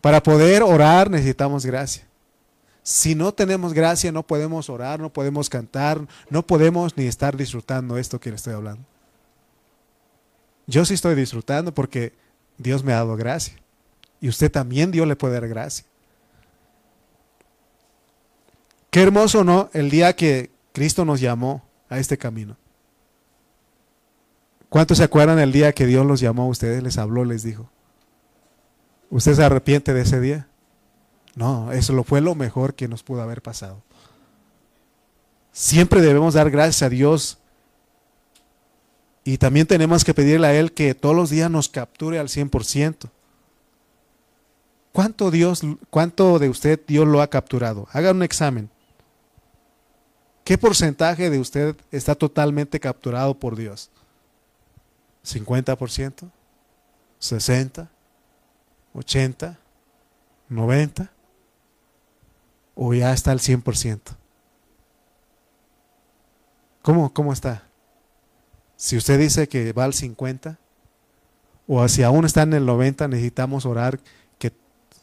Para 0.00 0.22
poder 0.22 0.62
orar 0.62 1.10
necesitamos 1.10 1.64
gracia. 1.64 2.04
Si 2.82 3.14
no 3.14 3.32
tenemos 3.32 3.72
gracia 3.72 4.12
no 4.12 4.22
podemos 4.22 4.68
orar, 4.68 5.00
no 5.00 5.10
podemos 5.10 5.48
cantar, 5.48 6.06
no 6.28 6.46
podemos 6.46 6.96
ni 6.96 7.06
estar 7.06 7.36
disfrutando 7.36 7.96
esto 7.96 8.20
que 8.20 8.30
le 8.30 8.36
estoy 8.36 8.52
hablando. 8.52 8.84
Yo 10.66 10.84
sí 10.84 10.94
estoy 10.94 11.14
disfrutando 11.14 11.74
porque 11.74 12.14
Dios 12.58 12.82
me 12.84 12.92
ha 12.92 12.96
dado 12.96 13.16
gracia. 13.16 13.54
Y 14.20 14.28
usted 14.28 14.50
también 14.50 14.90
Dios 14.90 15.06
le 15.06 15.16
puede 15.16 15.34
dar 15.34 15.48
gracia. 15.48 15.84
Qué 18.90 19.02
hermoso, 19.02 19.44
¿no? 19.44 19.70
El 19.72 19.90
día 19.90 20.14
que 20.14 20.50
Cristo 20.72 21.04
nos 21.04 21.20
llamó 21.20 21.62
a 21.88 21.98
este 21.98 22.16
camino. 22.16 22.56
¿Cuántos 24.68 24.98
se 24.98 25.04
acuerdan 25.04 25.38
el 25.38 25.52
día 25.52 25.72
que 25.72 25.86
Dios 25.86 26.06
los 26.06 26.20
llamó 26.20 26.44
a 26.44 26.48
ustedes, 26.48 26.82
les 26.82 26.98
habló, 26.98 27.24
les 27.24 27.42
dijo? 27.42 27.70
¿Usted 29.10 29.34
se 29.34 29.44
arrepiente 29.44 29.94
de 29.94 30.00
ese 30.00 30.20
día? 30.20 30.48
No, 31.36 31.72
eso 31.72 32.02
fue 32.04 32.20
lo 32.20 32.34
mejor 32.34 32.74
que 32.74 32.88
nos 32.88 33.02
pudo 33.02 33.22
haber 33.22 33.42
pasado. 33.42 33.82
Siempre 35.52 36.00
debemos 36.00 36.34
dar 36.34 36.50
gracias 36.50 36.82
a 36.82 36.88
Dios 36.88 37.38
y 39.24 39.38
también 39.38 39.66
tenemos 39.66 40.04
que 40.04 40.12
pedirle 40.12 40.46
a 40.46 40.54
Él 40.54 40.72
que 40.72 40.94
todos 40.94 41.16
los 41.16 41.30
días 41.30 41.50
nos 41.50 41.70
capture 41.70 42.18
al 42.18 42.28
100%. 42.28 43.10
¿Cuánto, 44.92 45.30
Dios, 45.30 45.62
¿Cuánto 45.90 46.38
de 46.38 46.50
usted 46.50 46.80
Dios 46.86 47.08
lo 47.08 47.22
ha 47.22 47.28
capturado? 47.28 47.88
Haga 47.92 48.12
un 48.12 48.22
examen. 48.22 48.70
¿Qué 50.44 50.58
porcentaje 50.58 51.30
de 51.30 51.38
usted 51.40 51.74
está 51.90 52.14
totalmente 52.14 52.78
capturado 52.78 53.34
por 53.34 53.56
Dios? 53.56 53.90
¿50%? 55.24 56.30
¿60%? 57.18 57.88
¿80%? 58.94 59.56
¿90%? 60.50 61.08
¿O 62.74 62.92
ya 62.92 63.12
está 63.14 63.32
al 63.32 63.40
100%? 63.40 64.00
¿Cómo, 66.82 67.14
cómo 67.14 67.32
está? 67.32 67.64
Si 68.76 68.96
usted 68.96 69.18
dice 69.18 69.48
que 69.48 69.72
va 69.72 69.84
al 69.84 69.94
50 69.94 70.58
o 71.66 71.88
si 71.88 72.02
aún 72.02 72.24
está 72.24 72.42
en 72.42 72.54
el 72.54 72.66
90, 72.66 73.08
necesitamos 73.08 73.66
orar 73.66 74.00
que 74.38 74.52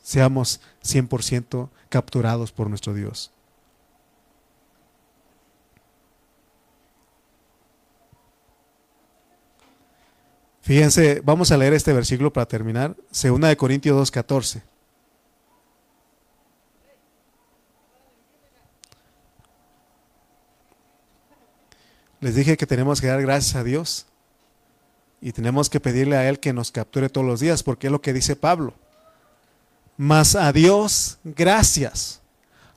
seamos 0.02 0.62
100% 0.84 1.70
capturados 1.90 2.52
por 2.52 2.70
nuestro 2.70 2.94
Dios. 2.94 3.32
Fíjense, 10.62 11.22
vamos 11.26 11.52
a 11.52 11.58
leer 11.58 11.74
este 11.74 11.92
versículo 11.92 12.32
para 12.32 12.46
terminar. 12.46 12.96
Segunda 13.10 13.48
de 13.48 13.58
Corintios 13.58 14.14
2.14. 14.14 14.62
Les 22.22 22.36
dije 22.36 22.56
que 22.56 22.68
tenemos 22.68 23.02
que 23.02 23.08
dar 23.08 23.20
gracias 23.22 23.56
a 23.56 23.64
Dios 23.64 24.06
y 25.22 25.32
tenemos 25.32 25.72
que 25.72 25.80
pedirle 25.80 26.16
a 26.16 26.30
Él 26.30 26.40
que 26.40 26.54
nos 26.54 26.72
capture 26.72 27.10
todos 27.10 27.26
los 27.26 27.40
días, 27.40 27.64
porque 27.64 27.88
es 27.88 27.92
lo 27.92 28.02
que 28.02 28.14
dice 28.14 28.36
Pablo. 28.36 28.76
Mas 29.98 30.36
a 30.36 30.54
Dios 30.54 31.18
gracias, 31.24 32.22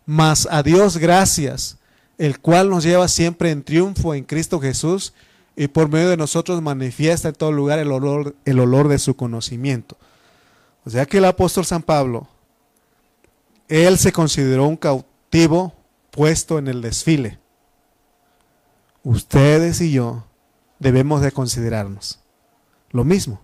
mas 0.06 0.48
a 0.50 0.62
Dios 0.62 0.96
gracias, 0.96 1.76
el 2.16 2.40
cual 2.40 2.70
nos 2.70 2.84
lleva 2.84 3.06
siempre 3.06 3.50
en 3.50 3.62
triunfo 3.62 4.14
en 4.14 4.24
Cristo 4.24 4.60
Jesús 4.60 5.12
y 5.56 5.68
por 5.68 5.90
medio 5.90 6.08
de 6.08 6.16
nosotros 6.16 6.62
manifiesta 6.62 7.28
en 7.28 7.34
todo 7.34 7.52
lugar 7.52 7.78
el 7.78 7.92
olor, 7.92 8.34
el 8.46 8.58
olor 8.58 8.88
de 8.88 8.98
su 8.98 9.14
conocimiento. 9.14 9.98
O 10.86 10.90
sea 10.90 11.04
que 11.04 11.18
el 11.18 11.24
apóstol 11.26 11.66
San 11.66 11.82
Pablo, 11.82 12.26
él 13.68 13.98
se 13.98 14.10
consideró 14.10 14.66
un 14.66 14.76
cautivo 14.76 15.74
puesto 16.10 16.58
en 16.58 16.68
el 16.68 16.80
desfile 16.80 17.43
ustedes 19.04 19.80
y 19.80 19.92
yo 19.92 20.24
debemos 20.78 21.20
de 21.20 21.30
considerarnos 21.30 22.20
lo 22.90 23.04
mismo, 23.04 23.40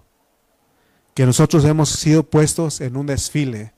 que 1.14 1.26
nosotros 1.26 1.64
hemos 1.64 1.90
sido 1.90 2.22
puestos 2.22 2.80
en 2.80 2.96
un 2.96 3.06
desfile. 3.06 3.72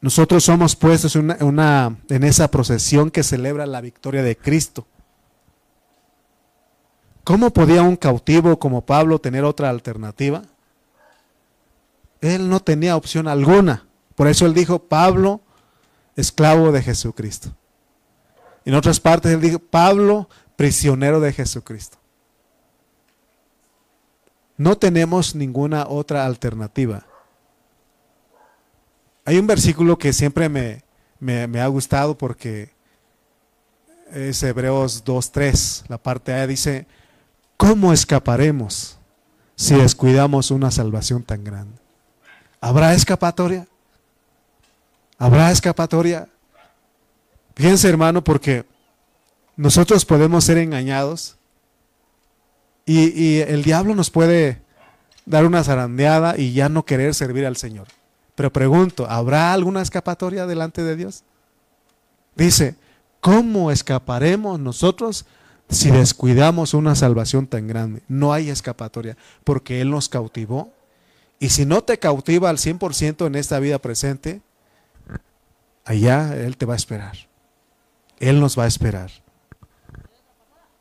Nosotros 0.00 0.44
somos 0.44 0.76
puestos 0.76 1.16
en, 1.16 1.42
una, 1.42 1.96
en 2.08 2.24
esa 2.24 2.50
procesión 2.50 3.10
que 3.10 3.22
celebra 3.22 3.66
la 3.66 3.80
victoria 3.80 4.22
de 4.22 4.36
Cristo. 4.36 4.86
¿Cómo 7.24 7.52
podía 7.52 7.82
un 7.82 7.96
cautivo 7.96 8.58
como 8.58 8.84
Pablo 8.84 9.18
tener 9.18 9.44
otra 9.44 9.70
alternativa? 9.70 10.42
Él 12.20 12.48
no 12.48 12.60
tenía 12.60 12.96
opción 12.96 13.28
alguna. 13.28 13.86
Por 14.14 14.28
eso 14.28 14.44
él 14.44 14.54
dijo, 14.54 14.80
Pablo, 14.80 15.40
esclavo 16.16 16.72
de 16.72 16.82
Jesucristo. 16.82 17.56
En 18.64 18.74
otras 18.74 19.00
partes 19.00 19.32
él 19.32 19.40
dijo, 19.40 19.58
Pablo, 19.58 20.28
prisionero 20.56 21.20
de 21.20 21.32
Jesucristo. 21.32 21.98
No 24.56 24.78
tenemos 24.78 25.34
ninguna 25.34 25.86
otra 25.88 26.24
alternativa. 26.24 27.04
Hay 29.24 29.38
un 29.38 29.46
versículo 29.46 29.98
que 29.98 30.12
siempre 30.12 30.48
me, 30.48 30.84
me, 31.18 31.60
ha 31.60 31.66
gustado 31.66 32.16
porque 32.18 32.70
es 34.12 34.42
Hebreos 34.42 35.04
2.3, 35.04 35.84
la 35.88 35.98
parte 35.98 36.32
A 36.32 36.46
dice, 36.46 36.86
¿cómo 37.56 37.92
escaparemos 37.92 38.98
si 39.54 39.74
descuidamos 39.74 40.50
una 40.50 40.70
salvación 40.70 41.22
tan 41.22 41.44
grande? 41.44 41.78
¿Habrá 42.60 42.94
escapatoria? 42.94 43.66
¿Habrá 45.18 45.50
escapatoria? 45.50 46.28
Fíjense 47.54 47.88
hermano, 47.88 48.24
porque 48.24 48.64
nosotros 49.56 50.04
podemos 50.04 50.44
ser 50.44 50.58
engañados 50.58 51.36
y, 52.84 53.38
el 53.40 53.62
diablo 53.62 53.94
nos 53.94 54.10
puede 54.10 54.60
dar 55.24 55.46
una 55.46 55.62
zarandeada 55.62 56.36
y 56.36 56.52
ya 56.52 56.68
no 56.68 56.84
querer 56.84 57.14
servir 57.14 57.46
al 57.46 57.56
Señor. 57.56 57.86
Pero 58.34 58.52
pregunto, 58.52 59.06
¿habrá 59.08 59.52
alguna 59.52 59.82
escapatoria 59.82 60.46
delante 60.46 60.82
de 60.82 60.96
Dios? 60.96 61.22
Dice, 62.34 62.74
¿cómo 63.20 63.70
escaparemos 63.70 64.58
nosotros 64.58 65.26
si 65.68 65.90
descuidamos 65.90 66.74
una 66.74 66.96
salvación 66.96 67.46
tan 67.46 67.68
grande? 67.68 68.02
No 68.08 68.32
hay 68.32 68.50
escapatoria, 68.50 69.16
porque 69.44 69.80
Él 69.80 69.90
nos 69.90 70.08
cautivó. 70.08 70.72
Y 71.38 71.50
si 71.50 71.66
no 71.66 71.82
te 71.82 71.98
cautiva 71.98 72.50
al 72.50 72.56
100% 72.56 73.26
en 73.26 73.34
esta 73.34 73.58
vida 73.58 73.78
presente, 73.78 74.40
allá 75.84 76.34
Él 76.36 76.56
te 76.56 76.66
va 76.66 76.72
a 76.72 76.76
esperar. 76.76 77.31
Él 78.22 78.38
nos 78.38 78.56
va 78.56 78.64
a 78.64 78.68
esperar. 78.68 79.10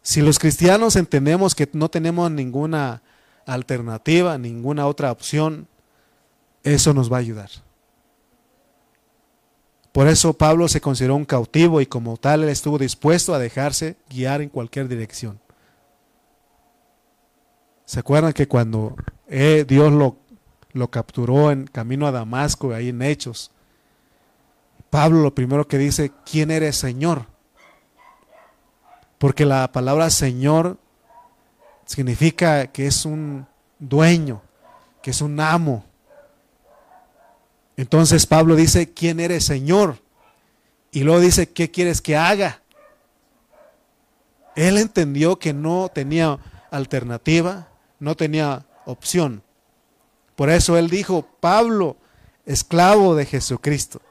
Si 0.03 0.21
los 0.21 0.37
cristianos 0.37 0.95
entendemos 0.95 1.55
que 1.55 1.67
no 1.73 1.89
tenemos 1.89 2.29
ninguna 2.29 3.01
alternativa, 3.47 4.37
ninguna 4.37 4.85
otra 4.85 5.11
opción, 5.11 5.67
eso 6.63 6.93
nos 6.93 7.11
va 7.11 7.17
a 7.17 7.21
ayudar. 7.21 7.49
Por 9.91 10.07
eso 10.07 10.33
Pablo 10.33 10.67
se 10.67 10.81
consideró 10.81 11.15
un 11.15 11.25
cautivo 11.25 11.81
y 11.81 11.87
como 11.87 12.15
tal 12.17 12.43
él 12.43 12.49
estuvo 12.49 12.77
dispuesto 12.77 13.33
a 13.33 13.39
dejarse 13.39 13.97
guiar 14.07 14.41
en 14.41 14.49
cualquier 14.49 14.87
dirección. 14.87 15.39
¿Se 17.85 17.99
acuerdan 17.99 18.33
que 18.33 18.47
cuando 18.47 18.95
eh, 19.27 19.65
Dios 19.67 19.91
lo, 19.91 20.17
lo 20.73 20.91
capturó 20.91 21.51
en 21.51 21.65
camino 21.65 22.05
a 22.05 22.11
Damasco, 22.11 22.71
ahí 22.71 22.89
en 22.89 23.01
Hechos, 23.01 23.49
Pablo 24.91 25.21
lo 25.21 25.33
primero 25.33 25.67
que 25.67 25.79
dice, 25.79 26.11
¿quién 26.23 26.51
eres 26.51 26.75
Señor? 26.75 27.30
Porque 29.21 29.45
la 29.45 29.71
palabra 29.71 30.09
Señor 30.09 30.79
significa 31.85 32.65
que 32.71 32.87
es 32.87 33.05
un 33.05 33.45
dueño, 33.77 34.41
que 35.03 35.11
es 35.11 35.21
un 35.21 35.39
amo. 35.39 35.85
Entonces 37.77 38.25
Pablo 38.25 38.55
dice, 38.55 38.93
¿quién 38.93 39.19
eres 39.19 39.45
Señor? 39.45 39.99
Y 40.89 41.03
luego 41.03 41.19
dice, 41.19 41.47
¿qué 41.47 41.69
quieres 41.69 42.01
que 42.01 42.17
haga? 42.17 42.63
Él 44.55 44.79
entendió 44.79 45.37
que 45.37 45.53
no 45.53 45.89
tenía 45.93 46.39
alternativa, 46.71 47.67
no 47.99 48.15
tenía 48.15 48.65
opción. 48.87 49.43
Por 50.35 50.49
eso 50.49 50.79
él 50.79 50.89
dijo, 50.89 51.27
Pablo, 51.39 51.95
esclavo 52.47 53.13
de 53.13 53.27
Jesucristo. 53.27 54.01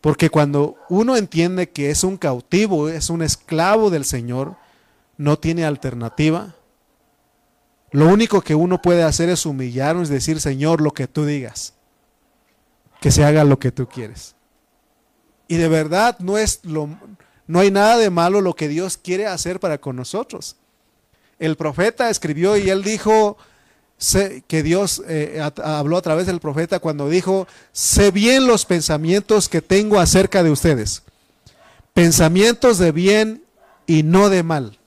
Porque 0.00 0.30
cuando 0.30 0.76
uno 0.88 1.16
entiende 1.16 1.70
que 1.70 1.90
es 1.90 2.04
un 2.04 2.16
cautivo, 2.16 2.88
es 2.88 3.10
un 3.10 3.22
esclavo 3.22 3.90
del 3.90 4.04
Señor, 4.04 4.56
no 5.16 5.38
tiene 5.38 5.64
alternativa. 5.64 6.54
Lo 7.90 8.06
único 8.06 8.42
que 8.42 8.54
uno 8.54 8.80
puede 8.80 9.02
hacer 9.02 9.28
es 9.28 9.44
humillarnos 9.46 10.10
y 10.10 10.12
decir, 10.12 10.40
Señor, 10.40 10.80
lo 10.80 10.92
que 10.92 11.08
tú 11.08 11.24
digas. 11.24 11.74
Que 13.00 13.10
se 13.10 13.24
haga 13.24 13.44
lo 13.44 13.58
que 13.58 13.72
tú 13.72 13.88
quieres. 13.88 14.36
Y 15.48 15.56
de 15.56 15.68
verdad 15.68 16.16
no 16.20 16.38
es 16.38 16.60
lo 16.64 16.88
no 17.48 17.60
hay 17.60 17.70
nada 17.70 17.96
de 17.96 18.10
malo 18.10 18.42
lo 18.42 18.54
que 18.54 18.68
Dios 18.68 18.98
quiere 18.98 19.26
hacer 19.26 19.58
para 19.58 19.78
con 19.78 19.96
nosotros. 19.96 20.56
El 21.38 21.56
profeta 21.56 22.10
escribió 22.10 22.58
y 22.58 22.68
él 22.68 22.84
dijo, 22.84 23.38
que 24.46 24.62
Dios 24.62 25.02
eh, 25.08 25.40
habló 25.62 25.96
a 25.96 26.02
través 26.02 26.26
del 26.26 26.38
profeta 26.40 26.78
cuando 26.78 27.08
dijo, 27.08 27.48
sé 27.72 28.10
bien 28.12 28.46
los 28.46 28.64
pensamientos 28.64 29.48
que 29.48 29.60
tengo 29.60 29.98
acerca 29.98 30.42
de 30.42 30.50
ustedes. 30.50 31.02
Pensamientos 31.94 32.78
de 32.78 32.92
bien 32.92 33.42
y 33.86 34.04
no 34.04 34.28
de 34.28 34.44
mal. 34.44 34.78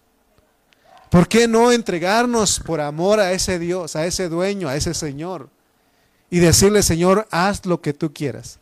¿Por 1.09 1.27
qué 1.27 1.45
no 1.49 1.73
entregarnos 1.73 2.61
por 2.61 2.79
amor 2.79 3.19
a 3.19 3.33
ese 3.33 3.59
Dios, 3.59 3.97
a 3.97 4.05
ese 4.05 4.29
dueño, 4.29 4.69
a 4.69 4.77
ese 4.77 4.93
Señor? 4.93 5.49
Y 6.29 6.39
decirle, 6.39 6.81
Señor, 6.81 7.27
haz 7.31 7.65
lo 7.65 7.81
que 7.81 7.91
tú 7.91 8.13
quieras. 8.13 8.59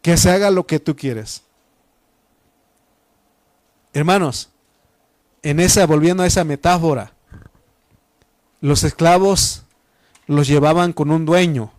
Que 0.00 0.16
se 0.16 0.30
haga 0.30 0.52
lo 0.52 0.64
que 0.64 0.78
tú 0.78 0.94
quieres. 0.94 1.42
Hermanos, 3.92 4.50
en 5.42 5.58
esa, 5.58 5.84
volviendo 5.86 6.22
a 6.22 6.26
esa 6.28 6.44
metáfora, 6.44 7.15
los 8.66 8.82
esclavos 8.82 9.62
los 10.26 10.48
llevaban 10.48 10.92
con 10.92 11.12
un 11.12 11.24
dueño. 11.24 11.72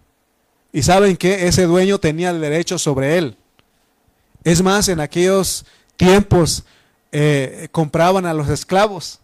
Y 0.71 0.83
saben 0.83 1.17
que 1.17 1.45
ese 1.47 1.65
dueño 1.65 1.99
tenía 1.99 2.29
el 2.29 2.39
derecho 2.39 2.79
sobre 2.79 3.17
él. 3.17 3.35
Es 4.45 4.63
más, 4.63 4.88
en 4.88 5.01
aquellos 5.01 5.65
tiempos 5.97 6.63
eh, 7.11 7.67
compraban 7.73 8.25
a 8.25 8.33
los 8.33 8.47
esclavos. 8.47 9.19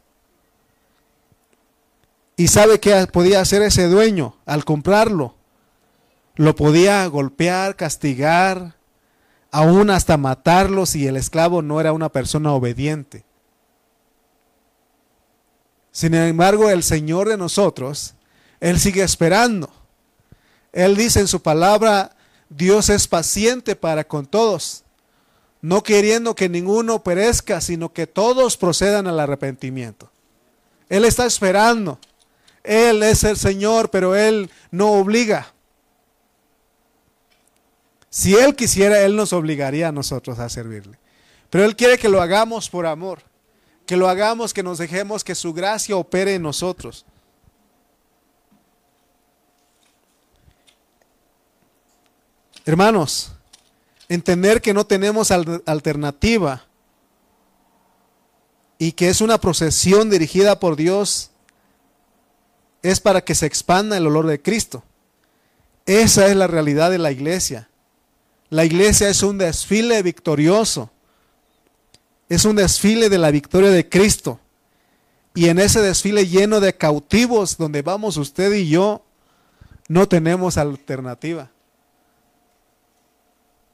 Y 2.35 2.49
sabe 2.49 2.81
qué 2.81 3.07
podía 3.07 3.39
hacer 3.39 3.61
ese 3.61 3.87
dueño 3.87 4.35
al 4.45 4.65
comprarlo. 4.65 5.33
Lo 6.35 6.57
podía 6.57 7.07
golpear, 7.07 7.77
castigar, 7.77 8.75
aún 9.51 9.89
hasta 9.89 10.17
matarlo 10.17 10.85
si 10.85 11.07
el 11.07 11.15
esclavo 11.15 11.61
no 11.61 11.79
era 11.79 11.93
una 11.93 12.09
persona 12.09 12.51
obediente. 12.51 13.23
Sin 15.93 16.15
embargo, 16.15 16.71
el 16.71 16.81
Señor 16.81 17.29
de 17.29 17.37
nosotros, 17.37 18.15
Él 18.59 18.79
sigue 18.79 19.03
esperando. 19.03 19.71
Él 20.73 20.97
dice 20.97 21.19
en 21.19 21.27
su 21.27 21.43
palabra, 21.43 22.15
Dios 22.49 22.89
es 22.89 23.07
paciente 23.07 23.75
para 23.75 24.03
con 24.03 24.25
todos, 24.25 24.83
no 25.61 25.83
queriendo 25.83 26.33
que 26.33 26.49
ninguno 26.49 27.03
perezca, 27.03 27.61
sino 27.61 27.93
que 27.93 28.07
todos 28.07 28.57
procedan 28.57 29.05
al 29.05 29.19
arrepentimiento. 29.19 30.09
Él 30.89 31.05
está 31.05 31.27
esperando. 31.27 31.99
Él 32.63 33.03
es 33.03 33.23
el 33.23 33.37
Señor, 33.37 33.91
pero 33.91 34.15
Él 34.15 34.49
no 34.71 34.93
obliga. 34.93 35.53
Si 38.09 38.33
Él 38.33 38.55
quisiera, 38.55 39.01
Él 39.01 39.15
nos 39.15 39.31
obligaría 39.31 39.89
a 39.89 39.91
nosotros 39.91 40.39
a 40.39 40.49
servirle. 40.49 40.97
Pero 41.51 41.65
Él 41.65 41.75
quiere 41.75 41.99
que 41.99 42.09
lo 42.09 42.19
hagamos 42.19 42.67
por 42.67 42.87
amor 42.87 43.21
que 43.85 43.97
lo 43.97 44.07
hagamos, 44.07 44.53
que 44.53 44.63
nos 44.63 44.77
dejemos 44.77 45.23
que 45.23 45.35
su 45.35 45.53
gracia 45.53 45.97
opere 45.97 46.35
en 46.35 46.41
nosotros. 46.41 47.05
Hermanos, 52.65 53.33
entender 54.07 54.61
que 54.61 54.73
no 54.73 54.85
tenemos 54.85 55.31
alternativa 55.31 56.65
y 58.77 58.93
que 58.93 59.09
es 59.09 59.19
una 59.19 59.37
procesión 59.37 60.09
dirigida 60.09 60.59
por 60.59 60.77
Dios 60.77 61.31
es 62.81 62.99
para 63.01 63.23
que 63.23 63.35
se 63.35 63.45
expanda 63.45 63.97
el 63.97 64.07
olor 64.07 64.27
de 64.27 64.41
Cristo. 64.41 64.83
Esa 65.85 66.27
es 66.27 66.35
la 66.37 66.47
realidad 66.47 66.89
de 66.89 66.99
la 66.99 67.11
iglesia. 67.11 67.69
La 68.49 68.63
iglesia 68.63 69.09
es 69.09 69.23
un 69.23 69.37
desfile 69.37 70.01
victorioso 70.03 70.92
es 72.33 72.45
un 72.45 72.55
desfile 72.55 73.09
de 73.09 73.17
la 73.17 73.31
victoria 73.31 73.69
de 73.69 73.87
Cristo. 73.87 74.39
Y 75.35 75.49
en 75.49 75.59
ese 75.59 75.81
desfile 75.81 76.27
lleno 76.27 76.59
de 76.59 76.75
cautivos 76.75 77.57
donde 77.57 77.81
vamos 77.81 78.17
usted 78.17 78.53
y 78.53 78.69
yo, 78.69 79.03
no 79.87 80.07
tenemos 80.07 80.57
alternativa. 80.57 81.49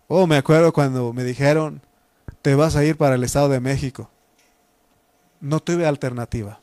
Oh, 0.08 0.26
me 0.26 0.38
acuerdo 0.38 0.74
cuando 0.74 1.14
me 1.14 1.24
dijeron, 1.24 1.82
te 2.42 2.56
vas 2.56 2.76
a 2.76 2.84
ir 2.84 2.98
para 2.98 3.16
el 3.16 3.24
Estado 3.24 3.50
de 3.50 3.60
México. 3.60 4.10
No 5.40 5.60
tuve 5.60 5.86
alternativa. 5.86 6.60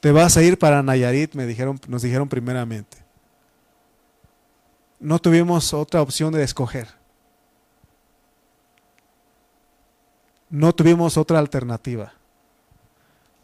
Te 0.00 0.12
vas 0.12 0.36
a 0.36 0.42
ir 0.42 0.58
para 0.58 0.82
Nayarit, 0.82 1.34
me 1.34 1.46
dijeron, 1.46 1.78
nos 1.86 2.02
dijeron 2.02 2.28
primeramente. 2.28 2.98
No 4.98 5.18
tuvimos 5.18 5.72
otra 5.72 6.02
opción 6.02 6.32
de 6.32 6.42
escoger. 6.42 6.99
No 10.50 10.74
tuvimos 10.74 11.16
otra 11.16 11.38
alternativa, 11.38 12.12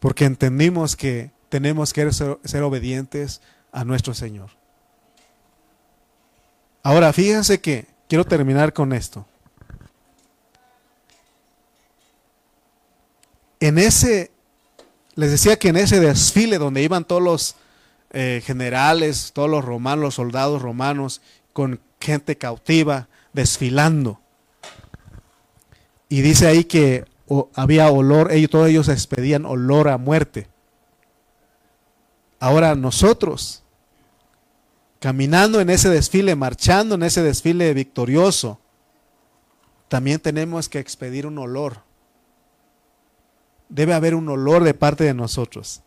porque 0.00 0.24
entendimos 0.24 0.96
que 0.96 1.30
tenemos 1.48 1.92
que 1.92 2.12
ser, 2.12 2.62
obedientes 2.62 3.40
a 3.72 3.84
nuestro 3.84 4.12
Señor. 4.12 4.50
Ahora, 6.82 7.12
fíjense 7.12 7.61
que 7.61 7.86
quiero 8.09 8.24
terminar 8.24 8.72
con 8.72 8.92
esto. 8.92 9.26
En 13.59 13.78
ese, 13.78 14.30
les 15.14 15.30
decía 15.30 15.59
que 15.59 15.68
en 15.68 15.76
ese 15.76 15.98
desfile 15.98 16.59
donde 16.59 16.82
iban 16.82 17.04
todos 17.04 17.22
los 17.22 17.57
eh, 18.11 18.42
generales, 18.44 19.32
todos 19.32 19.48
los 19.48 19.64
romanos, 19.64 20.02
los 20.02 20.14
soldados 20.14 20.62
romanos, 20.62 21.20
con 21.52 21.80
gente 22.00 22.36
cautiva, 22.36 23.09
desfilando, 23.32 24.20
y 26.09 26.22
dice 26.22 26.46
ahí 26.46 26.64
que 26.64 27.04
había 27.54 27.90
olor, 27.90 28.30
ellos, 28.30 28.50
todos 28.50 28.68
ellos 28.68 28.88
expedían 28.88 29.44
olor 29.44 29.88
a 29.88 29.98
muerte. 29.98 30.48
Ahora 32.38 32.74
nosotros, 32.74 33.64
caminando 35.00 35.61
en 35.61 35.70
ese 35.70 35.88
desfile, 35.88 36.36
marchando 36.36 36.94
en 36.94 37.02
ese 37.02 37.22
desfile 37.22 37.72
victorioso, 37.74 38.61
también 39.88 40.20
tenemos 40.20 40.68
que 40.68 40.78
expedir 40.78 41.26
un 41.26 41.38
olor. 41.38 41.82
Debe 43.68 43.94
haber 43.94 44.14
un 44.14 44.28
olor 44.28 44.62
de 44.62 44.74
parte 44.74 45.04
de 45.04 45.14
nosotros. 45.14 45.82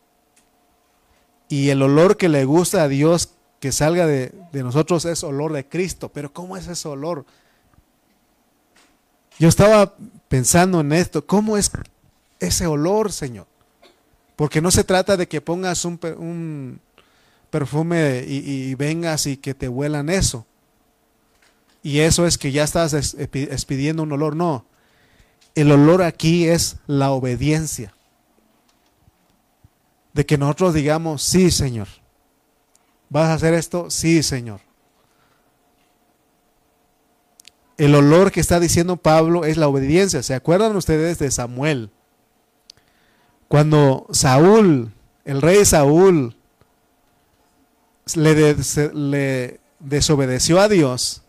Y 1.47 1.70
el 1.70 1.82
olor 1.82 2.17
que 2.17 2.30
le 2.30 2.45
gusta 2.45 2.84
a 2.84 2.88
Dios 2.88 3.36
que 3.59 3.72
salga 3.72 4.05
de, 4.05 4.34
de 4.51 4.63
nosotros 4.63 5.05
es 5.05 5.24
olor 5.24 5.53
de 5.53 5.67
Cristo. 5.67 6.09
Pero 6.09 6.34
¿cómo 6.34 6.57
es 6.57 6.67
ese 6.67 6.88
olor? 6.88 7.26
Yo 9.40 9.48
estaba 9.48 9.96
pensando 10.28 10.82
en 10.82 10.92
esto, 10.92 11.26
¿cómo 11.26 11.56
es 11.56 11.72
ese 12.42 12.68
olor, 12.68 13.14
Señor? 13.14 13.48
Porque 14.36 14.62
no 14.62 14.70
se 14.70 14.84
trata 14.84 15.16
de 15.16 15.28
que 15.30 15.40
pongas 15.40 15.86
un, 15.86 16.80
perfume 17.50 18.26
y, 18.28 18.76
vengas 18.76 19.26
y 19.28 19.38
que 19.38 19.54
te 19.54 19.70
huelan 19.70 20.10
eso. 20.10 20.46
Y 21.82 22.00
eso 22.00 22.28
es 22.28 22.38
que 22.38 22.52
ya 22.52 22.66
estás 22.66 22.94
expidiendo 22.94 24.04
un 24.04 24.12
olor. 24.12 24.36
No, 24.36 24.66
el 25.56 25.72
olor 25.72 26.04
aquí 26.04 26.46
es 26.46 26.76
la 26.86 27.12
obediencia. 27.12 27.94
De 30.14 30.26
que 30.26 30.38
nosotros 30.38 30.74
digamos, 30.74 31.24
sí, 31.24 31.50
Señor. 31.50 31.88
¿Vas 33.10 33.30
a 33.30 33.34
hacer 33.36 33.54
esto? 33.54 33.90
Sí, 33.90 34.22
Señor. 34.22 34.60
El 37.80 37.95
olor 37.95 38.34
que 38.34 38.41
está 38.41 38.59
diciendo 38.59 38.97
Pablo 38.97 39.45
es 39.45 39.55
la 39.55 39.69
obediencia. 39.69 40.21
¿Se 40.21 40.36
acuerdan 40.36 40.75
ustedes 40.75 41.17
de 41.17 41.32
Samuel? 41.32 41.89
Cuando 43.47 44.05
Saúl, 44.11 44.91
el 45.23 45.41
rey 45.41 45.63
Saúl, 45.63 46.36
le, 48.15 49.59
desobedeció 49.80 50.59
a 50.59 50.67
Dios 50.67 51.21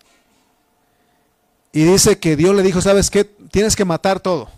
y 1.71 1.85
dice 1.85 2.19
que 2.19 2.35
Dios 2.35 2.57
le 2.57 2.65
dijo, 2.65 2.81
¿sabes 2.81 3.11
qué? 3.11 3.23
Tienes 3.23 3.77
que 3.77 3.85
matar 3.85 4.19
todo. 4.19 4.49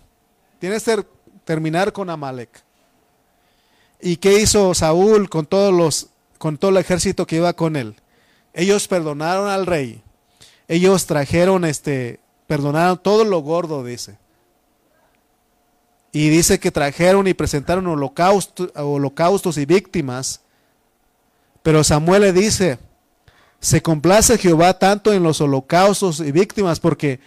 Tienes 0.61 0.85
que 0.85 1.05
terminar 1.45 1.93
con 1.93 2.09
Amalek. 2.09 2.49
¿Y 4.01 4.17
qué 4.17 4.41
hizo 4.41 4.73
Saúl 4.73 5.29
con 5.29 5.45
todos 5.45 5.75
los 5.75 6.09
con 6.39 6.57
todo 6.57 6.71
el 6.71 6.79
ejército 6.79 7.27
que 7.27 7.37
iba 7.37 7.53
con 7.53 7.77
él? 7.77 7.97
Ellos 8.55 8.89
perdonaron 8.89 9.51
al 9.51 9.67
rey 9.67 10.03
ellos 10.69 11.07
trajeron, 11.07 11.65
este, 11.65 12.21
perdonaron 12.47 12.99
todo 12.99 13.25
lo 13.25 13.41
gordo, 13.41 13.85
dice. 13.85 14.19
Y 16.13 16.29
dice 16.29 16.61
que 16.61 16.71
trajeron 16.71 17.27
y 17.27 17.35
presentaron 17.35 17.87
holocaustos 17.87 19.57
y 19.57 19.65
víctimas. 19.65 20.43
Pero 21.63 21.83
Samuel 21.85 22.23
le 22.23 22.33
dice, 22.33 22.79
se 23.61 23.81
complace 23.81 24.37
Jehová 24.37 24.79
tanto 24.79 25.13
en 25.13 25.23
los 25.23 25.41
holocaustos 25.41 26.21
y 26.21 26.33
víctimas 26.33 26.81
porque 26.81 27.21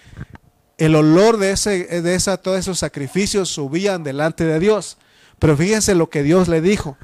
el 0.78 0.94
olor 0.96 1.38
de, 1.38 1.52
ese, 1.52 2.02
de 2.02 2.16
esa, 2.16 2.38
todos 2.38 2.60
esos 2.60 2.78
sacrificios 2.78 3.50
subían 3.50 4.04
delante 4.04 4.44
de 4.44 4.60
Dios. 4.60 4.98
Pero 5.40 5.58
fíjense 5.58 5.96
lo 5.96 6.10
que 6.10 6.22
Dios 6.22 6.48
le 6.48 6.62
dijo. 6.62 6.98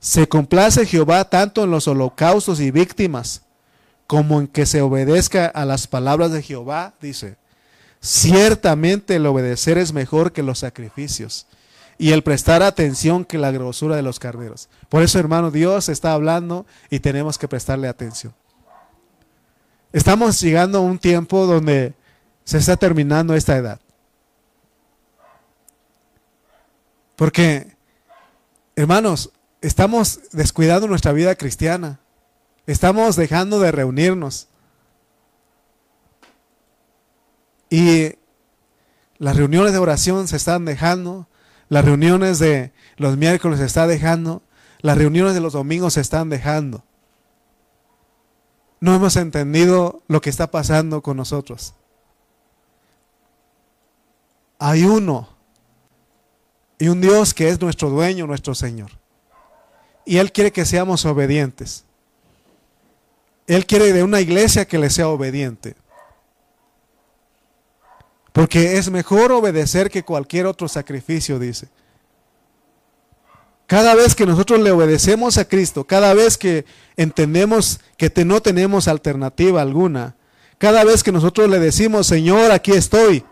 Se 0.00 0.28
complace 0.28 0.86
Jehová 0.86 1.28
tanto 1.28 1.64
en 1.64 1.70
los 1.70 1.88
holocaustos 1.88 2.60
y 2.60 2.70
víctimas 2.70 3.42
como 4.08 4.40
en 4.40 4.48
que 4.48 4.66
se 4.66 4.80
obedezca 4.80 5.46
a 5.46 5.66
las 5.66 5.86
palabras 5.86 6.32
de 6.32 6.42
Jehová, 6.42 6.94
dice, 7.00 7.36
ciertamente 8.00 9.16
el 9.16 9.26
obedecer 9.26 9.76
es 9.76 9.92
mejor 9.92 10.32
que 10.32 10.42
los 10.42 10.60
sacrificios 10.60 11.46
y 11.98 12.12
el 12.12 12.22
prestar 12.22 12.62
atención 12.62 13.26
que 13.26 13.36
la 13.36 13.50
grosura 13.50 13.96
de 13.96 14.02
los 14.02 14.18
carneros. 14.18 14.70
Por 14.88 15.02
eso, 15.02 15.18
hermano, 15.18 15.50
Dios 15.50 15.90
está 15.90 16.14
hablando 16.14 16.64
y 16.88 17.00
tenemos 17.00 17.36
que 17.36 17.48
prestarle 17.48 17.86
atención. 17.86 18.32
Estamos 19.92 20.40
llegando 20.40 20.78
a 20.78 20.82
un 20.82 20.98
tiempo 20.98 21.44
donde 21.44 21.92
se 22.44 22.56
está 22.56 22.78
terminando 22.78 23.34
esta 23.34 23.58
edad. 23.58 23.78
Porque, 27.14 27.76
hermanos, 28.74 29.32
estamos 29.60 30.20
descuidando 30.32 30.88
nuestra 30.88 31.12
vida 31.12 31.34
cristiana. 31.34 32.00
Estamos 32.68 33.16
dejando 33.16 33.60
de 33.60 33.72
reunirnos. 33.72 34.46
Y 37.70 38.12
Las 39.16 39.36
reuniones 39.36 39.72
de 39.72 39.78
oración 39.78 40.28
se 40.28 40.36
están 40.36 40.66
dejando, 40.66 41.26
las 41.70 41.84
reuniones 41.84 42.38
de 42.38 42.72
los 42.98 43.16
miércoles 43.16 43.58
se 43.58 43.64
están 43.64 43.88
dejando, 43.88 44.42
las 44.80 44.96
reuniones 44.96 45.34
de 45.34 45.40
los 45.40 45.54
domingos 45.54 45.94
se 45.94 46.02
están 46.02 46.28
dejando. 46.28 46.84
No 48.80 48.94
hemos 48.94 49.16
entendido 49.16 50.02
lo 50.06 50.20
que 50.20 50.30
está 50.30 50.50
pasando 50.50 51.02
con 51.02 51.16
nosotros. 51.16 51.74
Hay 54.58 54.84
uno 54.84 55.30
y 56.78 56.88
un 56.88 57.00
Dios 57.00 57.32
que 57.32 57.48
es 57.48 57.60
nuestro 57.60 57.88
dueño, 57.90 58.26
nuestro 58.26 58.54
Señor. 58.54 58.90
Y 60.04 60.18
Él 60.18 60.30
quiere 60.30 60.52
que 60.52 60.66
seamos 60.66 61.06
obedientes. 61.06 61.87
Él 63.48 63.64
quiere 63.64 63.94
de 63.94 64.02
una 64.02 64.20
iglesia 64.20 64.66
que 64.66 64.78
le 64.78 64.90
sea 64.90 65.08
obediente. 65.08 65.74
Porque 68.32 68.76
es 68.76 68.90
mejor 68.90 69.32
obedecer 69.32 69.90
que 69.90 70.04
cualquier 70.04 70.44
otro 70.44 70.68
sacrificio, 70.68 71.38
dice. 71.38 71.68
Cada 73.66 73.94
vez 73.94 74.14
que 74.14 74.26
nosotros 74.26 74.60
le 74.60 74.70
obedecemos 74.70 75.38
a 75.38 75.46
Cristo, 75.46 75.84
cada 75.84 76.12
vez 76.12 76.36
que 76.36 76.66
entendemos 76.96 77.80
que 77.96 78.12
no 78.24 78.42
tenemos 78.42 78.86
alternativa 78.86 79.62
alguna, 79.62 80.14
cada 80.58 80.84
vez 80.84 81.02
que 81.02 81.10
nosotros 81.12 81.48
le 81.48 81.58
decimos, 81.58 82.06
Señor, 82.06 82.52
aquí 82.52 82.72
estoy, 82.72 83.24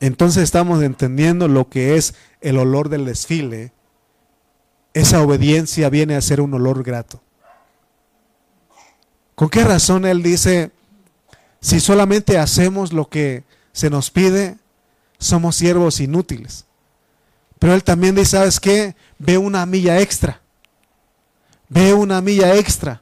entonces 0.00 0.44
estamos 0.44 0.82
entendiendo 0.82 1.46
lo 1.46 1.68
que 1.68 1.96
es 1.96 2.14
el 2.40 2.56
olor 2.56 2.88
del 2.88 3.04
desfile. 3.04 3.72
Esa 4.94 5.22
obediencia 5.22 5.90
viene 5.90 6.16
a 6.16 6.22
ser 6.22 6.40
un 6.40 6.54
olor 6.54 6.82
grato. 6.82 7.22
¿Con 9.40 9.48
qué 9.48 9.64
razón 9.64 10.04
Él 10.04 10.22
dice, 10.22 10.70
si 11.62 11.80
solamente 11.80 12.36
hacemos 12.36 12.92
lo 12.92 13.08
que 13.08 13.42
se 13.72 13.88
nos 13.88 14.10
pide, 14.10 14.58
somos 15.18 15.56
siervos 15.56 15.98
inútiles? 16.00 16.66
Pero 17.58 17.72
Él 17.72 17.82
también 17.82 18.14
dice, 18.14 18.32
¿sabes 18.32 18.60
qué? 18.60 18.94
ve 19.18 19.38
una 19.38 19.64
milla 19.64 19.98
extra. 19.98 20.42
Ve 21.70 21.94
una 21.94 22.20
milla 22.20 22.54
extra. 22.56 23.00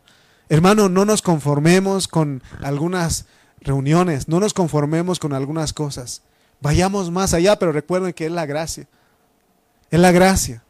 Hermano, 0.48 0.88
no 0.88 1.04
nos 1.04 1.22
conformemos 1.22 2.06
con 2.06 2.40
algunas 2.62 3.24
reuniones, 3.60 4.28
no 4.28 4.38
nos 4.38 4.54
conformemos 4.54 5.18
con 5.18 5.32
algunas 5.32 5.72
cosas. 5.72 6.22
Vayamos 6.60 7.10
más 7.10 7.34
allá, 7.34 7.58
pero 7.58 7.72
recuerden 7.72 8.12
que 8.12 8.26
es 8.26 8.30
la 8.30 8.46
gracia. 8.46 8.86
Es 9.90 9.98
la 9.98 10.12
gracia. 10.12 10.62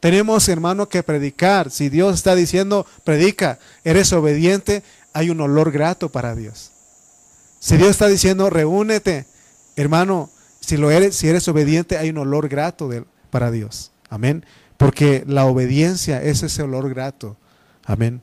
Tenemos, 0.00 0.50
hermano, 0.50 0.90
que 0.90 1.02
predicar. 1.02 1.70
Si 1.70 1.88
Dios 1.88 2.16
está 2.16 2.34
diciendo, 2.34 2.84
predica, 3.04 3.58
eres 3.84 4.12
obediente, 4.12 4.82
hay 5.14 5.30
un 5.30 5.40
olor 5.40 5.70
grato 5.70 6.10
para 6.10 6.34
Dios. 6.34 6.72
Si 7.60 7.78
Dios 7.78 7.90
está 7.90 8.08
diciendo, 8.08 8.50
reúnete, 8.50 9.26
hermano, 9.76 10.28
si 10.60 10.76
lo 10.76 10.90
eres, 10.90 11.16
si 11.16 11.28
eres 11.28 11.48
obediente, 11.48 11.96
hay 11.96 12.10
un 12.10 12.18
olor 12.18 12.48
grato 12.48 12.90
para 13.30 13.50
Dios. 13.50 13.92
Amén. 14.10 14.44
Porque 14.76 15.24
la 15.26 15.46
obediencia 15.46 16.22
es 16.22 16.42
ese 16.42 16.62
olor 16.62 16.90
grato. 16.92 17.36
Amén. 17.84 18.22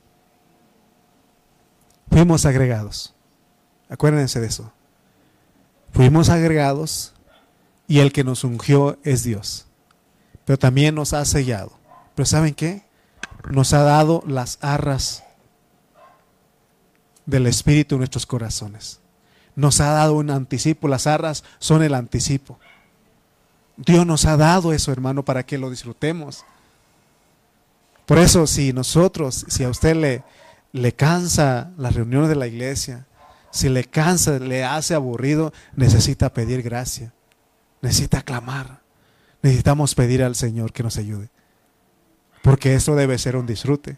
Fuimos 2.11 2.45
agregados. 2.45 3.15
Acuérdense 3.89 4.39
de 4.39 4.47
eso. 4.47 4.71
Fuimos 5.93 6.29
agregados 6.29 7.13
y 7.87 7.99
el 7.99 8.11
que 8.11 8.23
nos 8.23 8.43
ungió 8.43 8.97
es 9.03 9.23
Dios. 9.23 9.65
Pero 10.45 10.59
también 10.59 10.93
nos 10.93 11.13
ha 11.13 11.23
sellado. 11.25 11.71
Pero 12.15 12.25
¿saben 12.25 12.53
qué? 12.53 12.83
Nos 13.49 13.73
ha 13.73 13.83
dado 13.83 14.23
las 14.27 14.57
arras 14.61 15.23
del 17.31 17.47
Espíritu 17.47 17.95
en 17.95 17.99
nuestros 17.99 18.25
corazones. 18.25 18.99
Nos 19.55 19.79
ha 19.79 19.91
dado 19.91 20.15
un 20.15 20.29
anticipo. 20.29 20.87
Las 20.87 21.07
arras 21.07 21.43
son 21.59 21.81
el 21.81 21.95
anticipo. 21.95 22.59
Dios 23.77 24.05
nos 24.05 24.25
ha 24.25 24.37
dado 24.37 24.73
eso, 24.73 24.91
hermano, 24.91 25.23
para 25.23 25.43
que 25.43 25.57
lo 25.57 25.69
disfrutemos. 25.69 26.43
Por 28.05 28.19
eso, 28.19 28.45
si 28.45 28.73
nosotros, 28.73 29.45
si 29.47 29.63
a 29.63 29.69
usted 29.69 29.95
le, 29.95 30.23
le 30.73 30.93
cansa 30.93 31.71
las 31.77 31.95
reuniones 31.95 32.27
de 32.29 32.35
la 32.35 32.47
iglesia, 32.47 33.07
si 33.49 33.69
le 33.69 33.85
cansa, 33.85 34.37
le 34.37 34.65
hace 34.65 34.93
aburrido, 34.93 35.53
necesita 35.75 36.33
pedir 36.33 36.61
gracia, 36.61 37.13
necesita 37.81 38.21
clamar, 38.21 38.81
necesitamos 39.41 39.95
pedir 39.95 40.21
al 40.21 40.35
Señor 40.35 40.73
que 40.73 40.83
nos 40.83 40.97
ayude. 40.97 41.29
Porque 42.41 42.75
esto 42.75 42.95
debe 42.95 43.17
ser 43.17 43.37
un 43.37 43.45
disfrute. 43.45 43.97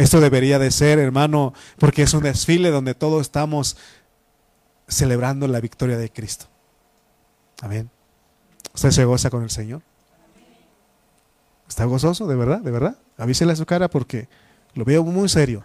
Esto 0.00 0.18
debería 0.18 0.58
de 0.58 0.70
ser, 0.70 0.98
hermano, 0.98 1.52
porque 1.78 2.00
es 2.00 2.14
un 2.14 2.22
desfile 2.22 2.70
donde 2.70 2.94
todos 2.94 3.20
estamos 3.20 3.76
celebrando 4.88 5.46
la 5.46 5.60
victoria 5.60 5.98
de 5.98 6.10
Cristo. 6.10 6.46
Amén. 7.60 7.90
¿Usted 8.74 8.92
se 8.92 9.04
goza 9.04 9.28
con 9.28 9.42
el 9.42 9.50
Señor? 9.50 9.82
¿Está 11.68 11.84
gozoso? 11.84 12.26
¿De 12.26 12.34
verdad? 12.34 12.60
¿De 12.60 12.70
verdad? 12.70 12.96
Avísele 13.18 13.52
a 13.52 13.56
su 13.56 13.66
cara 13.66 13.90
porque 13.90 14.26
lo 14.72 14.86
veo 14.86 15.04
muy 15.04 15.28
serio. 15.28 15.64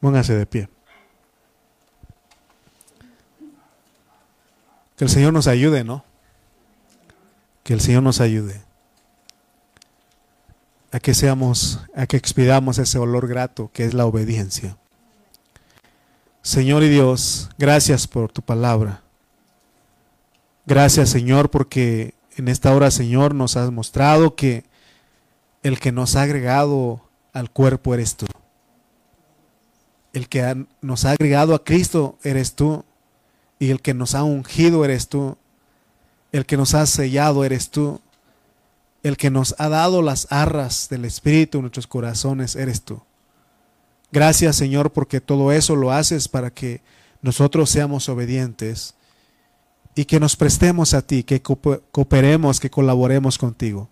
Póngase 0.00 0.34
de 0.34 0.46
pie. 0.46 0.70
Que 4.96 5.04
el 5.04 5.10
Señor 5.10 5.34
nos 5.34 5.46
ayude, 5.46 5.84
¿no? 5.84 6.06
Que 7.62 7.74
el 7.74 7.82
Señor 7.82 8.02
nos 8.02 8.22
ayude. 8.22 8.65
A 10.96 10.98
que 10.98 11.12
seamos, 11.12 11.78
a 11.94 12.06
que 12.06 12.16
expidamos 12.16 12.78
ese 12.78 12.98
olor 12.98 13.28
grato 13.28 13.70
que 13.74 13.84
es 13.84 13.92
la 13.92 14.06
obediencia. 14.06 14.78
Señor 16.40 16.84
y 16.84 16.88
Dios, 16.88 17.50
gracias 17.58 18.06
por 18.06 18.32
tu 18.32 18.40
palabra. 18.40 19.02
Gracias, 20.64 21.10
Señor, 21.10 21.50
porque 21.50 22.14
en 22.38 22.48
esta 22.48 22.74
hora, 22.74 22.90
Señor, 22.90 23.34
nos 23.34 23.58
has 23.58 23.70
mostrado 23.70 24.36
que 24.36 24.64
el 25.62 25.78
que 25.80 25.92
nos 25.92 26.16
ha 26.16 26.22
agregado 26.22 27.02
al 27.34 27.50
cuerpo 27.50 27.92
eres 27.92 28.16
tú. 28.16 28.24
El 30.14 30.30
que 30.30 30.64
nos 30.80 31.04
ha 31.04 31.10
agregado 31.10 31.54
a 31.54 31.62
Cristo 31.62 32.16
eres 32.22 32.54
tú. 32.54 32.86
Y 33.58 33.68
el 33.68 33.82
que 33.82 33.92
nos 33.92 34.14
ha 34.14 34.22
ungido 34.22 34.82
eres 34.82 35.08
tú. 35.08 35.36
El 36.32 36.46
que 36.46 36.56
nos 36.56 36.72
ha 36.72 36.86
sellado 36.86 37.44
eres 37.44 37.68
tú. 37.68 38.00
El 39.06 39.16
que 39.16 39.30
nos 39.30 39.54
ha 39.58 39.68
dado 39.68 40.02
las 40.02 40.26
arras 40.32 40.88
del 40.88 41.04
Espíritu 41.04 41.58
en 41.58 41.62
nuestros 41.62 41.86
corazones 41.86 42.56
eres 42.56 42.82
tú. 42.82 43.02
Gracias 44.10 44.56
Señor 44.56 44.92
porque 44.92 45.20
todo 45.20 45.52
eso 45.52 45.76
lo 45.76 45.92
haces 45.92 46.26
para 46.26 46.50
que 46.50 46.82
nosotros 47.22 47.70
seamos 47.70 48.08
obedientes 48.08 48.96
y 49.94 50.06
que 50.06 50.18
nos 50.18 50.34
prestemos 50.34 50.92
a 50.92 51.02
ti, 51.02 51.22
que 51.22 51.40
cooperemos, 51.40 52.58
que 52.58 52.68
colaboremos 52.68 53.38
contigo. 53.38 53.88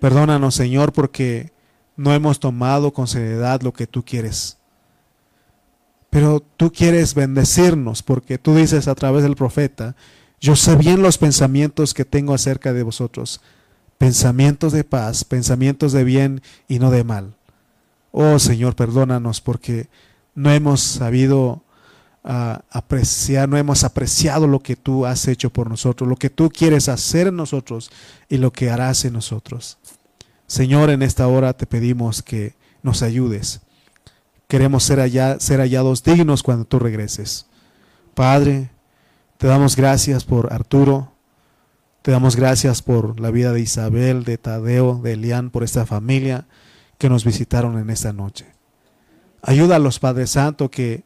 Perdónanos, 0.00 0.54
Señor, 0.54 0.94
porque 0.94 1.52
no 1.94 2.14
hemos 2.14 2.40
tomado 2.40 2.94
con 2.94 3.08
seriedad 3.08 3.60
lo 3.60 3.74
que 3.74 3.86
tú 3.86 4.06
quieres. 4.06 4.56
Pero 6.08 6.40
tú 6.56 6.72
quieres 6.72 7.12
bendecirnos 7.12 8.02
porque 8.02 8.38
tú 8.38 8.54
dices 8.54 8.88
a 8.88 8.94
través 8.94 9.22
del 9.22 9.36
profeta, 9.36 9.96
yo 10.40 10.56
sé 10.56 10.76
bien 10.76 11.02
los 11.02 11.18
pensamientos 11.18 11.92
que 11.92 12.06
tengo 12.06 12.32
acerca 12.32 12.72
de 12.72 12.82
vosotros, 12.82 13.42
pensamientos 13.98 14.72
de 14.72 14.84
paz, 14.84 15.24
pensamientos 15.24 15.92
de 15.92 16.04
bien 16.04 16.40
y 16.68 16.78
no 16.78 16.90
de 16.90 17.04
mal. 17.04 17.34
Oh 18.12 18.38
Señor, 18.38 18.74
perdónanos 18.74 19.40
porque 19.40 19.88
no 20.34 20.50
hemos 20.50 20.80
sabido 20.80 21.62
apreciar, 22.22 23.48
no 23.48 23.56
hemos 23.56 23.84
apreciado 23.84 24.46
lo 24.46 24.60
que 24.60 24.76
tú 24.76 25.06
has 25.06 25.26
hecho 25.28 25.50
por 25.50 25.70
nosotros, 25.70 26.08
lo 26.08 26.16
que 26.16 26.30
tú 26.30 26.50
quieres 26.50 26.88
hacer 26.88 27.28
en 27.28 27.36
nosotros 27.36 27.90
y 28.28 28.36
lo 28.36 28.52
que 28.52 28.70
harás 28.70 29.04
en 29.04 29.14
nosotros. 29.14 29.78
Señor, 30.46 30.90
en 30.90 31.02
esta 31.02 31.26
hora 31.26 31.54
te 31.54 31.66
pedimos 31.66 32.22
que 32.22 32.54
nos 32.82 33.02
ayudes. 33.02 33.60
Queremos 34.46 34.84
ser, 34.84 35.10
ser 35.40 35.60
hallados 35.60 36.02
dignos 36.02 36.42
cuando 36.42 36.64
tú 36.64 36.78
regreses. 36.78 37.46
Padre, 38.14 38.70
te 39.38 39.46
damos 39.46 39.76
gracias 39.76 40.24
por 40.24 40.52
Arturo, 40.52 41.12
te 42.08 42.12
damos 42.12 42.36
gracias 42.36 42.80
por 42.80 43.20
la 43.20 43.30
vida 43.30 43.52
de 43.52 43.60
Isabel, 43.60 44.24
de 44.24 44.38
Tadeo, 44.38 44.98
de 45.02 45.12
Elian, 45.12 45.50
por 45.50 45.62
esta 45.62 45.84
familia 45.84 46.46
que 46.96 47.10
nos 47.10 47.22
visitaron 47.22 47.78
en 47.78 47.90
esta 47.90 48.14
noche. 48.14 48.46
Ayuda 49.42 49.76
a 49.76 49.78
los 49.78 49.98
Padres 49.98 50.30
Santos 50.30 50.70
que 50.70 51.04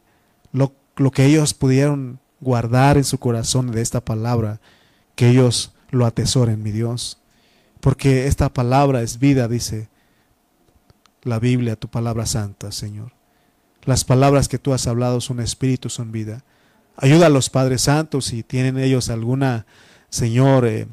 lo 0.53 0.71
lo 0.95 1.11
que 1.11 1.25
ellos 1.25 1.53
pudieron 1.53 2.19
guardar 2.39 2.95
en 2.95 3.03
su 3.03 3.17
corazón 3.17 3.69
de 3.73 3.81
esta 3.81 3.99
palabra, 3.99 4.61
que 5.15 5.27
ellos 5.27 5.73
lo 5.89 6.05
atesoren, 6.05 6.63
mi 6.63 6.71
Dios. 6.71 7.17
Porque 7.81 8.27
esta 8.27 8.53
palabra 8.53 9.01
es 9.01 9.19
vida, 9.19 9.49
dice 9.49 9.89
la 11.21 11.37
Biblia, 11.37 11.75
tu 11.75 11.89
palabra 11.89 12.25
santa, 12.25 12.71
Señor. 12.71 13.11
Las 13.83 14.05
palabras 14.05 14.47
que 14.47 14.57
tú 14.57 14.73
has 14.73 14.87
hablado 14.87 15.19
son 15.19 15.41
espíritu, 15.41 15.89
son 15.89 16.13
vida. 16.13 16.45
Ayuda 16.95 17.25
a 17.25 17.29
los 17.29 17.49
Padres 17.49 17.81
Santos 17.81 18.23
si 18.23 18.41
tienen 18.41 18.77
ellos 18.79 19.09
alguna, 19.09 19.65
Señor, 20.13 20.67
eh, 20.67 20.85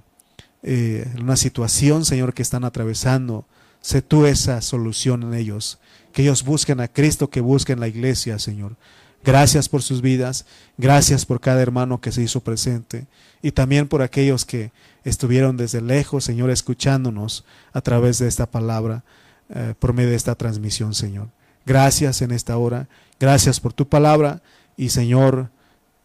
eh, 0.62 1.06
una 1.20 1.36
situación, 1.36 2.06
Señor, 2.06 2.32
que 2.32 2.40
están 2.40 2.64
atravesando. 2.64 3.44
Sé 3.82 4.00
tú 4.00 4.24
esa 4.24 4.62
solución 4.62 5.22
en 5.22 5.34
ellos. 5.34 5.78
Que 6.14 6.22
ellos 6.22 6.42
busquen 6.42 6.80
a 6.80 6.88
Cristo, 6.88 7.28
que 7.28 7.42
busquen 7.42 7.80
la 7.80 7.88
iglesia, 7.88 8.38
Señor 8.38 8.76
Gracias 9.22 9.68
por 9.68 9.82
sus 9.82 10.00
vidas, 10.00 10.46
gracias 10.78 11.26
por 11.26 11.40
cada 11.40 11.60
hermano 11.60 12.00
que 12.00 12.10
se 12.10 12.22
hizo 12.22 12.40
presente 12.40 13.06
y 13.42 13.52
también 13.52 13.86
por 13.86 14.00
aquellos 14.00 14.46
que 14.46 14.72
estuvieron 15.04 15.58
desde 15.58 15.82
lejos, 15.82 16.24
Señor, 16.24 16.48
escuchándonos 16.48 17.44
a 17.74 17.82
través 17.82 18.18
de 18.18 18.28
esta 18.28 18.46
palabra, 18.50 19.04
eh, 19.50 19.74
por 19.78 19.92
medio 19.92 20.08
de 20.08 20.16
esta 20.16 20.36
transmisión, 20.36 20.94
Señor. 20.94 21.28
Gracias 21.66 22.22
en 22.22 22.30
esta 22.30 22.56
hora, 22.56 22.88
gracias 23.18 23.60
por 23.60 23.74
tu 23.74 23.86
palabra 23.86 24.40
y 24.74 24.88
Señor, 24.88 25.50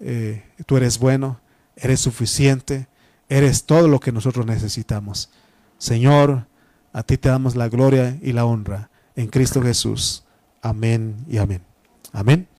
eh, 0.01 0.43
tú 0.65 0.75
eres 0.75 0.99
bueno, 0.99 1.39
eres 1.77 2.01
suficiente, 2.01 2.87
eres 3.29 3.65
todo 3.65 3.87
lo 3.87 3.99
que 3.99 4.11
nosotros 4.11 4.45
necesitamos. 4.45 5.29
Señor, 5.77 6.47
a 6.93 7.03
ti 7.03 7.17
te 7.17 7.29
damos 7.29 7.55
la 7.55 7.69
gloria 7.69 8.17
y 8.21 8.33
la 8.33 8.45
honra 8.45 8.89
en 9.15 9.27
Cristo 9.27 9.61
Jesús. 9.61 10.23
Amén 10.61 11.17
y 11.29 11.37
amén. 11.37 11.61
Amén. 12.13 12.47